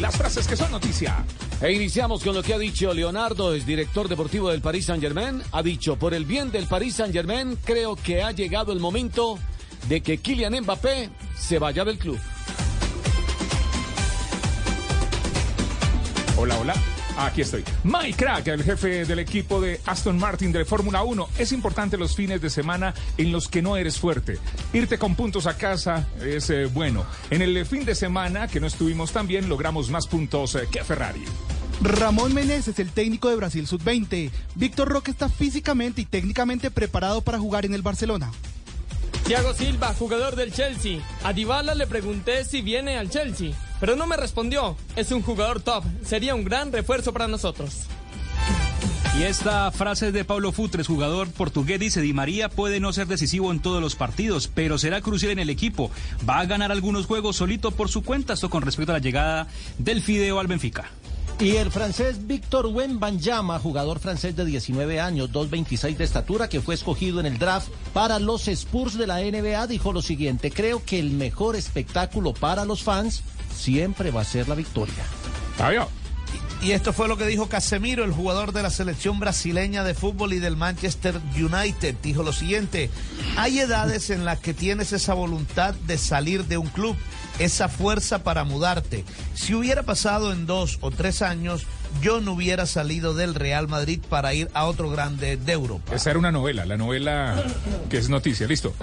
[0.00, 1.24] Las frases que son noticia.
[1.60, 5.42] E iniciamos con lo que ha dicho Leonardo, es director deportivo del Paris Saint-Germain.
[5.52, 9.38] Ha dicho, por el bien del Paris Saint-Germain, creo que ha llegado el momento
[9.88, 12.18] de que Kylian Mbappé se vaya del club.
[16.36, 16.93] Hola, hola.
[17.16, 17.64] Aquí estoy.
[17.84, 21.28] Mike Crack, el jefe del equipo de Aston Martin de Fórmula 1.
[21.38, 24.38] Es importante los fines de semana en los que no eres fuerte.
[24.72, 27.04] Irte con puntos a casa es eh, bueno.
[27.30, 30.82] En el fin de semana que no estuvimos tan bien, logramos más puntos eh, que
[30.82, 31.24] Ferrari.
[31.80, 34.30] Ramón Meneses, el técnico de Brasil Sub-20.
[34.54, 38.32] Víctor Roque está físicamente y técnicamente preparado para jugar en el Barcelona.
[39.24, 41.00] Thiago Silva, jugador del Chelsea.
[41.22, 44.76] A Dybala le pregunté si viene al Chelsea, pero no me respondió.
[44.96, 47.86] Es un jugador top, sería un gran refuerzo para nosotros.
[49.18, 53.06] Y esta frase es de Pablo Futres, jugador portugués, dice, Di María puede no ser
[53.06, 55.92] decisivo en todos los partidos, pero será crucial en el equipo.
[56.28, 59.46] Va a ganar algunos juegos solito por su cuenta, esto con respecto a la llegada
[59.78, 60.90] del Fideo al Benfica.
[61.38, 66.74] Y el francés Víctor Wembanyama, jugador francés de 19 años, 2.26 de estatura, que fue
[66.74, 70.98] escogido en el draft para los Spurs de la NBA, dijo lo siguiente, creo que
[70.98, 73.22] el mejor espectáculo para los fans
[73.54, 75.04] siempre va a ser la victoria.
[76.62, 80.32] Y esto fue lo que dijo Casemiro, el jugador de la selección brasileña de fútbol
[80.32, 81.94] y del Manchester United.
[82.02, 82.90] Dijo lo siguiente,
[83.36, 86.96] hay edades en las que tienes esa voluntad de salir de un club,
[87.38, 89.04] esa fuerza para mudarte.
[89.34, 91.66] Si hubiera pasado en dos o tres años,
[92.00, 95.94] yo no hubiera salido del Real Madrid para ir a otro grande de Europa.
[95.94, 97.44] Esa era una novela, la novela
[97.90, 98.46] que es noticia.
[98.46, 98.74] Listo.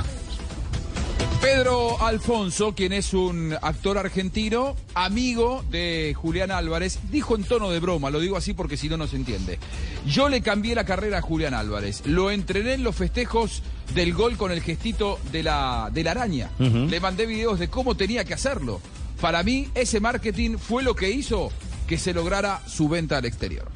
[1.41, 7.79] Pedro Alfonso, quien es un actor argentino, amigo de Julián Álvarez, dijo en tono de
[7.79, 9.57] broma, lo digo así porque si no, no se entiende.
[10.05, 13.63] Yo le cambié la carrera a Julián Álvarez, lo entrené en los festejos
[13.95, 16.51] del gol con el gestito de la, de la araña.
[16.59, 18.79] Le mandé videos de cómo tenía que hacerlo.
[19.19, 21.51] Para mí, ese marketing fue lo que hizo
[21.87, 23.67] que se lograra su venta al exterior.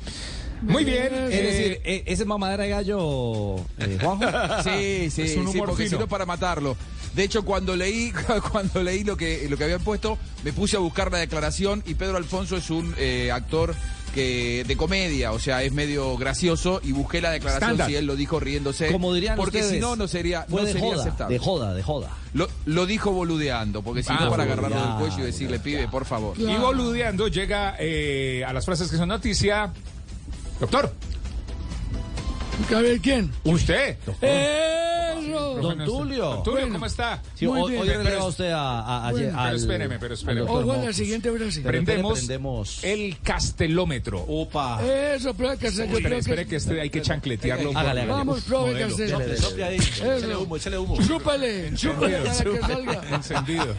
[0.62, 1.10] Muy bien.
[1.14, 4.26] Es decir, eh, ese mamadera de gallo, eh, Juanjo.
[4.64, 5.98] Sí, sí, Es un sí, humor porque fino.
[5.98, 6.78] si no para matarlo.
[7.16, 8.12] De hecho, cuando leí,
[8.52, 11.96] cuando leí lo que, lo que habían puesto, me puse a buscar la declaración y
[11.96, 13.74] Pedro Alfonso es un eh, actor
[14.14, 17.90] que de comedia, o sea, es medio gracioso y busqué la declaración Estándar.
[17.90, 18.90] si él lo dijo riéndose.
[18.92, 21.34] Como dirían porque ustedes, si no, no sería, fue no de sería joda, aceptable.
[21.34, 22.10] de joda, de joda.
[22.34, 25.88] Lo, lo dijo boludeando, porque si Ah, no para agarrarlo del cuello y decirle, pibe,
[25.90, 26.40] por favor.
[26.40, 29.74] Y boludeando llega eh, a las frases que son noticia.
[30.62, 30.94] Doctor.
[32.76, 33.32] A ver, ¿quién?
[33.44, 33.98] Usted.
[34.22, 35.56] ¡Eso!
[35.61, 36.26] Don Tulio.
[36.26, 36.73] Don Tulio, Bueno.
[36.73, 37.22] ¿cómo está?
[37.34, 38.07] Sí, Muy hoy, bien.
[38.07, 39.40] hoy usted a, a- a- Bueno.
[39.40, 40.41] al- Pero espéreme, pero espéreme.
[40.49, 41.61] Ojo a la siguiente frase.
[41.61, 42.84] Prendemos, prendemos.
[42.84, 44.23] el castelómetro.
[44.27, 44.82] Opa.
[44.84, 46.56] Eso, profe Castel, yo Espere, creo espere que que...
[46.57, 47.69] este hay que chancletearlo.
[47.72, 48.06] Hágale, hágale.
[48.11, 48.80] Vamos, profe.
[48.80, 49.38] Castel.
[49.38, 49.76] Sople, ahí.
[49.77, 50.98] Échale humo, échale humo.
[51.07, 53.02] Chúpale, chúpale para que salga.
[53.15, 53.76] Encendido.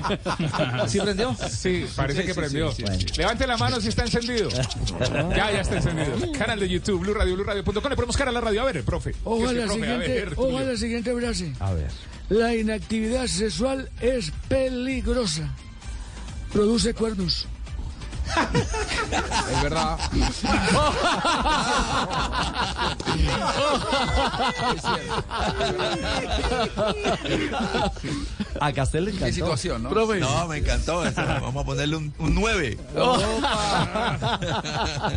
[0.88, 1.36] ¿Sí prendió?
[1.48, 2.72] Sí, parece Sí, que sí, prendió.
[2.72, 3.06] sí, sí.
[3.18, 4.48] Levante la mano si está encendido.
[5.36, 6.32] Ya, ya está encendido.
[6.38, 7.74] Canal de YouTube, Blue Radio, BlueRadio.com.
[7.90, 8.65] Le ponemos cara a la radio.
[8.66, 9.14] A ver, profe.
[9.22, 9.80] Ojo ¿Qué a es que, la profe?
[9.86, 10.72] A siguiente, ver, ojo a Tulio.
[10.72, 11.52] la siguiente frase.
[11.60, 11.90] A ver.
[12.28, 15.54] La inactividad sexual es peligrosa.
[16.52, 17.46] Produce cuernos.
[19.52, 19.98] Es verdad.
[28.60, 29.34] A Castel le Qué encantó.
[29.34, 29.90] situación, ¿no?
[29.90, 31.04] No, me encantó.
[31.04, 31.22] eso.
[31.26, 32.78] Vamos a ponerle un, un 9.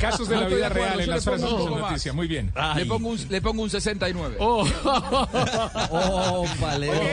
[0.02, 1.66] Casos de la No de vida real en las frases más.
[1.66, 2.14] noticia.
[2.14, 2.52] Muy bien.
[2.76, 4.36] Le pongo, un, le pongo un 69.
[4.40, 4.78] Ópale,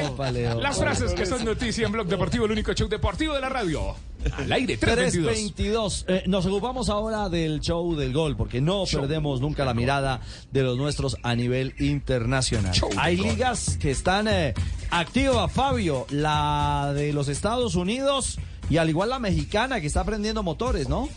[0.06, 0.54] ópale, ópale.
[0.56, 3.94] Las frases que son noticia en Blog Deportivo, el único show deportivo de la radio.
[4.36, 6.04] Al aire, 322.
[6.04, 6.04] 322.
[6.08, 10.20] Eh, nos ocupamos ahora del show del gol, porque no perdemos nunca la mirada
[10.50, 12.74] de los nuestros a nivel internacional.
[12.74, 13.28] Show Hay gol.
[13.28, 14.54] ligas que están eh,
[14.90, 18.38] activas, Fabio, la de los Estados Unidos
[18.68, 21.08] y al igual la mexicana que está prendiendo motores, ¿no?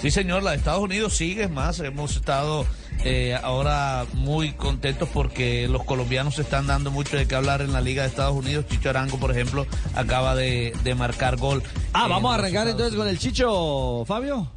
[0.00, 1.80] Sí, señor, la de Estados Unidos sigue más.
[1.80, 2.66] Hemos estado
[3.04, 7.72] eh, ahora muy contentos porque los colombianos se están dando mucho de qué hablar en
[7.72, 8.66] la Liga de Estados Unidos.
[8.68, 11.62] Chicho Arango, por ejemplo, acaba de, de marcar gol.
[11.92, 14.50] Ah, vamos a arrancar entonces con el Chicho, Fabio.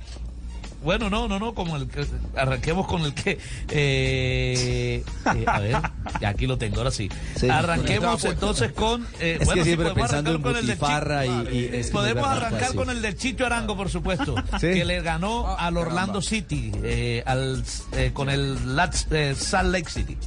[0.88, 2.06] Bueno, no, no, no, como el que
[2.38, 3.32] arranquemos con el que
[3.70, 5.04] eh,
[5.36, 5.76] eh, a ver,
[6.22, 7.10] ya aquí lo tengo, ahora sí.
[7.36, 7.50] Sí.
[7.50, 10.66] arranquemos entonces con eh, Es que bueno, sí, siempre podemos pensando arrancar en con el
[10.66, 11.52] del y, Chicho.
[11.52, 12.78] y es que Podemos arrancar sí.
[12.78, 14.68] con el del Chicho Arango, por supuesto, Sí.
[14.68, 17.62] que le ganó al Orlando City, eh, al,
[17.92, 20.18] eh, con el Lats- eh, Salt Lake City.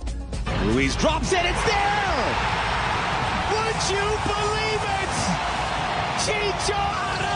[0.74, 2.31] Luis drops it, it's there!
[3.51, 5.12] Would you believe it?
[6.27, 7.30] Chicho Arango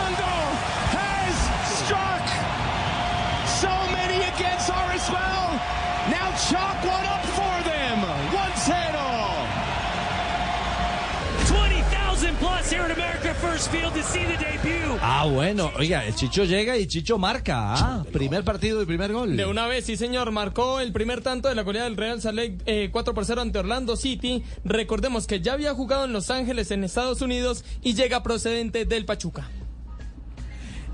[15.01, 17.75] Ah, bueno, oiga, el Chicho llega y Chicho marca.
[17.75, 19.37] Ah, primer partido y primer gol.
[19.37, 22.37] De una vez, sí señor, marcó el primer tanto de la goleada del Real Salt
[22.37, 24.43] Lake eh, 4 por 0 ante Orlando City.
[24.65, 29.05] Recordemos que ya había jugado en Los Ángeles, en Estados Unidos, y llega procedente del
[29.05, 29.49] Pachuca.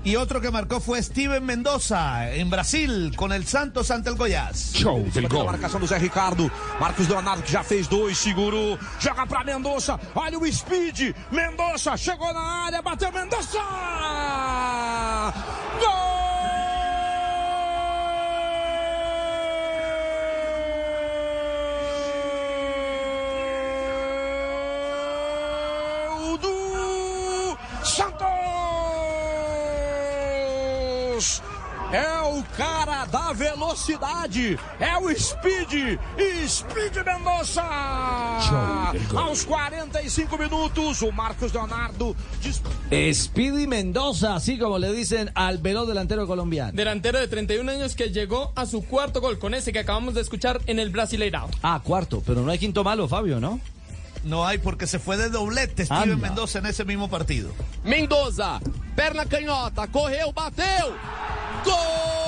[0.03, 4.71] Y otro que marcou foi Steven Mendoza em Brasil com el Santos ante el Goiás.
[4.73, 5.45] Show del A gol.
[5.45, 6.51] marcação do Zé Ricardo.
[6.79, 8.79] Marcos Leonardo que já fez dois, segurou.
[8.99, 9.99] Joga pra Mendonça.
[10.15, 11.13] Olha o speed.
[11.31, 13.59] Mendonça chegou na área, bateu Mendonça!
[33.11, 35.99] Da velocidade, é o Speed,
[36.47, 37.61] Speed Mendonça!
[39.15, 42.15] Aos 45 minutos, o Marcos Leonardo
[43.13, 46.71] Speedy Mendoza, así como le dicen al veloz delantero colombiano.
[46.71, 50.21] Delantero de 31 años que llegó a su cuarto gol con ese que acabamos de
[50.21, 51.49] escuchar en el Brasileirao.
[51.63, 53.59] Ah, cuarto, pero no hay quinto malo, Fabio, ¿no?
[54.23, 56.15] No hay porque se fue de doblete Steven Anda.
[56.15, 57.51] Mendoza en ese mismo partido.
[57.83, 58.61] Mendoza,
[58.95, 60.93] perna canhota, correu, bateu.
[61.65, 62.20] Gol!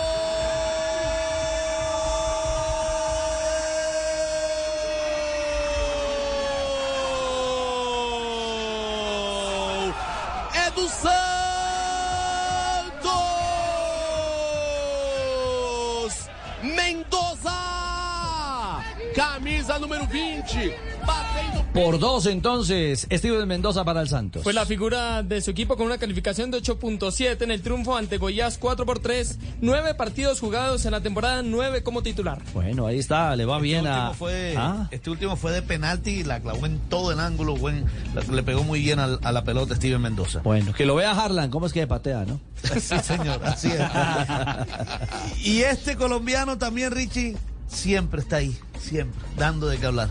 [20.13, 20.75] 20,
[21.05, 24.43] batendo Por dos entonces, Steven Mendoza para el Santos.
[24.43, 28.17] Fue la figura de su equipo con una calificación de 8.7 en el triunfo ante
[28.19, 29.39] Goiás 4 por 3.
[29.61, 32.39] Nueve partidos jugados en la temporada, nueve como titular.
[32.53, 34.13] Bueno, ahí está, le va bien a...
[34.13, 37.55] fue, Ah, Este último fue de penalti y la clavó en todo el ángulo.
[37.55, 40.41] Buen, la- le pegó muy bien al- a, la pelota Steven Mendoza.
[40.43, 42.39] Bueno, que lo vea Harlan, ¿cómo es que patea, no?
[42.79, 43.81] Sí, señor, así es.
[45.45, 47.35] y este colombiano también, Richie,
[47.73, 50.09] siempre está ahí, siempre, dando de qué hablar.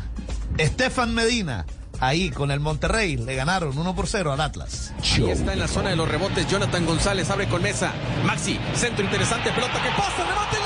[0.59, 1.65] Estefan Medina,
[2.01, 4.93] ahí con el Monterrey, le ganaron 1 por 0 al Atlas.
[5.03, 6.47] Ahí está en la zona de los rebotes.
[6.49, 7.93] Jonathan González abre con mesa.
[8.25, 10.57] Maxi, centro interesante, pelota que pasa, remate,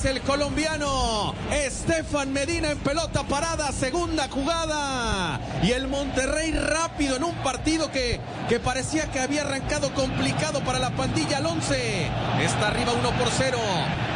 [0.00, 5.38] Aparece el colombiano Estefan Medina en pelota parada, segunda jugada.
[5.62, 8.18] Y el Monterrey rápido en un partido que,
[8.48, 12.06] que parecía que había arrancado complicado para la pandilla al 11.
[12.42, 13.58] Está arriba 1 por 0.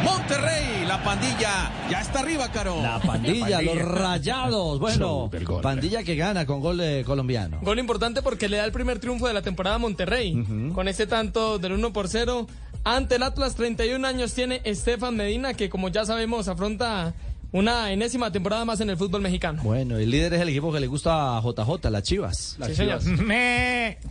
[0.05, 2.81] Monterrey, la pandilla ya está arriba, Caro.
[2.81, 4.79] La pandilla, los rayados.
[4.79, 5.61] Bueno, gol.
[5.61, 7.59] pandilla que gana con gol de colombiano.
[7.61, 10.73] Gol importante porque le da el primer triunfo de la temporada a Monterrey.
[10.75, 12.47] Con ese tanto del 1 por 0.
[12.85, 17.15] Ante el Atlas, 31 años tiene Estefan Medina, que como ya sabemos afronta
[17.51, 19.63] una enésima temporada más en el fútbol mexicano.
[19.63, 22.59] Bueno, el líder es el equipo que le gusta a JJ, las Chivas.
[22.67, 23.01] Sí, señor.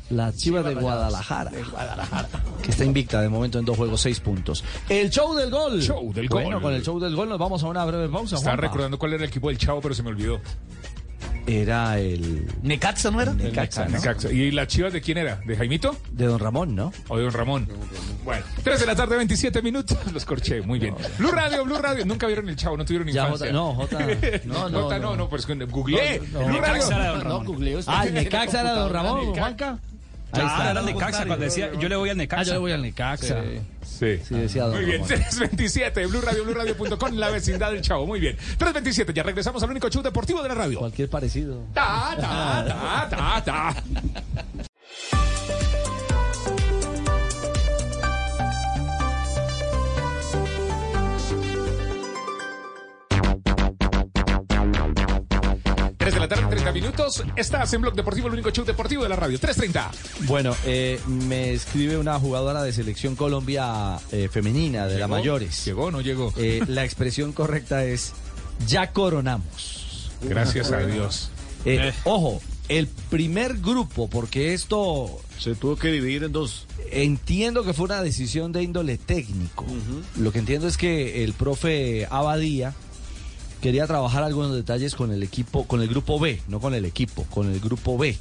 [0.10, 1.52] Las Chivas de Guadalajara.
[2.64, 4.64] Que está invicta de momento en dos juegos, seis puntos.
[4.88, 5.82] El show del gol.
[5.82, 6.62] Show del Bueno, gol.
[6.62, 8.38] con el show del gol nos vamos a una breve pausa.
[8.38, 10.40] Estaba recordando cuál era el equipo del Chavo, pero se me olvidó.
[11.46, 12.48] Era el.
[12.62, 13.34] ¿Necaxa no era?
[13.34, 13.98] Necaxa, ¿no?
[13.98, 14.32] Necaxa.
[14.32, 15.36] ¿Y las chivas de quién era?
[15.46, 15.96] ¿De Jaimito?
[16.12, 16.94] De Don Ramón, ¿no?
[17.10, 17.68] O de Don Ramón.
[18.24, 19.98] Bueno, 3 de la tarde, 27 minutos.
[20.14, 20.96] Los corché, muy bien.
[21.18, 22.06] Blue Radio, Blue Radio.
[22.06, 23.48] Nunca vieron el Chavo, no tuvieron Ya, infancia.
[23.48, 24.00] Jota- no, Jota-
[24.46, 25.16] no, no, Jota, no, no.
[25.18, 26.22] no, pero es que googleé.
[26.32, 26.48] No, no.
[26.48, 27.24] Blue Radio.
[27.24, 27.84] No, usted.
[27.88, 29.36] Ah, Necaxa era Don Ramón.
[29.36, 29.80] Juanca.
[30.34, 30.72] Está.
[30.72, 32.42] era el Necaxa cuando decía yo le voy al Necaxa.
[32.42, 33.42] Ah, yo le voy al Necaxa.
[33.84, 34.20] Sí.
[34.24, 35.08] Sí, decía Don Muy bien, Ramón.
[35.08, 38.06] 327, Blue Radio, Blue Radio.com, la vecindad del Chavo.
[38.06, 38.36] Muy bien.
[38.36, 40.80] 327, ya regresamos al único show deportivo de la radio.
[40.80, 41.64] Cualquier parecido.
[41.74, 42.66] Ta, ta,
[43.10, 44.63] ta, ta, ta.
[56.74, 57.24] Minutos.
[57.36, 59.40] Estás en Blog Deportivo, el único show deportivo de la radio.
[59.40, 59.92] 330.
[60.26, 65.64] Bueno, eh, me escribe una jugadora de selección Colombia eh, femenina, de la mayores.
[65.66, 66.34] ¿Llegó o no llegó?
[66.36, 68.14] Eh, la expresión correcta es
[68.68, 70.12] ya coronamos.
[70.24, 71.30] Gracias a Dios.
[71.66, 76.66] Eh, Ojo, el primer grupo, porque esto Se tuvo que dividir en dos.
[76.92, 79.66] entiendo que fue una decisión de índole técnico.
[80.18, 82.74] Lo que entiendo es que el profe Abadía
[83.64, 87.24] quería trabajar algunos detalles con el equipo, con el grupo B, no con el equipo,
[87.30, 88.18] con el grupo B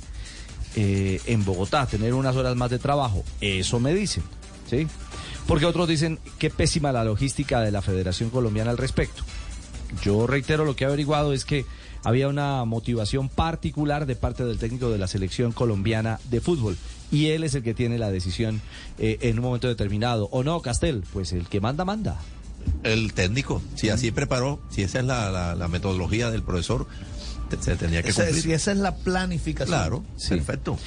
[0.76, 3.24] eh, en Bogotá, tener unas horas más de trabajo.
[3.40, 4.22] Eso me dicen,
[4.70, 4.86] ¿sí?
[5.48, 9.24] Porque otros dicen qué pésima la logística de la Federación Colombiana al respecto.
[10.04, 11.66] Yo reitero lo que he averiguado es que
[12.04, 16.76] había una motivación particular de parte del técnico de la selección colombiana de fútbol
[17.10, 18.60] y él es el que tiene la decisión
[19.00, 20.28] eh, en un momento determinado.
[20.30, 21.02] ¿O no, Castel?
[21.12, 22.20] Pues el que manda, manda.
[22.82, 26.86] El técnico, si así preparó, si esa es la, la- la metodología del profesor,
[27.60, 28.42] se tendría que Esa, cumplir.
[28.42, 29.68] si esa es la planificación.
[29.78, 30.78] Claro, perfecto.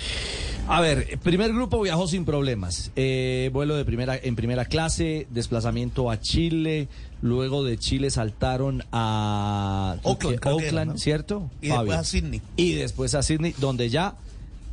[0.67, 2.89] A ver, primer grupo viajó sin problemas.
[2.95, 6.87] Eh, vuelo de primera en primera clase, desplazamiento a Chile.
[7.21, 10.97] Luego de Chile saltaron a Oakland.
[10.97, 11.49] ¿cierto?
[11.61, 12.41] Y después a Sydney.
[12.55, 14.15] Y después a Sydney, donde ya,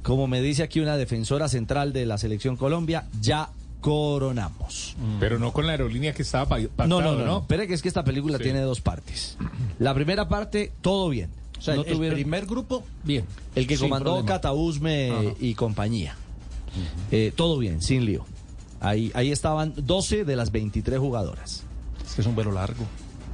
[0.03, 3.51] como me dice aquí una defensora central de la selección Colombia, ya
[3.82, 4.96] coronamos.
[5.20, 7.12] Pero no con la aerolínea que estaba pa- pactado, No, ¿no?
[7.12, 7.38] no, no, no.
[7.40, 8.44] Espere que es que esta película Sí.
[8.44, 9.36] tiene dos partes.
[9.78, 11.28] La primera parte, todo bien.
[11.59, 13.24] O sea, No el, tuvieron- primer grupo, bien.
[13.54, 14.24] el que Sin comandó.
[14.24, 16.16] Catausme y compañía.
[17.10, 18.24] Eh, todo bien, sin lío.
[18.80, 21.62] Ahí, ahí estaban 12 de las 23 jugadoras.
[22.04, 22.84] Es que es un vuelo largo.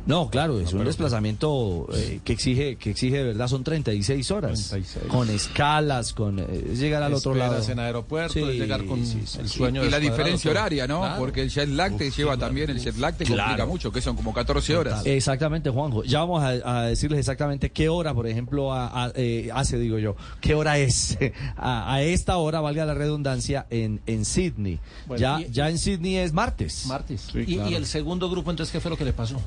[0.08, 4.68] No, claro, es un desplazamiento eh, que exige que exige de verdad son 36 horas
[4.70, 5.04] 36.
[5.08, 7.62] con escalas, con eh, es llegar al otro lado.
[7.70, 10.86] En aeropuerto, Sí, es llegar con sí, sí, el sueño Y la descuadrado, diferencia horaria,
[10.86, 11.00] ¿no?
[11.00, 11.18] Claro.
[11.18, 13.66] Porque el jet lag te lleva también, el jet lag te complica Claro.
[13.66, 15.02] mucho, que son como 14 horas.
[15.04, 16.02] Exactamente, Juanjo.
[16.04, 16.48] Ya vamos a,
[16.80, 20.78] a decirles exactamente qué hora, por ejemplo, a- a- eh, hace, digo yo, qué hora
[20.78, 21.18] es.
[21.56, 24.78] A, a esta hora, valga la redundancia, en, en Sydney.
[25.06, 26.86] Bueno, ya, y- ya en Sydney es martes.
[26.86, 27.28] Martes.
[27.34, 29.38] y, y el segundo grupo, entonces, ¿qué fue lo que le pasó?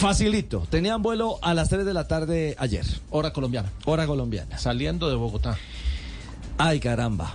[0.00, 0.66] Facilito.
[0.70, 2.86] Tenían vuelo a las 3 de la tarde ayer.
[3.10, 3.70] Hora colombiana.
[3.84, 4.58] Hora colombiana.
[4.58, 5.58] Saliendo de Bogotá.
[6.58, 7.34] Ay, caramba.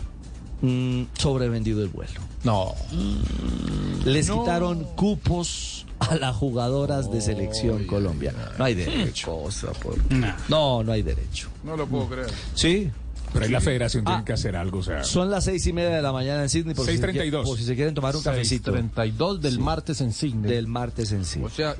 [0.62, 2.20] Mm, sobrevendido el vuelo.
[2.44, 2.74] No.
[4.04, 8.34] Les quitaron cupos a las jugadoras de selección Colombia.
[8.58, 9.44] No hay derecho.
[10.50, 11.50] No, no hay derecho.
[11.64, 12.32] No lo puedo creer.
[12.56, 12.90] Sí.
[13.34, 14.12] Pero ahí la federación Ah.
[14.12, 15.04] tiene que hacer algo, o sea.
[15.04, 16.74] Son las seis y media de la mañana en Sydney.
[16.74, 17.12] Por si se 6:32.
[17.32, 18.72] quieren- por si se quieren tomar un cafecito.
[18.72, 19.60] 32 del Sí.
[19.60, 20.50] martes en Sydney.
[20.52, 21.42] Del martes en sí.
[21.44, 21.76] O sea,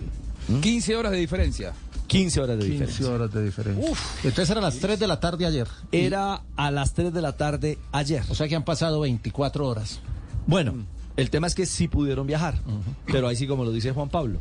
[0.62, 1.74] 15 horas de diferencia.
[2.08, 3.14] 15 horas de 15 diferencia.
[3.14, 3.90] horas de diferencia.
[4.24, 5.68] Entonces eran las 3 de la tarde ayer.
[5.92, 8.24] Era a las 3 de la tarde ayer.
[8.30, 10.00] O sea que han pasado 24 horas.
[10.46, 10.86] Bueno,
[11.18, 12.60] el tema es que sí pudieron viajar,
[13.08, 14.40] pero ahí sí como lo dice Juan Pablo.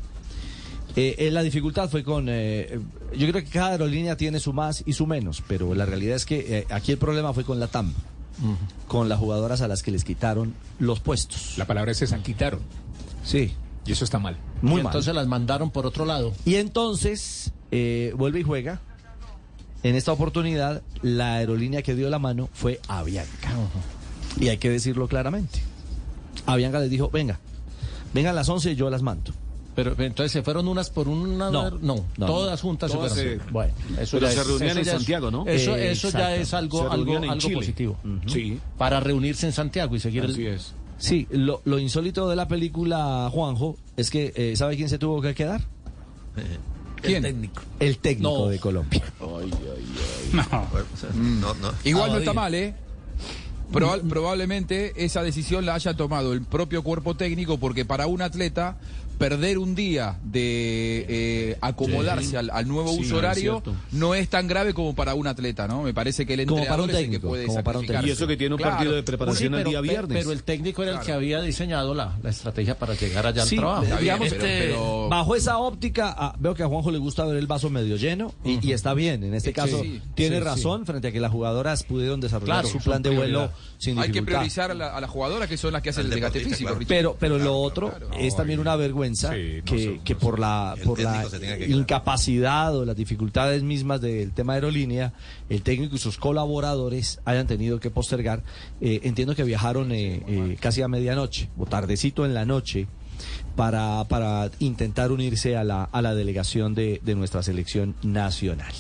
[0.97, 2.27] Eh, eh, la dificultad fue con...
[2.29, 2.79] eh,
[3.17, 6.25] yo creo que cada aerolínea tiene su más y su menos, pero la realidad es
[6.25, 7.93] que eh, aquí el problema fue con la TAM,
[8.87, 11.55] con las jugadoras a las que les quitaron los puestos.
[11.57, 12.61] La palabra es se quitaron.
[13.25, 13.55] Sí.
[13.87, 14.37] Y eso está mal.
[14.63, 14.91] Muy y mal.
[14.93, 16.33] entonces las mandaron por otro lado.
[16.45, 18.81] Y entonces eh, vuelve y juega.
[19.83, 23.51] En esta oportunidad, la aerolínea que dio la mano fue Avianca.
[24.41, 25.61] Y hay que decirlo claramente.
[26.47, 27.39] Avianca les dijo, venga,
[28.15, 29.33] vengan a las 11 y yo las mando.
[29.75, 31.51] Pero entonces se fueron unas por una.
[31.51, 33.41] No, no, no, todas juntas Todas se fueron.
[33.47, 35.47] se- Bueno, eso Pero ya se es- reunían eso en ya es- Santiago, ¿no?
[35.49, 37.97] Eso, Eh, eso ya es algo, algo, algo positivo.
[38.27, 38.59] Sí.
[38.79, 40.55] Para reunirse en Santiago y seguir Así el.
[40.55, 40.73] es.
[40.99, 45.21] Sí, lo, lo insólito de la película, Juanjo, es que, eh, ¿sabe quién se tuvo
[45.21, 45.61] que quedar?
[47.03, 47.23] ¿Quién?
[47.23, 47.63] técnico.
[47.81, 48.47] El técnico No.
[48.49, 49.03] de Colombia.
[50.33, 51.73] No, no.
[51.85, 52.75] Igual no está mal, ¿eh?
[53.73, 58.77] Proba- probablemente esa decisión la haya tomado el propio cuerpo técnico porque para un atleta
[59.19, 62.37] perder un día de eh, acomodarse Sí.
[62.37, 63.63] al, al nuevo Sí, uso horario
[63.93, 65.83] no es tan grave como para un atleta, ¿no?
[65.83, 67.79] Me parece que el Como para un entrenador es el que técnico, puede como para
[67.79, 68.09] un sacrificarse.
[68.09, 68.75] Y eso que tiene un Claro.
[68.77, 70.19] partido de preparación Sí, el día viernes.
[70.19, 73.57] pero el técnico era el que había diseñado la, la estrategia para llegar allá Sí,
[73.57, 73.83] al trabajo.
[73.87, 77.25] Bien, digamos pero- que pero- bajo esa óptica, ah, veo que a Juanjo le gusta
[77.25, 79.23] ver el vaso medio lleno y, y está bien.
[79.25, 82.63] En este Sí, caso, sí, tiene sí, razón frente a que las jugadoras pudieron desarrollar
[82.63, 84.33] Claro, su plan de vuelo sin Hay que dificultad.
[84.39, 86.77] priorizar a, la- a las jugadoras que son las que hacen el desgaste físico.
[86.89, 88.11] Pero, pero lo Claro, otro claro.
[88.19, 89.04] es también una vergüenza
[89.35, 91.71] Sí, no que, sé, que no por la, por la quedar.
[91.71, 95.13] incapacidad o las dificultades mismas del tema aerolínea,
[95.49, 98.43] el técnico y sus colaboradores hayan tenido que postergar.
[98.81, 102.87] Eh, entiendo que viajaron eh, eh, casi a medianoche o tardecito en la noche
[103.55, 108.73] para, para intentar unirse a la, a la delegación de, de nuestra selección nacional.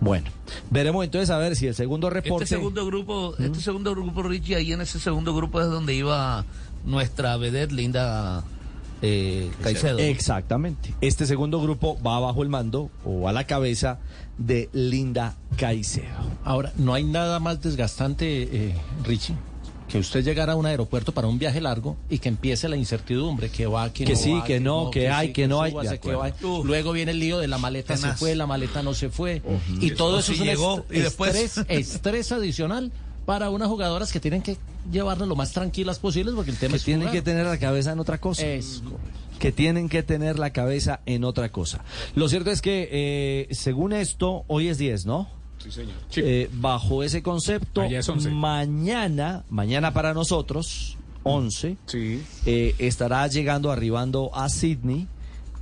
[0.00, 0.30] Bueno,
[0.70, 2.44] veremos entonces a ver si el segundo reporte...
[2.44, 6.44] Este segundo grupo, este segundo grupo, Richie, ahí en ese segundo grupo es donde iba
[6.84, 8.42] nuestra vedette Linda
[9.02, 9.98] eh, Caicedo.
[9.98, 10.94] Exactamente.
[11.00, 13.98] Este segundo grupo va bajo el mando o a la cabeza
[14.38, 16.06] de Linda Caicedo.
[16.44, 18.74] Ahora, no hay nada más desgastante, eh,
[19.04, 19.34] Richie,
[19.88, 23.50] que usted llegar a un aeropuerto para un viaje largo y que empiece la incertidumbre,
[23.50, 25.70] que va, que, Que no sí, va, que no, que hay, sí, que no hay.
[25.70, 26.32] súbase, que va.
[26.64, 29.42] Luego viene el lío de la maleta se fue, la maleta no se fue.
[29.80, 32.90] Y todo O eso si es un llegó est- y después- estrés, estrés adicional
[33.26, 34.56] para unas jugadoras que tienen que
[34.90, 37.14] llevarlas lo más tranquilas posibles porque el tema Que es tienen jugar.
[37.14, 38.46] que tener la cabeza en otra cosa.
[38.46, 38.82] Es
[39.38, 41.84] que tienen que tener la cabeza en otra cosa.
[42.14, 45.28] Lo cierto es que, eh, según esto, hoy es 10, ¿no?
[45.58, 45.94] Sí, señor.
[46.16, 48.30] Eh, bajo ese concepto, Allá es 11.
[48.30, 52.22] mañana, mañana para nosotros, 11, Sí.
[52.46, 55.06] eh, estará llegando, arribando a Sydney,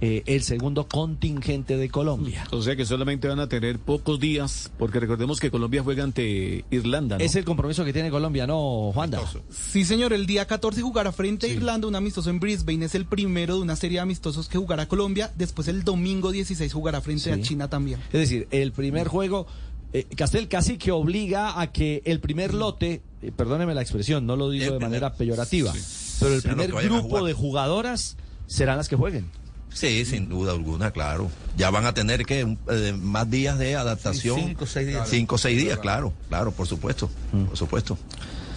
[0.00, 2.46] eh, el segundo contingente de Colombia.
[2.50, 6.64] O sea que solamente van a tener pocos días, porque recordemos que Colombia juega ante
[6.70, 7.24] Irlanda, ¿no?
[7.24, 9.20] Es el compromiso que tiene Colombia, ¿no, Juanda?
[9.50, 12.84] Sí, señor, el día 14 jugará frente a Irlanda un amistoso en Brisbane.
[12.84, 15.32] Es el primero de una serie de amistosos que jugará Colombia.
[15.36, 17.30] Después el domingo 16 jugará frente Sí.
[17.30, 18.00] a China también.
[18.12, 19.46] Es decir, el primer juego
[19.92, 24.34] eh, Castel casi que obliga a que el primer lote, eh, perdóneme la expresión, no
[24.34, 25.72] lo digo de manera peyorativa,
[26.18, 28.16] pero el primer grupo de jugadoras
[28.48, 29.30] serán las que jueguen.
[29.74, 31.30] Sí, sin duda alguna, claro.
[31.56, 34.36] Ya van a tener que eh, más días de adaptación.
[34.36, 35.08] Sí, cinco o seis días.
[35.08, 37.10] Cinco o seis días, claro, claro, por supuesto,
[37.48, 37.98] por supuesto.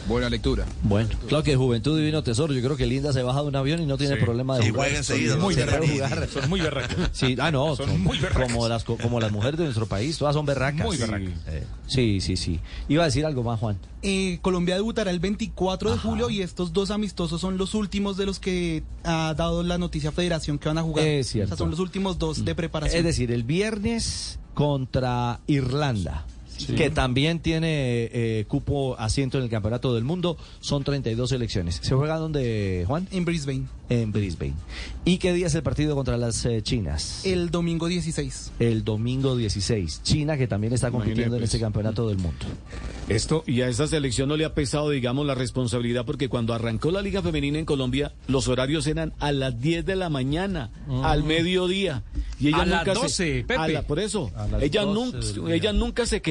[0.08, 0.66] Buena lectura.
[0.84, 3.82] Bueno, claro que Juventud Divino Tesoro, yo creo que Linda se baja de un avión
[3.82, 4.22] y no tiene Sí.
[4.24, 4.86] problema de Y jugar.
[4.86, 6.08] juega enseguida, Son no muy retira.
[6.10, 6.30] jugar.
[6.30, 6.98] Son muy berracas.
[7.14, 8.52] Sí, ah, no, Son son muy berracas.
[8.54, 10.86] como las, co- como las mujeres de nuestro país, todas son berracas.
[10.86, 11.02] Muy Sí.
[11.02, 11.34] berracas.
[11.48, 12.60] Eh, Sí, sí, sí.
[12.88, 13.78] Iba a decir algo más, Juan.
[14.02, 18.26] Eh, Colombia debutará el 24 de julio y estos dos amistosos son los últimos de
[18.26, 21.06] los que ha dado la noticia Federación que van a jugar.
[21.06, 21.54] Es cierto.
[21.54, 23.00] O sea, son los últimos dos de preparación.
[23.00, 26.26] Es decir, el viernes contra Irlanda.
[26.76, 31.80] Que también tiene eh, cupo asiento en el Campeonato del Mundo, son 32 selecciones.
[31.82, 33.08] ¿Se juega dónde, Juan?
[33.12, 33.66] En Brisbane.
[33.90, 34.54] En Brisbane.
[35.06, 37.26] ¿Y qué día es el partido contra las eh, chinas?
[37.26, 38.52] El domingo 16.
[38.60, 40.02] El domingo 16.
[40.04, 41.46] China que también está compitiendo en Imagínate.
[41.46, 42.46] este Campeonato del Mundo.
[43.08, 46.92] Esto, Y a esta selección no le ha pesado, digamos, la responsabilidad porque cuando arrancó
[46.92, 50.70] la Liga Femenina en Colombia, los horarios eran a las 10 de la mañana,
[51.04, 52.04] al mediodía.
[52.40, 53.56] Y ellas A las nunca 12, se, Pepe.
[53.56, 56.22] a la- por eso, A las ellas, 12 nunca, ellas nunca se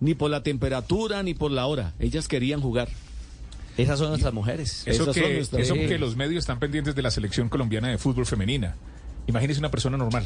[0.00, 1.92] ni por la temperatura ni por la hora.
[1.98, 2.88] Ellas querían jugar.
[3.76, 4.82] Esas son nuestras mujeres.
[4.86, 5.86] eso, Esas son que, nuestras- eso Sí.
[5.86, 8.76] que los medios están pendientes de la selección colombiana de fútbol femenina.
[9.26, 10.24] Imagínese una persona normal.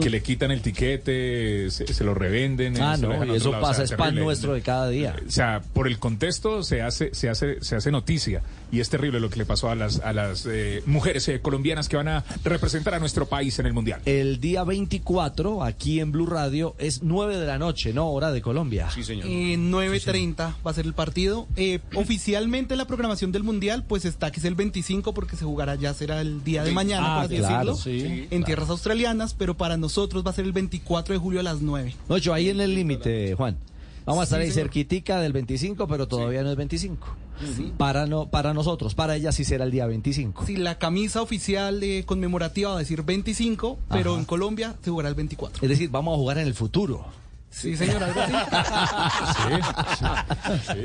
[0.00, 2.80] Que le quitan el tiquete, se, se lo revenden.
[2.80, 5.14] Ah, lo no, y eso lado, o pasa, sea, es pan nuestro de cada día.
[5.26, 8.40] O sea, por el contexto se hace, se hace, se hace noticia
[8.72, 11.88] y es terrible lo que le pasó a las, a las eh, mujeres eh, colombianas
[11.90, 14.00] que van a representar a nuestro país en el mundial.
[14.06, 18.10] El día 24, aquí en Blue Radio, es 9 de la noche, ¿no?
[18.10, 18.90] Hora de Colombia.
[18.90, 19.26] Sí, señor.
[19.26, 21.46] Eh, 9.30 va a ser el partido.
[21.56, 25.74] Eh, oficialmente la programación del Mundial pues está que es el 25 porque se jugará
[25.74, 29.34] ya será el día de mañana, Ah, por así claro, decirlo, sí, en tierras australianas,
[29.34, 31.94] pero para nosotros va a ser el 24 de julio a las 9.
[32.08, 33.58] No, yo ahí en el límite, Juan.
[34.04, 34.64] Vamos a estar Sí, ahí señor.
[34.66, 37.06] cerquitica del 25, pero todavía no es 25.
[37.76, 40.46] Para no para nosotros, para ella sí será el día 25.
[40.46, 44.20] Si la camisa oficial eh, conmemorativa va a decir 25, pero Ajá.
[44.20, 45.58] en Colombia se jugará el 24.
[45.62, 47.04] Es decir, vamos a jugar en el futuro.
[47.52, 48.32] Sí, señor, algo así.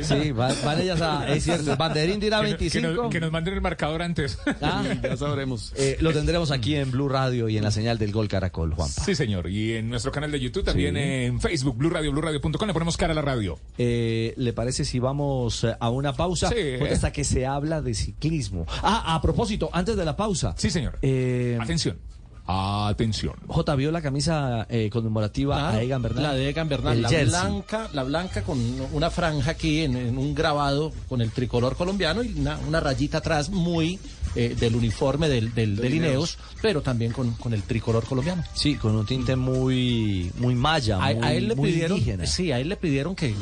[0.03, 2.87] Sí, van, van ellas a, es cierto, el banderín dirá Que, no- que 25.
[3.03, 4.37] nos, que nos manden el marcador antes.
[4.61, 5.73] Ah, Ya sabremos.
[5.75, 9.03] eh, lo tendremos aquí en Blue Radio y en la señal del Gol Caracol, Juanpa.
[9.03, 9.49] Sí, señor.
[9.49, 11.01] Y en nuestro canal de YouTube, también Sí.
[11.01, 13.57] en Facebook, Blue Radio, BlueRadio.com, le ponemos cara a la radio.
[13.77, 16.49] Eh, ¿Le parece si vamos eh, a una pausa?
[16.49, 16.55] Sí.
[16.79, 18.65] Porque hasta que se habla de ciclismo.
[18.83, 20.53] Ah, a propósito, antes de la pausa.
[20.57, 20.97] Sí, señor.
[21.01, 21.97] Eh, Atención.
[22.47, 23.33] Atención.
[23.47, 26.23] J vio la camisa eh, conmemorativa Claro, a Egan Bernal.
[26.23, 27.27] La de Egan Bernal, El la jersey.
[27.29, 28.57] blanca, la blanca con
[28.93, 33.17] una franja aquí en, en un grabado con el tricolor colombiano y una, una rayita
[33.17, 33.99] atrás muy
[34.35, 38.43] eh, del uniforme del, del, del Ineos, pero también con, con el tricolor colombiano.
[38.53, 42.25] Sí, con un tinte muy muy maya, A, muy, a él le muy pidieron, indígena.
[42.27, 43.35] sí, a él le pidieron que,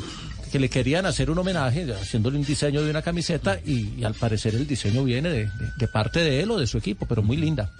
[0.50, 4.14] que le querían hacer un homenaje haciéndole un diseño de una camiseta y, y al
[4.14, 7.22] parecer el diseño viene de, de- de parte de él o de su equipo, pero
[7.22, 7.70] muy linda.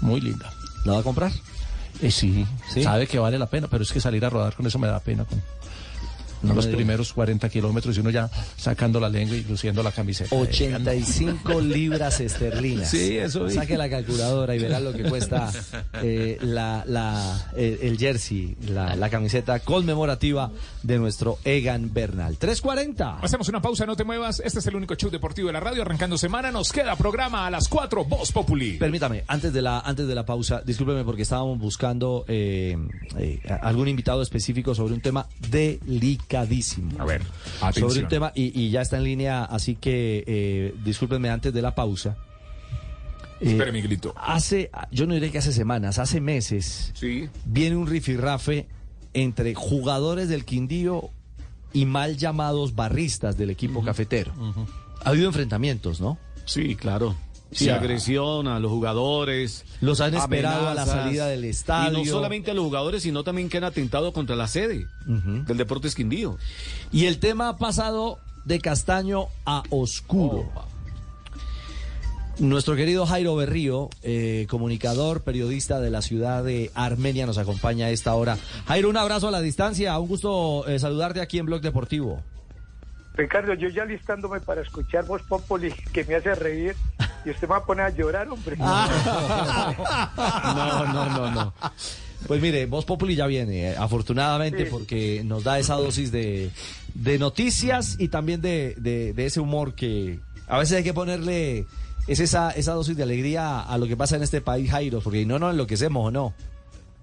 [0.00, 0.50] Muy linda.
[0.84, 1.32] ¿La va a comprar?
[2.00, 2.82] Eh, sí, ¿Sí?
[2.82, 5.00] sabe que vale la pena, pero es que salir a rodar con eso me da
[5.00, 5.24] pena.
[5.24, 5.42] Con,
[6.42, 10.34] No los primeros 40 kilómetros y uno ya sacando la lengua y luciendo la camiseta.
[10.34, 12.90] 85 libras esterlinas.
[12.90, 13.54] Sí, eso vi.
[13.54, 15.50] Saque la calculadora y verá lo que cuesta
[16.02, 20.50] eh, la, la- el, el jersey, la, la camiseta conmemorativa
[20.82, 22.36] de nuestro Egan Bernal.
[22.38, 23.18] 340.
[23.20, 24.40] Hacemos una pausa, no te muevas.
[24.44, 25.82] Este es el único show deportivo de la radio.
[25.82, 28.78] Arrancando semana, nos queda programa a las 4, Voz Populi.
[28.78, 32.76] Permítame, antes de la antes de la pausa, discúlpeme porque estábamos buscando eh,
[33.18, 35.26] eh, algún invitado específico sobre un tema
[36.30, 37.00] delicadísimo.
[37.00, 37.22] A ver,
[37.60, 37.90] atención.
[37.90, 41.62] Sobre un tema, y, y ya está en línea, así que eh, discúlpenme antes de
[41.62, 42.16] la pausa.
[43.40, 44.14] Eh, Espere, Miguelito.
[44.16, 47.28] Hace, yo no diré que hace semanas, hace meses, Sí.
[47.44, 48.66] viene un rifirrafe
[49.14, 51.10] entre jugadores del Quindío
[51.72, 54.32] y mal llamados barristas del equipo cafetero.
[55.04, 56.18] Ha habido enfrentamientos, ¿no?
[56.44, 57.16] Sí, claro.
[57.52, 57.70] Sí, Sí.
[57.70, 59.64] agresión a los jugadores.
[59.80, 61.98] Los han esperado a la salida del Y estadio.
[61.98, 65.94] no solamente a los jugadores, sino también que han atentado contra la sede del Deportes
[65.96, 66.38] Quindío.
[66.92, 70.48] Y el tema ha pasado de castaño a oscuro.
[72.38, 77.90] Nuestro querido Jairo Berrío, eh, comunicador, periodista de la ciudad de Armenia, nos acompaña a
[77.90, 78.38] esta hora.
[78.66, 82.22] Jairo, un abrazo a la distancia, un gusto eh, saludarte aquí en Blog Deportivo.
[83.14, 86.74] Ricardo, yo ya listándome para escuchar Voz Populi, que me hace reír,
[87.24, 88.56] y usted me va a poner a llorar, hombre.
[90.56, 91.54] No, no, no, no.
[92.26, 94.70] Pues mire, Voz Populi ya viene, eh, afortunadamente, Sí.
[94.70, 96.50] porque nos da esa dosis de,
[96.94, 101.66] de noticias y también de, de- de ese humor que a veces hay que ponerle,
[102.06, 105.24] es esa, esa dosis de alegría a lo que pasa en este país, Jairo, porque
[105.24, 106.34] no nos enloquecemos, ¿o no?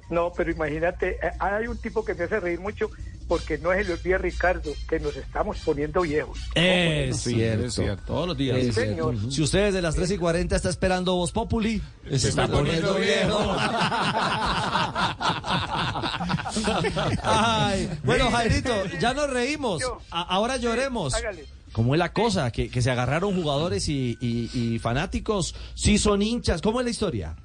[0.09, 2.89] No, pero imagínate, eh, hay un tipo que me hace reír mucho
[3.27, 6.39] porque no es el día Ricardo, que nos estamos poniendo viejos.
[6.55, 7.65] Es cierto.
[7.65, 8.03] es cierto.
[8.05, 8.57] Todos los días.
[8.61, 9.11] Sí, Es cierto.
[9.11, 9.31] señor.
[9.31, 11.81] Si usted desde las 3 y 40 está esperando Voz Populi,
[12.15, 13.37] se está poniendo viejo.
[17.23, 19.83] Ay, bueno, Jairito, ya nos reímos.
[20.11, 21.13] A- ahora lloremos.
[21.13, 21.45] hágale.
[21.73, 22.49] ¿Cómo es la cosa?
[22.51, 25.53] Que, que se agarraron jugadores y, y- y fanáticos.
[25.75, 26.61] Sí son hinchas.
[26.61, 27.35] ¿Cómo es la historia?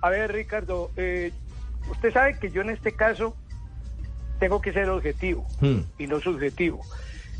[0.00, 1.32] A ver, Ricardo, eh,
[1.90, 3.34] usted sabe que yo en este caso
[4.38, 5.80] tengo que ser objetivo Hmm.
[5.98, 6.80] y no subjetivo.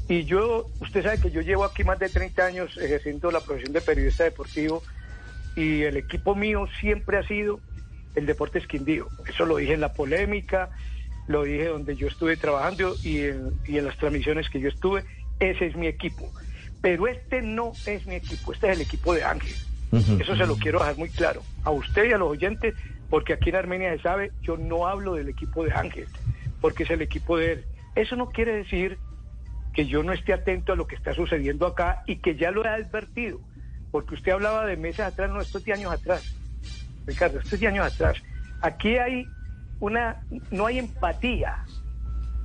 [0.09, 3.73] Y yo, usted sabe que yo llevo aquí más de 30 años ejerciendo la profesión
[3.73, 4.83] de periodista deportivo
[5.55, 7.61] y el equipo mío siempre ha sido
[8.15, 9.09] el Deportes Quindío.
[9.29, 10.71] Eso lo dije en la polémica,
[11.27, 15.05] lo dije donde yo estuve trabajando y en, y en las transmisiones que yo estuve.
[15.41, 16.33] Ese es mi equipo.
[16.81, 19.55] Pero este no es mi equipo, este es el equipo de Ángel.
[20.21, 22.75] Eso se lo quiero dejar muy claro a usted y a los oyentes,
[23.11, 26.07] porque aquí en Armenia se sabe, yo no hablo del equipo de Ángel,
[26.61, 27.65] porque es el equipo de él.
[27.95, 28.99] Eso no quiere decir
[29.73, 32.65] que yo no esté atento a lo que está sucediendo acá y que ya lo
[32.65, 33.41] he advertido,
[33.91, 36.35] porque usted hablaba de meses atrás, no, esto es de años atrás.
[37.07, 38.17] Ricardo, esto es de años atrás.
[38.61, 39.27] Aquí hay
[39.81, 40.21] una,
[40.51, 41.65] no hay empatía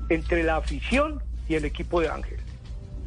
[0.10, 2.40] entre la afición y el equipo de Ángel.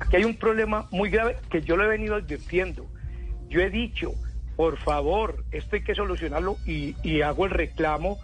[0.00, 2.86] Aquí hay un problema muy grave que yo lo he venido advirtiendo.
[3.48, 4.12] Yo he dicho,
[4.56, 8.18] por favor, esto hay que solucionarlo y hago el reclamo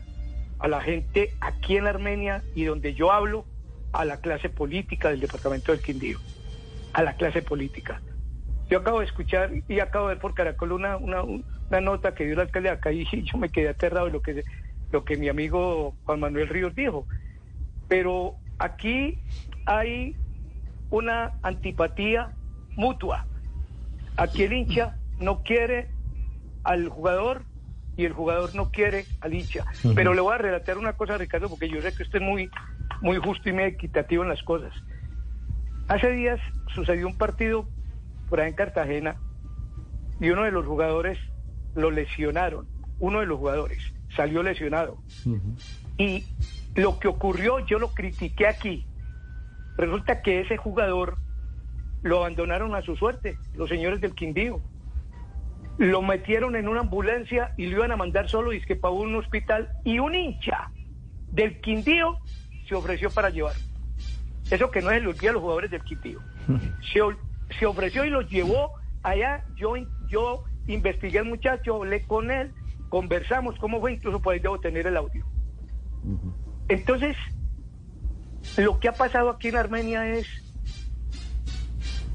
[0.62, 3.44] a la gente aquí en Armenia y donde yo hablo,
[3.92, 6.18] a la clase política del departamento del Quindío,
[6.94, 8.00] a la clase política.
[8.70, 12.24] Yo acabo de escuchar y acabo de ver por Caracol una, una, una nota que
[12.24, 14.44] dio el alcalde de acá y yo me quedé aterrado de lo que,
[14.92, 17.06] lo que mi amigo Juan Manuel Ríos dijo.
[17.88, 19.18] Pero aquí
[19.66, 20.16] hay
[20.90, 22.32] una antipatía
[22.76, 23.26] mutua.
[24.16, 25.90] Aquí el hincha no quiere
[26.62, 27.44] al jugador
[27.96, 29.64] y el jugador no quiere al hincha.
[29.84, 29.94] Ujú.
[29.94, 32.50] Pero le voy a relatar una cosa, Ricardo, porque yo sé que usted es muy,
[33.00, 34.72] muy justo y muy equitativo en las cosas.
[35.88, 36.40] Hace días
[36.74, 37.68] sucedió un partido
[38.28, 39.16] por ahí en Cartagena
[40.20, 41.18] y uno de los jugadores
[41.74, 42.66] lo lesionaron.
[42.98, 43.78] Uno de los jugadores
[44.16, 44.98] salió lesionado.
[45.98, 46.24] Y
[46.74, 48.86] lo que ocurrió, yo lo critiqué aquí.
[49.76, 51.18] Resulta que ese jugador
[52.02, 54.60] lo abandonaron a su suerte, los señores del Quindío.
[55.78, 58.94] Lo metieron en una ambulancia y lo iban a mandar solo y es que para
[58.94, 60.70] un hospital y un hincha
[61.30, 62.18] del Quindío
[62.68, 63.54] se ofreció para llevar.
[64.50, 66.20] Eso que no es el olvido a los jugadores del Quindío.
[66.92, 67.00] Se,
[67.58, 68.72] se ofreció y los llevó
[69.02, 69.44] allá.
[69.56, 69.74] Yo,
[70.08, 72.52] yo investigué al muchacho, hablé con él,
[72.88, 75.24] conversamos cómo fue, incluso por ahí debo tener el audio.
[76.68, 77.16] Entonces,
[78.56, 80.26] lo que ha pasado aquí en Armenia es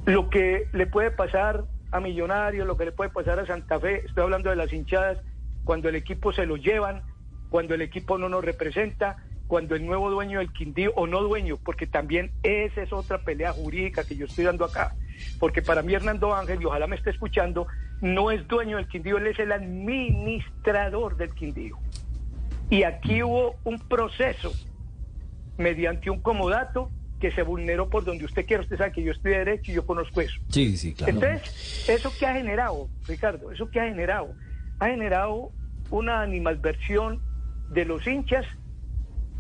[0.05, 4.05] lo que le puede pasar a Millonarios, lo que le puede pasar a Santa Fe,
[4.05, 5.19] estoy hablando de las hinchadas,
[5.63, 7.03] cuando el equipo se lo llevan,
[7.49, 11.57] cuando el equipo no nos representa, cuando el nuevo dueño del Quindío, o no dueño,
[11.63, 14.95] porque también esa es otra pelea jurídica que yo estoy dando acá,
[15.39, 17.67] porque para mí Hernando Ángel, y ojalá me esté escuchando,
[18.01, 21.77] no es dueño del Quindío, él es el administrador del Quindío.
[22.69, 24.51] Y aquí hubo un proceso
[25.57, 28.63] mediante un comodato que se vulneró por donde usted quiera.
[28.63, 30.39] Usted sabe que yo estoy de derecho y yo conozco eso.
[30.49, 31.13] Sí, sí, claro.
[31.13, 33.51] Entonces, ¿eso qué ha generado, Ricardo?
[33.51, 34.33] ¿Eso qué ha generado?
[34.79, 35.51] Ha generado
[35.89, 37.21] una animalversión
[37.69, 38.45] de los hinchas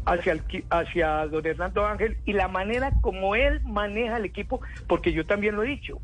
[0.05, 5.11] hacia, el, hacia don Hernando Ángel y la manera como él maneja el equipo, porque
[5.11, 5.99] yo también lo he dicho.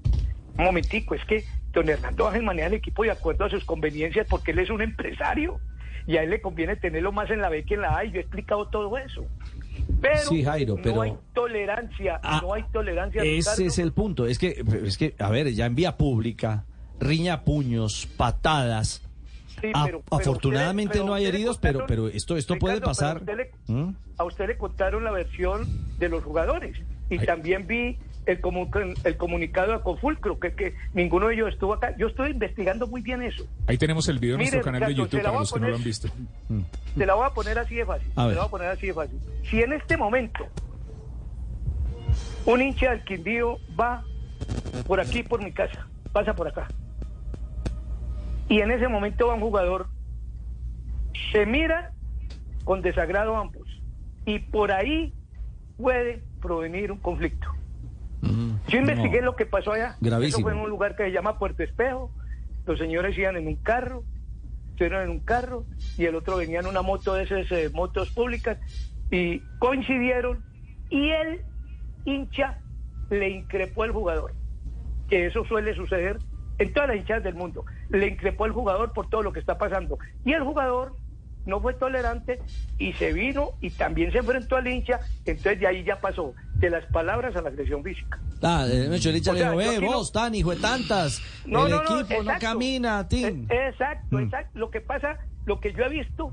[0.57, 4.27] Un momentico, es que don Hernando Ángel maneja el equipo de acuerdo a sus conveniencias
[4.29, 5.59] porque él es un empresario
[6.05, 8.11] y a él le conviene tenerlo más en la B que en la A y
[8.11, 9.25] yo he explicado todo eso.
[10.03, 13.23] Pero, Sí, Jairo, pero- no hay tolerancia, Ah, no hay tolerancia.
[13.23, 13.63] Ese Ricardo.
[13.67, 14.25] es el punto.
[14.27, 16.65] Es que, es que, a ver, ya en vía pública,
[16.99, 19.01] riña puños, patadas.
[19.61, 23.21] Sí, pero- afortunadamente no hay heridos, pero, contaron- pero esto, esto puede pasar.
[23.23, 23.95] pero usted le- ¿Mm?
[24.17, 25.65] a usted le contaron la versión
[25.99, 26.77] de los jugadores
[27.09, 31.73] y también vi el, comu- el comunicado a Confulcro, que, que ninguno de ellos estuvo
[31.73, 31.95] acá.
[31.97, 33.45] Yo estoy investigando muy bien eso.
[33.67, 35.75] Ahí tenemos el video en Mire, nuestro canal de YouTube para los que no lo
[35.75, 36.07] han visto.
[36.97, 38.11] Se la voy a poner así de fácil.
[38.15, 38.35] A ver.
[38.35, 39.19] la voy a poner así de fácil.
[39.49, 40.45] Si en este momento
[42.45, 44.03] un hincha del Quindío va
[44.87, 46.67] por aquí, por mi casa, pasa por acá,
[48.49, 49.87] y en ese momento va un jugador,
[51.31, 51.91] se mira
[52.65, 53.67] con desagrado ambos,
[54.25, 55.13] y por ahí
[55.77, 57.47] puede provenir un conflicto.
[58.67, 59.97] Yo investigué lo que pasó allá.
[59.99, 60.37] Gravísimo.
[60.37, 62.11] Eso fue en un lugar que se llama Puerto Espejo.
[62.65, 64.03] Los señores iban en un carro,
[64.69, 65.65] estuvieron en un carro
[65.97, 68.57] y el otro venía en una moto de esas eh, motos públicas
[69.11, 70.43] y coincidieron
[70.89, 71.41] y el
[72.05, 72.59] hincha
[73.09, 74.33] le increpó al jugador.
[75.09, 76.19] Que eso suele suceder
[76.57, 77.65] en todas las hinchas del mundo.
[77.89, 79.99] Le increpó al jugador por todo lo que está pasando.
[80.23, 80.95] Y el jugador
[81.45, 82.39] no fue tolerante
[82.77, 86.33] y se vino y también se enfrentó al hincha, entonces de ahí ya pasó
[86.65, 88.19] de las palabras a la agresión física.
[88.41, 90.52] Ah, eh, Mecho, el hincha O le sea, yo ve, aquí no- vos, tan hijo
[90.52, 92.45] de tantas, No, el no, no, equipo no, exacto.
[92.45, 93.45] camina, Tim.
[93.49, 94.23] Eh, Exacto, Mm.
[94.23, 94.60] exacto.
[94.60, 96.31] Lo que pasa, lo que yo he visto,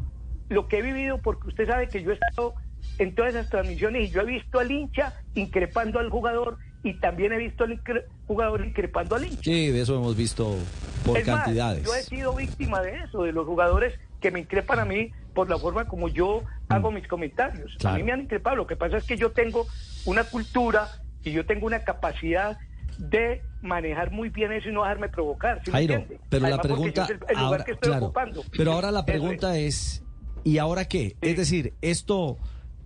[0.49, 2.55] lo que he vivido, porque usted sabe que yo he estado
[2.99, 7.33] en todas esas transmisiones y yo he visto al hincha increpando al jugador y también
[7.33, 9.43] he visto al incre- jugador increpando al hincha.
[9.43, 10.57] Sí, de eso hemos visto
[11.05, 11.85] por Es más, cantidades.
[11.85, 15.49] yo he sido víctima de eso, de los jugadores que me increpan a mí por
[15.49, 17.77] la forma como yo hago mis comentarios.
[17.85, 17.97] A Mm.
[17.97, 18.57] Mí me han increpado.
[18.57, 19.67] Lo que pasa es que yo tengo
[20.05, 20.89] una cultura
[21.25, 22.59] y yo tengo una capacidad
[22.99, 25.63] de manejar muy bien eso y no dejarme provocar.
[25.65, 28.43] ¿sí Jairo, pero la Además, pregunta es el, ahora, que estoy claro, ocupando.
[28.57, 30.03] pero ahora la pregunta es,
[30.45, 31.17] ¿y ahora qué?
[31.21, 32.39] Es decir, esto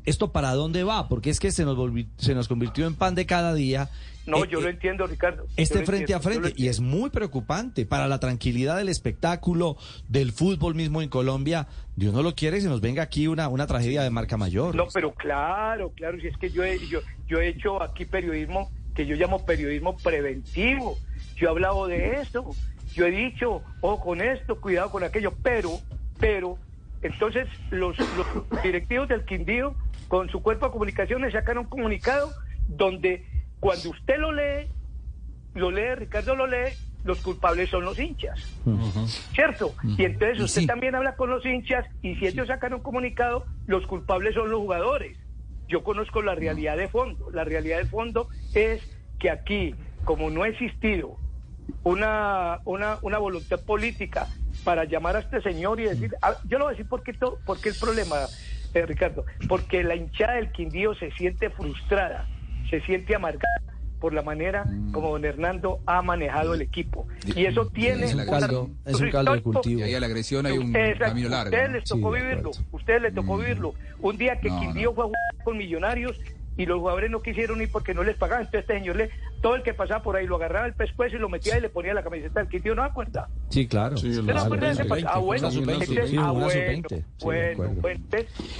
[0.05, 1.09] esto para dónde va?
[1.09, 1.78] Porque es que se nos
[2.19, 3.89] se nos convirtió en pan de cada día.
[4.27, 5.47] No, Eh, yo lo eh, entiendo, Ricardo.
[5.57, 9.77] Este frente a entiendo, frente y es muy preocupante para la tranquilidad del espectáculo,
[10.09, 11.67] del fútbol mismo en Colombia.
[11.97, 14.75] Dios no lo quiere si nos venga aquí una, una tragedia de marca mayor.
[14.75, 18.71] No, pero claro, claro, si es que yo he, yo, yo he hecho aquí periodismo
[18.95, 20.97] que yo llamo periodismo preventivo.
[21.37, 22.51] Yo he hablado de eso,
[22.95, 25.81] yo he dicho, ojo con esto, cuidado con aquello, pero,
[26.21, 26.59] pero,
[27.03, 29.75] entonces los, los directivos del Quindío
[30.07, 32.31] con su cuerpo de comunicaciones sacaron un comunicado
[32.69, 33.27] donde
[33.65, 34.69] cuando usted lo lee,
[35.55, 36.73] lo lee, Ricardo lo lee,
[37.03, 38.39] los culpables son los hinchas.
[39.35, 39.74] ¿Cierto?
[39.97, 43.86] Y entonces usted también habla con los hinchas y si ellos sacan un comunicado, los
[43.86, 45.16] culpables son los jugadores.
[45.66, 47.31] Yo conozco la realidad de fondo.
[47.32, 48.82] La realidad de fondo es
[49.19, 49.74] que aquí,
[50.05, 51.16] como no ha existido
[51.85, 54.27] una, una, una voluntad política
[54.62, 56.12] para llamar a este señor y decir,
[56.49, 58.16] yo lo voy a decir porque, to- porque el problema,
[58.74, 62.28] eh, Ricardo, porque la hinchada del Quindío se siente frustrada,
[62.81, 63.61] se siente amargada
[64.01, 67.07] por la manera como don Hernando ha manejado el equipo.
[67.35, 69.81] Y eso tiene Es un una- caldo- es un caldo de cultivo.
[69.81, 71.05] Y ahí a la agresión hay un Exacto.
[71.07, 71.51] camino largo.
[71.57, 73.75] Ustedes les tocó vivirlo, ustedes les tocó vivirlo.
[74.01, 76.21] Un día que No, Quindío fue a jugar con Millonarios
[76.56, 78.43] y los jugadores no quisieron ir porque no les pagaban.
[78.44, 79.10] Entonces este señor, le,
[79.43, 81.68] todo el que pasaba por ahí lo agarraba el pescuezo y lo metía y le
[81.68, 82.74] ponía la camiseta del Quindío.
[82.74, 83.28] ¿No acuerda?
[83.51, 83.97] Sí, claro.
[83.97, 86.89] ¿Usted no se acuerda de ese pas- Ah, bueno, Sí, sí, ah, bueno, sub-20.
[86.89, 87.81] Sí, de bueno,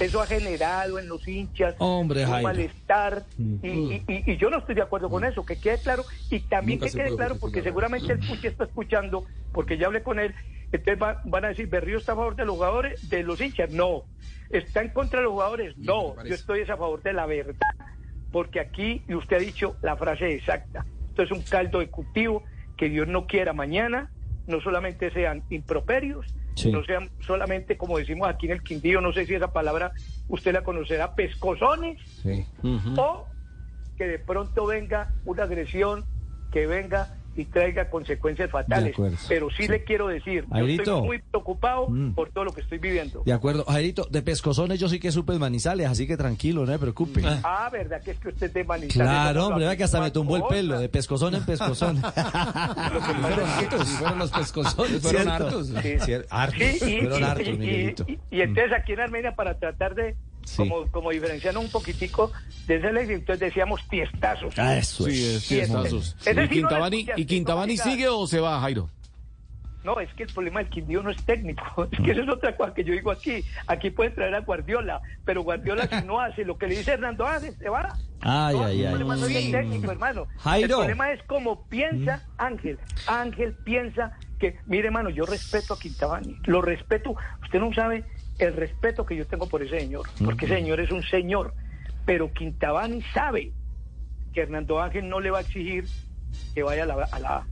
[0.01, 4.59] eso ha generado en los hinchas Hombre, un malestar y, y- y- y yo no
[4.59, 7.63] estoy de acuerdo con eso, que quede claro y también Nunca que quede claro porque
[7.63, 10.35] seguramente el Puchi está escuchando, porque ya hablé con él,
[10.73, 13.71] entonces va- van a decir, Berrío está a favor de los jugadores, de los hinchas,
[13.71, 14.03] no,
[14.59, 17.55] está en contra de los jugadores, no, yo estoy a favor de la verdad,
[18.31, 22.43] porque aquí, y usted ha dicho la frase exacta, esto es un caldo de cultivo
[22.77, 24.11] que Dios no quiera mañana,
[24.47, 26.27] no solamente sean improperios,
[26.57, 26.71] Sí.
[26.71, 29.91] no sean solamente, como decimos aquí en el Quindío, no sé si esa palabra
[30.29, 31.99] usted la conocerá, pescozones,
[32.97, 33.27] o
[33.97, 36.05] que de pronto venga una agresión,
[36.53, 38.95] que venga y traiga consecuencias fatales.
[39.29, 42.13] Pero sí, le quiero decir, yo estoy muy preocupado Mm.
[42.15, 43.23] por todo lo que estoy viviendo.
[43.27, 46.79] De acuerdo, Jairito, de pescozones yo sí que supe Manizales, así que tranquilo, no se
[46.79, 47.23] preocupe.
[47.43, 48.95] Ah, ¿verdad que es que usted es de Manizales?
[48.95, 51.97] Claro, hombre, no vea que hasta me tumbó el pelo, de pescozón en pescozón.
[52.01, 55.67] Fueron hartos, fueron los pescozones, fueron hartos.
[55.69, 56.13] Sí.
[56.31, 60.17] Hartos, Sí, y, fueron y- hartos, y- y entonces aquí en Armenia para tratar de
[60.45, 60.57] Sí.
[60.69, 62.31] como, como diferenciarnos un poquitico
[62.67, 64.59] de ley, entonces decíamos tiestazos.
[64.59, 65.15] Ah, eso es.
[65.43, 66.17] Sí, es Tiestazos.
[66.27, 68.89] ¿Y Quintabani, ¿Y Quintabani sigue o se va, Jairo?
[69.85, 71.87] No, es que el problema del Quindío no es técnico.
[71.93, 73.45] Es que eso es otra cosa que yo digo aquí.
[73.67, 77.27] Aquí pueden traer a Guardiola, pero Guardiola si no hace lo que le dice Hernando
[77.27, 77.95] Ángel, se va.
[78.23, 78.93] Ay, No, ay, el ay.
[78.93, 80.27] problema no es el técnico, hermano.
[80.39, 80.67] Jairo.
[80.67, 82.79] El problema es como piensa Ángel.
[83.07, 86.39] Ángel piensa que, mire, hermano, yo respeto a Quintabani.
[86.45, 87.15] Lo respeto.
[87.43, 88.05] Usted no sabe
[88.39, 90.07] el respeto que yo tengo por ese señor.
[90.25, 91.55] Porque ese señor es un señor.
[92.05, 93.53] Pero Quintabani sabe
[94.33, 95.85] que Hernando Ángel no le va a exigir
[96.55, 97.47] que vaya a la, a la A.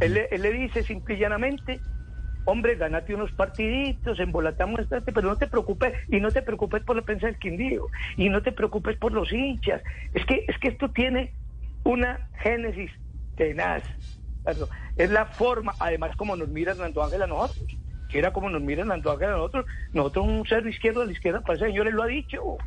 [0.00, 1.80] él, le- él le dice simple y llanamente,
[2.44, 7.02] hombre, ganate unos partiditos, embolatamos pero no te preocupes, y no te preocupes por la
[7.02, 9.82] prensa del Quindío, y no te preocupes por los hinchas.
[10.12, 11.32] Es que, es que esto tiene
[11.84, 12.90] una génesis
[13.36, 13.84] tenaz.
[14.96, 17.76] Es la forma, además, como nos mira Hernando Ángel a nosotros.
[18.12, 19.66] Que era como nos mira Hernando Ángel a nosotros.
[19.92, 22.58] Nosotros un cero izquierdo a la izquierda, para ese señor él lo ha dicho.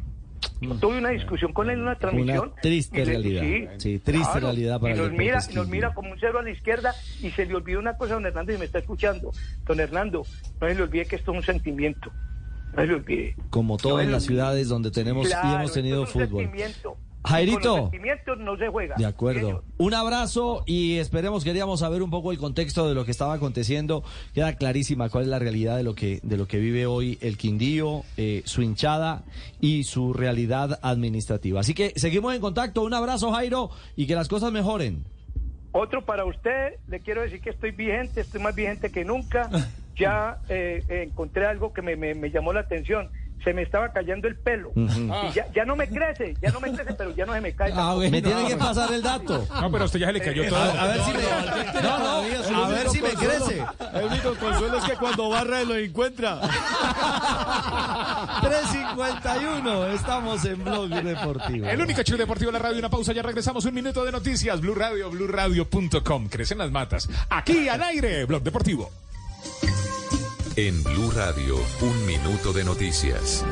[0.61, 2.49] Yo tuve una discusión con él en una transmisión.
[2.51, 3.71] Una triste y le- realidad.
[3.77, 5.61] Sí, triste realidad para y nos mira, esquinero.
[5.63, 8.25] nos mira como un cero a la izquierda y se le olvidó una cosa, don
[8.25, 9.31] Hernando, y me está escuchando.
[9.65, 10.25] Don Hernando,
[10.61, 12.11] no se le olvide que esto es un sentimiento.
[12.73, 13.35] No se le olvide.
[13.49, 16.43] Como No, el- las ciudades donde tenemos y hemos tenido esto es un fútbol.
[16.43, 16.97] sentimiento.
[17.25, 17.91] Jairito.
[17.91, 18.95] Con los no se juega.
[18.97, 19.63] De acuerdo.
[19.77, 24.03] Un abrazo y esperemos, queríamos saber un poco el contexto de lo que estaba aconteciendo.
[24.33, 27.37] Queda clarísima cuál es la realidad de lo que, de lo que vive hoy el
[27.37, 29.23] Quindío, eh, su hinchada
[29.61, 31.59] y su realidad administrativa.
[31.59, 32.83] Así que seguimos en contacto.
[32.83, 35.03] Un abrazo, Jairo, y que las cosas mejoren.
[35.71, 39.49] Otro para usted, le quiero decir que estoy vigente, estoy más vigente que nunca.
[39.97, 43.09] ya eh, eh, encontré algo que me, me- me llamó la atención.
[43.43, 44.71] Se me estaba cayendo el pelo.
[44.75, 47.53] Y ya, ya no me crece, ya no me crece, pero ya no se me
[47.53, 47.71] cae.
[47.75, 47.95] Ah.
[47.99, 49.45] Me tiene que pasar el dato.
[49.61, 50.59] No, pero a usted ya se le cayó Eh, todo.
[50.59, 53.63] a- a ver si me- No, no, a ver si me crece.
[53.93, 56.39] El único consuelo es que cuando barra lo encuentra.
[58.41, 61.67] 351, estamos en Blog Deportivo.
[61.67, 64.59] El único show deportivo de la radio, una pausa, ya regresamos, un minuto de noticias,
[64.61, 68.91] Blue Radio, BlueRadio.com, crecen las matas, aquí al aire, Blog Deportivo.
[70.57, 73.43] En Blue Radio, un minuto de noticias.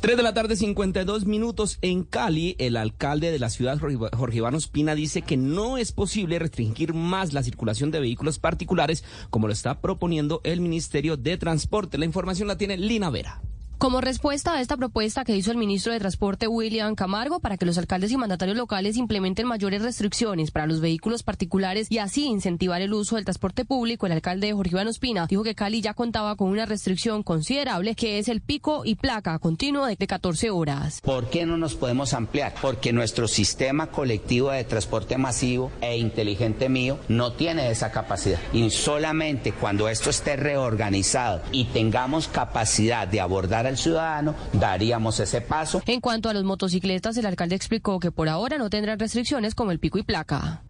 [0.00, 2.56] 3 de la tarde, 52 minutos en Cali.
[2.58, 7.32] El alcalde de la ciudad, Jorge Iván Ospina, dice que no es posible restringir más
[7.32, 11.96] la circulación de vehículos particulares como lo está proponiendo el Ministerio de Transporte.
[11.96, 13.40] La información la tiene Lina Vera.
[13.78, 17.64] Como respuesta a esta propuesta que hizo el ministro de Transporte William Camargo para que
[17.64, 22.82] los alcaldes y mandatarios locales implementen mayores restricciones para los vehículos particulares y así incentivar
[22.82, 26.34] el uso del transporte público, el alcalde Jorge Iván Ospina dijo que Cali ya contaba
[26.34, 31.00] con una restricción considerable que es el pico y placa continuo de 14 horas.
[31.00, 32.54] ¿Por qué no nos podemos ampliar?
[32.60, 38.40] Porque nuestro sistema colectivo de transporte masivo e inteligente mío no tiene esa capacidad.
[38.52, 45.40] Y solamente cuando esto esté reorganizado y tengamos capacidad de abordar al ciudadano, daríamos ese
[45.40, 45.82] paso.
[45.86, 49.70] En cuanto a los motocicletas, el alcalde explicó que por ahora no tendrán restricciones como
[49.70, 50.62] el pico y placa.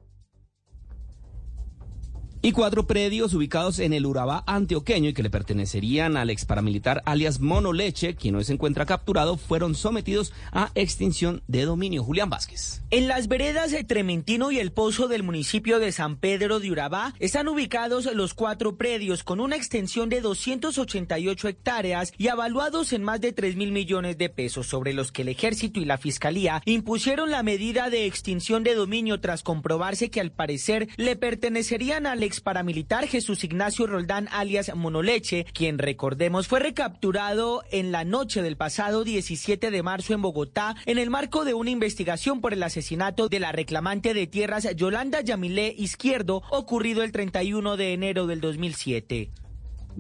[2.40, 7.02] Y cuatro predios ubicados en el Urabá antioqueño y que le pertenecerían al ex paramilitar
[7.04, 12.04] alias Mono Leche, quien hoy se encuentra capturado, fueron sometidos a extinción de dominio.
[12.04, 12.82] Julián Vázquez.
[12.90, 17.12] En las veredas de Trementino y el Pozo del municipio de San Pedro de Urabá
[17.18, 23.20] están ubicados los cuatro predios con una extensión de 288 hectáreas y avaluados en más
[23.20, 27.32] de 3 mil millones de pesos, sobre los que el ejército y la fiscalía impusieron
[27.32, 32.40] la medida de extinción de dominio tras comprobarse que al parecer le pertenecerían al ex
[32.40, 39.02] paramilitar Jesús Ignacio Roldán alias Monoleche, quien recordemos fue recapturado en la noche del pasado
[39.02, 43.40] 17 de marzo en Bogotá en el marco de una investigación por el asesinato de
[43.40, 49.30] la reclamante de tierras Yolanda Yamilé Izquierdo ocurrido el 31 de enero del 2007.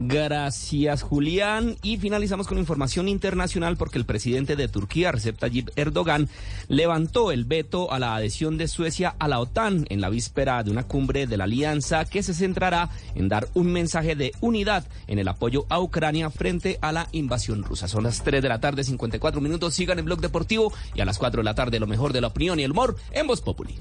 [0.00, 1.74] Gracias, Julián.
[1.82, 6.28] Y finalizamos con información internacional porque el presidente de Turquía, Recep Tayyip Erdogan,
[6.68, 10.70] levantó el veto a la adhesión de Suecia a la OTAN en la víspera de
[10.70, 15.18] una cumbre de la alianza que se centrará en dar un mensaje de unidad en
[15.18, 17.88] el apoyo a Ucrania frente a la invasión rusa.
[17.88, 19.74] Son las 3 de la tarde, 54 minutos.
[19.74, 22.28] Sigan en Blog Deportivo y a las 4 de la tarde lo mejor de la
[22.28, 23.74] opinión y el humor en Voz Populi.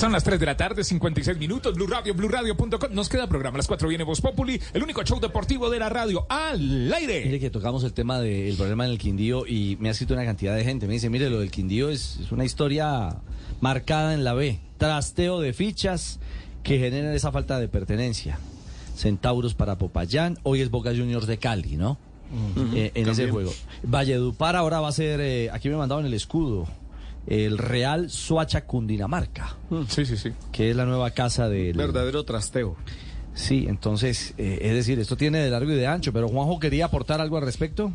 [0.00, 2.90] Son las 3 de la tarde, 56 minutos, Blue Radio, BlueRadio.com.
[2.92, 5.90] Nos queda programa, a las 4 viene Voz Populi, el único show deportivo de la
[5.90, 7.22] radio al aire.
[7.26, 10.24] Mire que tocamos el tema del problema en el Quindío y me ha escrito una
[10.24, 10.86] cantidad de gente.
[10.86, 13.18] Me dice, mire, lo del Quindío es, es una historia
[13.60, 14.58] marcada en la B.
[14.78, 16.18] Trasteo de fichas
[16.62, 18.38] que generan esa falta de pertenencia.
[18.96, 21.98] Centauros para Popayán, hoy es Boca Juniors de Cali, ¿no?
[22.74, 23.52] Eh, en ese juego.
[23.82, 26.66] Valledupar ahora va a ser, eh, aquí me mandaban el escudo,
[27.26, 29.56] el Real Suacha Cundinamarca.
[29.88, 30.32] Sí, sí, sí.
[30.52, 31.76] Que es la nueva casa del...
[31.76, 32.76] Verdadero trasteo.
[33.34, 36.86] Sí, entonces, eh, es decir, esto tiene de largo y de ancho, pero Juanjo quería
[36.86, 37.92] aportar algo al respecto.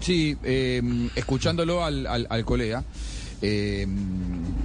[0.00, 0.82] Sí, eh,
[1.14, 2.82] escuchándolo al, al- al colega,
[3.40, 3.86] eh,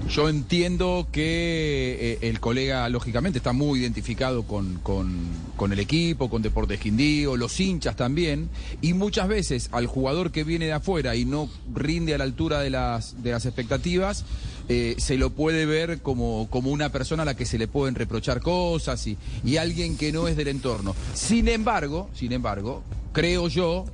[0.10, 6.30] yo entiendo que eh, el colega, lógicamente, está muy identificado con, con- con el equipo,
[6.30, 8.50] con Deportes Quindío, los hinchas también,
[8.82, 12.60] y muchas veces al jugador que viene de afuera y no rinde a la altura
[12.62, 14.24] de las, de las expectativas,
[14.70, 17.96] eh, se lo puede ver como, como una persona a la que se le pueden
[17.96, 20.96] reprochar cosas y, y alguien que no es del entorno.
[21.14, 23.86] Sin embargo, sin embargo, creo yo,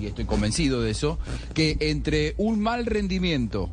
[0.00, 1.18] y estoy convencido de eso,
[1.52, 3.68] que entre un mal rendimiento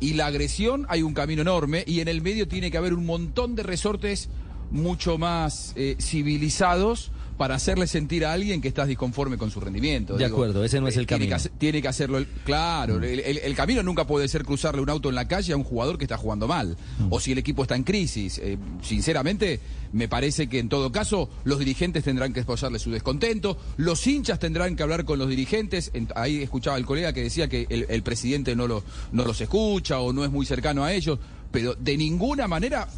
[0.00, 3.06] y la agresión hay un camino enorme y en el medio tiene que haber un
[3.06, 4.28] montón de resortes
[4.70, 10.16] mucho más eh, civilizados para hacerle sentir a alguien que estás disconforme con su rendimiento.
[10.16, 11.42] De Digo, acuerdo, ese no es eh, el tiene camino.
[11.42, 14.90] que tiene que hacerlo, el- claro, el, el- el camino nunca puede ser cruzarle un
[14.90, 16.76] auto en la calle a un jugador que está jugando mal,
[17.10, 18.38] o si el equipo está en crisis.
[18.42, 19.60] Eh, sinceramente,
[19.92, 24.38] me parece que en todo caso los dirigentes tendrán que expresarle su descontento, los hinchas
[24.38, 25.90] tendrán que hablar con los dirigentes.
[25.94, 28.82] En- ahí escuchaba el colega que decía que el, el presidente no, lo,
[29.12, 31.18] no los escucha o no es muy cercano a ellos,
[31.52, 32.88] pero de ninguna manera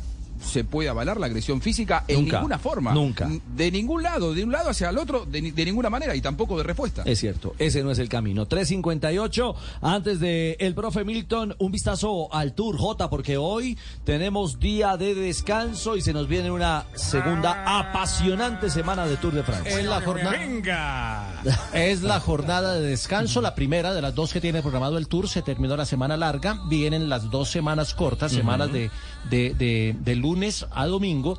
[0.43, 2.93] se puede avalar la agresión física en ninguna forma.
[2.93, 3.29] nunca.
[3.57, 6.65] De ningún lado, de un lado hacia el otro, de ninguna manera y tampoco de
[6.65, 7.03] respuesta.
[7.05, 8.49] Es cierto, ese no es el camino.
[8.49, 14.97] 3.58, antes de el profe Milton, un vistazo al Tour J, porque hoy tenemos día
[14.97, 19.79] de descanso y se nos viene una segunda apasionante semana de Tour de Francia.
[19.79, 20.31] Es la jornada.
[20.31, 21.43] Venga.
[21.73, 25.29] Es la jornada de descanso, la primera de las dos que tiene programado el tour.
[25.29, 26.61] Se terminó la semana larga.
[26.69, 28.91] Vienen las dos semanas cortas, semanas de,
[29.31, 31.39] de, de- de lunes a domingo.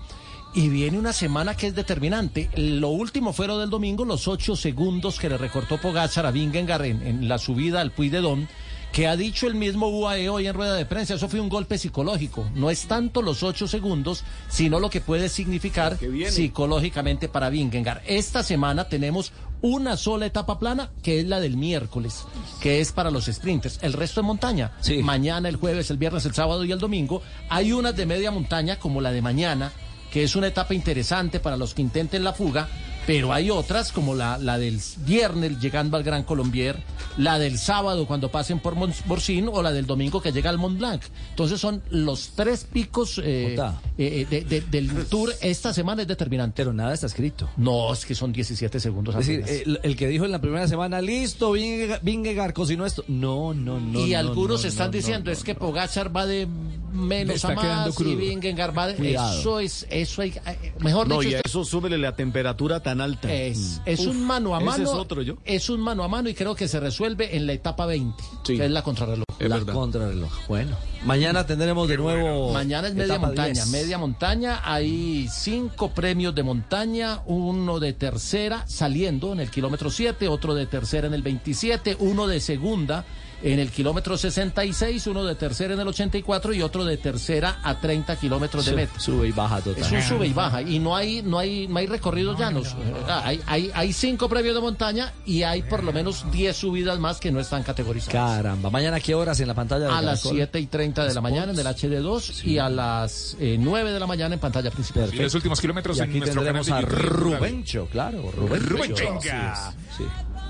[0.51, 2.49] Y viene una semana que es determinante.
[2.55, 6.85] Lo último fue lo del domingo, los ocho segundos que le recortó Pogacar a Vingegaard
[6.85, 8.47] en, en la subida al Puy de Dom,
[8.91, 11.77] que ha dicho el mismo UAE hoy en rueda de prensa, eso fue un golpe
[11.77, 12.49] psicológico.
[12.55, 15.99] No es tanto los ocho segundos, sino lo que puede significar
[16.31, 18.01] psicológicamente para Vingegaard.
[18.07, 22.25] Esta semana tenemos una sola etapa plana, que es la del miércoles,
[22.61, 23.79] que es para los sprinters.
[23.81, 24.71] El resto es montaña.
[25.03, 27.21] Mañana, el jueves, el viernes, el sábado y el domingo.
[27.49, 29.71] Hay unas de media montaña, como la de mañana,
[30.11, 32.67] que es una etapa interesante para los que intenten la fuga,
[33.09, 36.77] pero hay otras como la, la del viernes llegando al Gran Colombier,
[37.17, 40.77] la del sábado cuando pasen por Morcín o la del domingo que llega al Mont
[40.77, 41.01] Blanc.
[41.31, 43.81] Entonces son los tres picos eh, Jota.
[43.97, 45.33] eh, de- de- del tour.
[45.41, 46.53] Esta semana es determinante.
[46.61, 47.49] Pero nada está escrito.
[47.57, 49.15] No, es que son 17 segundos.
[49.15, 53.03] Es decir, el, el que dijo en la primera semana, listo, Vingegaard, cocinó esto.
[53.07, 54.05] No, no, no.
[54.05, 56.47] y no, algunos no, están no, diciendo no, es que Pogachar va de
[56.93, 58.15] menos a más y.
[58.15, 58.95] Vingegaard va de...
[58.95, 59.39] Cuidado.
[59.39, 62.98] Eso es, eso hay, eh, mejor No, dicho, y a eso súbele la temperatura tan
[63.01, 63.31] alta.
[63.33, 63.81] Es, Mm.
[63.85, 64.73] es Uf, un mano a mano.
[64.73, 65.35] Ese es otro yo.
[65.45, 68.65] Es un mano a mano y creo que se resuelve en la etapa 20, que
[68.65, 69.25] es la contrarreloj.
[69.39, 70.29] la contrarreloj.
[70.47, 72.51] Bueno, mañana tendremos de nuevo.
[72.51, 73.67] Mañana es media montaña, 10.
[73.67, 74.61] media montaña.
[74.63, 80.65] Hay cinco premios de montaña, uno de tercera saliendo en el kilómetro 7, otro de
[80.65, 83.05] tercera en el 27, uno de segunda
[83.41, 87.79] en el kilómetro 66, uno de tercera en el 84 y otro de tercera a
[87.79, 88.99] 30 kilómetros de meta.
[88.99, 89.83] Sube y baja total.
[89.83, 92.75] Es un sube y baja y no hay no hay no hay recorridos llanos.
[93.07, 96.99] Ah, Hay, hay hay cinco premios de montaña y hay por lo menos 10 subidas
[96.99, 98.13] más que no están categorizadas.
[98.13, 100.37] Caramba, mañana a qué horas en la pantalla de A las Caracol?
[100.37, 103.99] 7 y 30 de la mañana en el HD2 y a las eh, 9 de
[103.99, 105.09] la mañana en pantalla principal.
[105.13, 107.09] Y los últimos kilómetros Y en aquí nuestro canal tendremos de a.
[107.09, 108.65] Rubencho, claro, Rubencho.
[108.69, 109.03] Rubencho.
[109.21, 109.73] Venga.
[109.97, 110.03] Sí.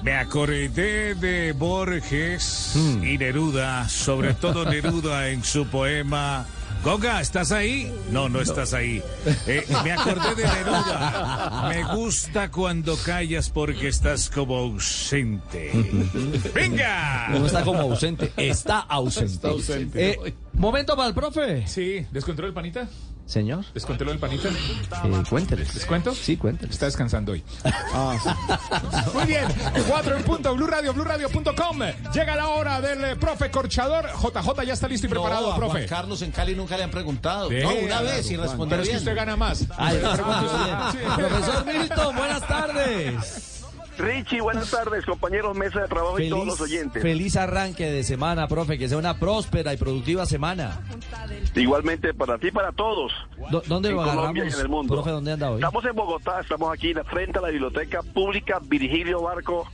[0.04, 3.04] Me acordé de Borges Hmm.
[3.04, 6.46] y Neruda, sobre todo Neruda en su poema.
[6.84, 7.92] Goga, ¿estás ahí?
[8.10, 9.04] No, no estás ahí.
[9.48, 11.66] Eh, me acordé de Neruda.
[11.68, 15.72] Me gusta cuando callas porque estás como ausente.
[16.56, 17.28] ¡Venga!
[17.32, 19.34] No está como ausente, está ausente.
[19.34, 20.12] Está ausente.
[20.12, 21.68] Eh, momento para el profe.
[21.68, 22.88] Sí, ¿descontó el panita?
[23.30, 23.64] Señor.
[23.76, 24.50] ¿Descontó el panita?
[24.50, 25.76] Eh, cuénteles.
[25.76, 26.16] ¿Les cuento?
[26.16, 26.74] Sí, cuénteles.
[26.74, 27.44] Está descansando hoy.
[29.14, 29.46] Muy bien,
[29.88, 31.80] 4 en punto, Blue Radio, BlueRadio.com.
[32.12, 34.08] Llega la hora del eh, profe corchador.
[34.20, 35.72] JJ ya está listo y preparado, No, a profe.
[35.74, 37.50] Juan Carlos en Cali nunca le han preguntado.
[37.50, 38.48] Sí, no, una vez y Juan.
[38.48, 39.00] respondió Pero es que bien.
[39.00, 39.66] usted gana más.
[39.78, 40.12] Ay, bien.
[40.92, 40.98] Sí.
[41.16, 43.49] Profesor Milton, buenas tardes.
[44.00, 47.02] Richie, buenas tardes, compañeros, mesa de trabajo y todos los oyentes.
[47.04, 50.80] feliz arranque de semana, profe, que sea una próspera y productiva semana.
[51.56, 53.12] Igualmente para ti y para todos.
[53.52, 54.94] Do- ¿Dónde en lo Colombia agarramos, y en el mundo.
[54.96, 55.12] profe?
[55.12, 55.56] ¿Dónde anda hoy?
[55.56, 59.68] Estamos en Bogotá, estamos aquí frente a la Biblioteca Pública Virgilio Barco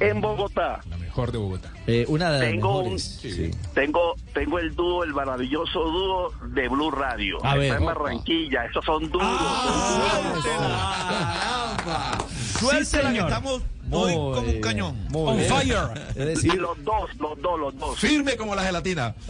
[0.00, 0.80] en Bogotá.
[1.12, 1.70] Mejor de Bogotá.
[1.86, 3.18] Eh, una de las Tengo un- mejores.
[3.20, 3.50] Sí.
[3.74, 7.36] Tengo, tengo el dúo, el maravilloso dúo de Blue Radio.
[7.44, 7.72] A Está ver.
[7.74, 9.28] en Barranquilla, esos son duros.
[12.58, 13.28] Suéltela que señor.
[13.28, 13.62] estamos
[13.92, 15.06] Muy como un cañón.
[15.10, 15.48] Muy On bien.
[15.48, 15.76] fire.
[16.10, 17.98] Es Y decir, los dos, los dos, los dos.
[17.98, 19.14] Firme como la gelatina.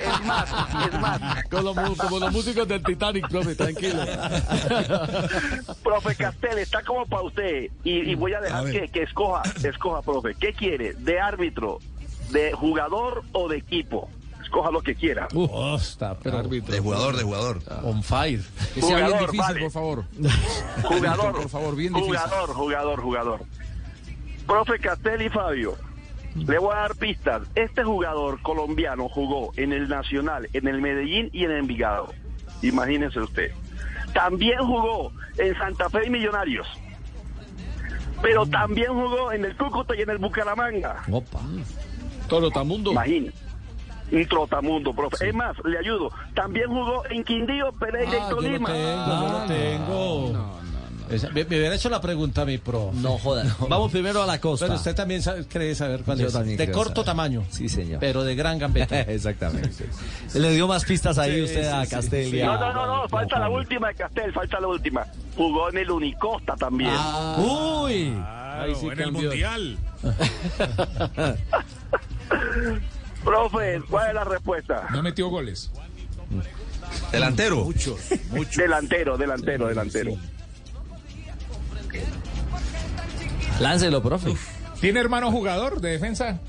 [0.00, 0.48] Es más,
[0.92, 1.44] es más.
[1.50, 4.00] Como los, como los músicos del Titanic, profe, tranquilo.
[5.82, 7.70] Profe Castel, está como para usted.
[7.84, 10.34] Y, y voy a dejar A que, que escoja, escoja, profe.
[10.34, 10.94] ¿Qué quiere?
[10.94, 11.78] ¿De árbitro,
[12.30, 14.08] de jugador o de equipo?
[14.54, 15.26] Escoja lo que quiera.
[15.34, 17.58] Oh, está, pero De jugador, de jugador.
[17.82, 18.40] on fire.
[18.72, 19.60] Que sea bien Jugador, difícil, vale.
[19.62, 20.04] por favor.
[20.84, 22.16] Jugador, Por favor, bien difícil.
[22.16, 23.40] jugador, jugador, jugador.
[24.46, 25.74] Profe Castel y Fabio,
[26.36, 27.42] le voy a dar pistas.
[27.56, 32.12] Este jugador colombiano jugó en el Nacional, en el Medellín y en el Envigado.
[32.62, 33.50] Imagínese usted.
[34.12, 36.68] También jugó en Santa Fe y Millonarios.
[38.22, 41.02] Pero también jugó en el Cúcuta y en el Bucaramanga.
[41.10, 41.40] opa.
[42.28, 42.92] Todo Tamundo.
[42.92, 43.43] Imagínese.
[44.12, 45.28] Un trotamundo, profe.
[45.28, 46.10] Es más, le ayudo.
[46.34, 48.68] También jugó en Quindío, Pereira Ah, y yo lo Tolima.
[48.72, 50.54] tengo, yo lo tengo.
[51.10, 52.90] Esa- me, me hubiera hecho la pregunta a mi pro.
[52.94, 53.44] No joda.
[53.68, 54.64] Vamos primero a la costa.
[54.66, 56.32] Pero usted también sabe- cree saber cuál Yo es.
[56.32, 57.04] también De corto saber.
[57.06, 57.44] tamaño.
[57.50, 58.00] Sí, señor.
[58.00, 59.00] Pero de gran gambeta.
[59.10, 59.86] Exactamente.
[60.34, 62.46] Le dio más pistas ahí Sí, usted a sí, sí, Castelia.
[62.46, 65.04] No, no, no, no, falta la última de Castel, falta la última.
[65.36, 66.90] Jugó en el Unicosta también.
[66.94, 67.36] Ah.
[67.38, 68.10] Uy.
[68.14, 69.28] Claro, sí en el cambió.
[69.28, 69.78] mundial.
[73.24, 74.88] Profe, ¿cuál es la respuesta?
[74.90, 75.70] No metió goles.
[77.10, 77.64] Delantero.
[77.64, 77.96] Mucho,
[78.30, 78.60] mucho.
[78.60, 80.12] Delantero, delantero, delantero.
[83.60, 84.34] Láncelo, profe.
[84.80, 86.40] ¿Tiene hermano jugador de defensa?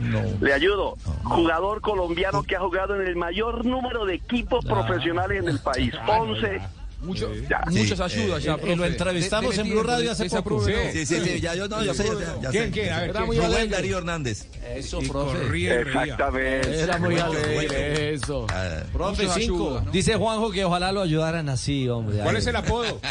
[0.00, 0.22] No.
[0.40, 0.96] Le ayudo.
[1.24, 5.92] Jugador colombiano que ha jugado en el mayor número de equipos profesionales en el país.
[6.06, 6.60] 11.
[7.02, 7.62] Mucho, Ya.
[7.70, 8.76] muchas Sí, ayudas eh, ya, eh, profe.
[8.76, 10.64] lo entrevistamos De- de- en Blue Radio hace poco.
[10.66, 12.70] Sí, sí, sí, ya yo no, yo sé, ya, ya ¿Quién, sé.
[12.72, 12.92] quién?
[12.92, 14.46] A ver, Era muy Rubén Rubén Darío Hernández.
[14.74, 15.38] Eso, Y profe.
[15.38, 15.80] corría.
[15.80, 16.80] Exactamente.
[16.80, 18.46] Era muy alegre eso.
[18.50, 19.66] Ah, Profe, Muchas cinco.
[19.68, 19.90] ayudas, ¿no?
[19.92, 22.18] Dice Juanjo que ojalá lo ayudaran así, hombre.
[22.18, 23.00] ¿Cuál es el apodo?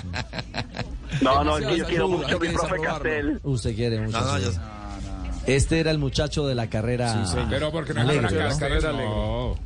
[1.22, 2.76] No, no, es que yo quiero mucho a mi profe.
[2.82, 3.40] Castel.
[3.44, 4.20] Usted quiere mucho.
[4.22, 4.44] No, no, sí.
[4.46, 4.52] yo-
[5.48, 7.26] Este era el muchacho de la carrera.
[7.50, 9.58] Pero porque no Alegre, era la carrera no.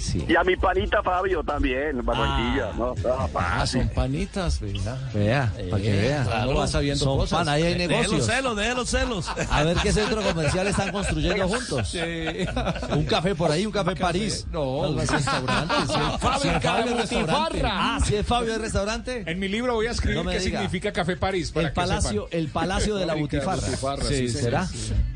[0.00, 0.24] Sí.
[0.28, 2.72] Y a mi panita Fabio también, Barranquilla.
[2.76, 4.98] No, no, Ah, son panitas, ¿verdad?
[5.12, 6.24] Vea, para que vea.
[6.24, 7.38] claro, va sabiendo Son cosas.
[7.38, 8.12] pan, ahí hay De- de negocios.
[8.18, 9.28] los celos, de los celos.
[9.50, 11.94] A ver qué centro comercial están construyendo juntos.
[12.90, 14.46] Un café por ahí, un café París.
[14.50, 15.14] No, así.
[15.14, 15.74] restaurante.
[15.86, 15.94] sí.
[16.20, 17.62] Fábrica de restaurante.
[17.64, 19.24] Ah, si es Fabio el restaurante.
[19.26, 20.58] En mi libro voy a escribir No qué diga.
[20.60, 21.50] significa Café París.
[21.50, 22.38] Para El que palacio, sepan.
[22.40, 23.56] el palacio de la butifarra.
[23.60, 24.66] butifarra, Sí, sí, ¿será?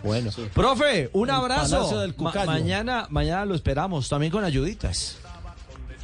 [0.05, 0.31] Sí, Bueno.
[0.55, 2.01] Profe, un El abrazo.
[2.01, 5.19] del Ma- mañana, mañana lo esperamos, también con ayuditas.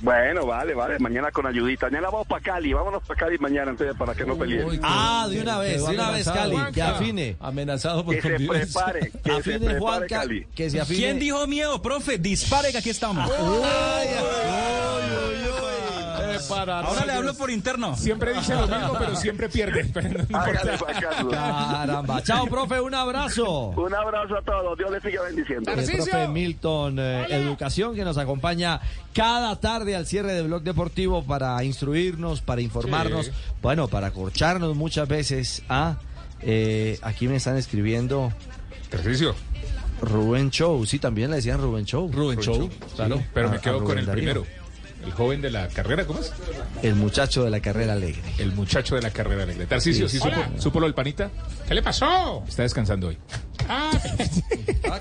[0.03, 0.99] Bueno, vale, vale.
[0.99, 1.91] Mañana con ayudita.
[1.91, 2.73] Mañana vamos para Cali.
[2.73, 4.81] Vámonos para Cali mañana, entonces, para que no peleen.
[4.83, 7.37] Ah, de una vez, de una vez, Cali, que afine.
[7.39, 9.11] Amenazado por Que se prepare.
[9.11, 10.47] Que se Afine prepare, Juanca, Cali.
[10.55, 10.99] que se afine.
[10.99, 12.17] ¿Quién dijo miedo, profe?
[12.17, 13.31] Dispare que aquí estamos.
[16.49, 17.97] Ahora le hablo por interno.
[17.97, 19.85] Siempre dice lo mismo, pero siempre pierde.
[19.95, 20.79] Pero no Hágale, importa.
[20.79, 21.33] Juan Carlos.
[21.35, 22.23] Caramba.
[22.23, 23.69] Chao, profe, un abrazo.
[23.71, 24.79] Un abrazo a todos.
[24.79, 25.71] Dios les siga bendiciendo.
[25.73, 28.81] El profe Milton eh, Educación que nos acompaña
[29.15, 33.33] cada tarde al cierre de Blog Deportivo para instruirnos, para informarnos, Sí.
[33.63, 35.97] bueno, para acorcharnos muchas veces a...
[36.43, 38.33] eh, aquí me están escribiendo
[38.93, 39.35] Ejercicio.
[40.03, 42.11] Rubén Show, sí, también le decían Rubén Show.
[42.13, 43.23] Rubén Show, claro.
[43.35, 44.23] Pero A- me a quedo con Rubén el Darío.
[44.33, 44.60] primero.
[45.05, 46.33] El joven de la carrera, ¿cómo es?
[46.83, 48.23] El muchacho de la carrera alegre.
[48.39, 49.67] El muchacho de la carrera alegre.
[49.67, 50.25] Tarcicio, ¿sí, Sí.
[50.25, 51.31] supo, supo lo del panita?
[51.67, 52.45] ¿Qué le pasó?
[52.47, 53.19] Está descansando hoy.
[53.69, 53.93] Ah,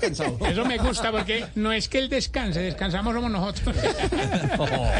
[0.02, 3.74] eso me gusta porque no es que él descanse, descansamos somos nosotros.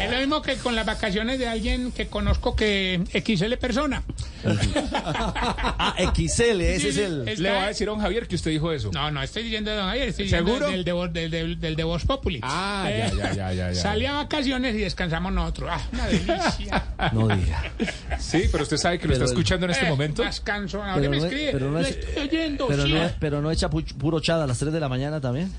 [0.01, 4.03] Es lo mismo que con las vacaciones de alguien que conozco que XL persona.
[5.83, 7.27] Ah, XL, ese es el...
[7.27, 8.91] Está- Le va a decir a don Javier que usted dijo eso.
[8.93, 10.67] No, no estoy diciendo de Don Javier, estoy ¿Seguro?
[10.67, 12.39] diciendo del de, Voz- del, del, del de Voz Populi.
[12.43, 13.81] Ah, ya, ya, ya, ya, ya.
[13.81, 15.69] Salí a vacaciones y descansamos nosotros.
[15.71, 16.85] Ah, una delicia.
[17.13, 17.63] No diga.
[18.19, 20.23] Sí, pero usted sabe que lo Pero está el- escuchando en este Eh, momento.
[20.23, 20.81] Más canso.
[20.83, 21.49] Ahora Pero me no, escribe.
[21.51, 22.67] pero no lo es- estoy oyendo.
[22.67, 22.93] pero sí.
[22.93, 25.51] no, pero no echa pu- puro chada a las 3 de la mañana también.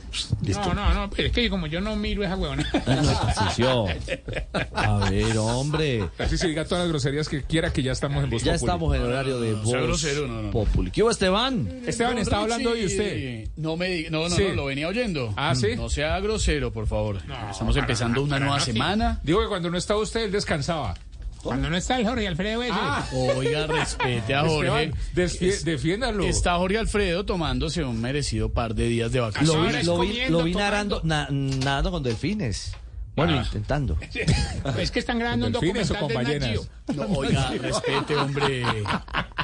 [0.43, 2.65] No, no, no, pero es que como yo no miro esa huevona.
[2.87, 3.87] Ah, no, Tarcisio.
[4.75, 6.09] A ver, hombre.
[6.19, 8.67] Así se diga todas las groserías que quiera que ya estamos en Voz Ya Populi.
[8.71, 10.51] estamos en horario de Voz grosero, no, no.
[10.51, 10.91] Populi.
[10.91, 11.83] ¿Qué hubo, Esteban?
[11.87, 12.87] Esteban, Don estaba hablando de Richie.
[12.87, 13.49] usted.
[13.57, 14.45] No me diga, no, no, Sí.
[14.49, 15.33] no, lo venía oyendo.
[15.37, 15.69] Ah, ¿sí?
[15.77, 17.19] No sea grosero, por favor.
[17.51, 19.21] Estamos empezando una nueva semana.
[19.23, 20.95] Digo que cuando no estaba usted, él descansaba.
[21.43, 22.73] Cuando no está el Jorge Alfredo ese.
[22.75, 23.05] Ah.
[23.37, 24.93] Oiga, respete a Jorge.
[25.17, 26.25] Esteban, defiéndalo.
[26.25, 29.81] Está Jorge Alfredo tomándose un merecido par de días de Lo vacaciones.
[29.81, 32.73] vi, lo vi, lo vi nadando, na- nadando con delfines.
[33.15, 33.43] Bueno, Ah.
[33.45, 33.99] intentando.
[34.79, 36.71] Es que están grabando un ¿Con delfines o documental con de ballenas?
[36.97, 38.63] No, oiga, respete, hombre.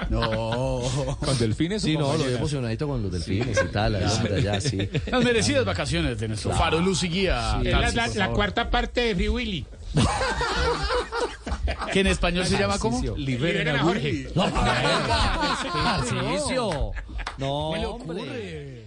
[0.09, 0.81] No.
[1.21, 3.97] ¿Con delfines Sí, o con no, lo emocionadito con los delfines y tal.
[3.97, 4.89] allá, sí.
[5.11, 7.59] Las merecidas vacaciones de nuestro faro Luz y Guía.
[7.63, 7.69] Sí.
[8.17, 9.67] La, cuarta parte de Free Willy.
[11.93, 12.97] que en español se llama ¿cómo?
[12.97, 13.17] Tarcisio.
[13.17, 14.29] Liberen a Jorge.
[14.35, 14.45] No,
[15.73, 16.93] Tarcisio.
[17.39, 18.87] No, hombre.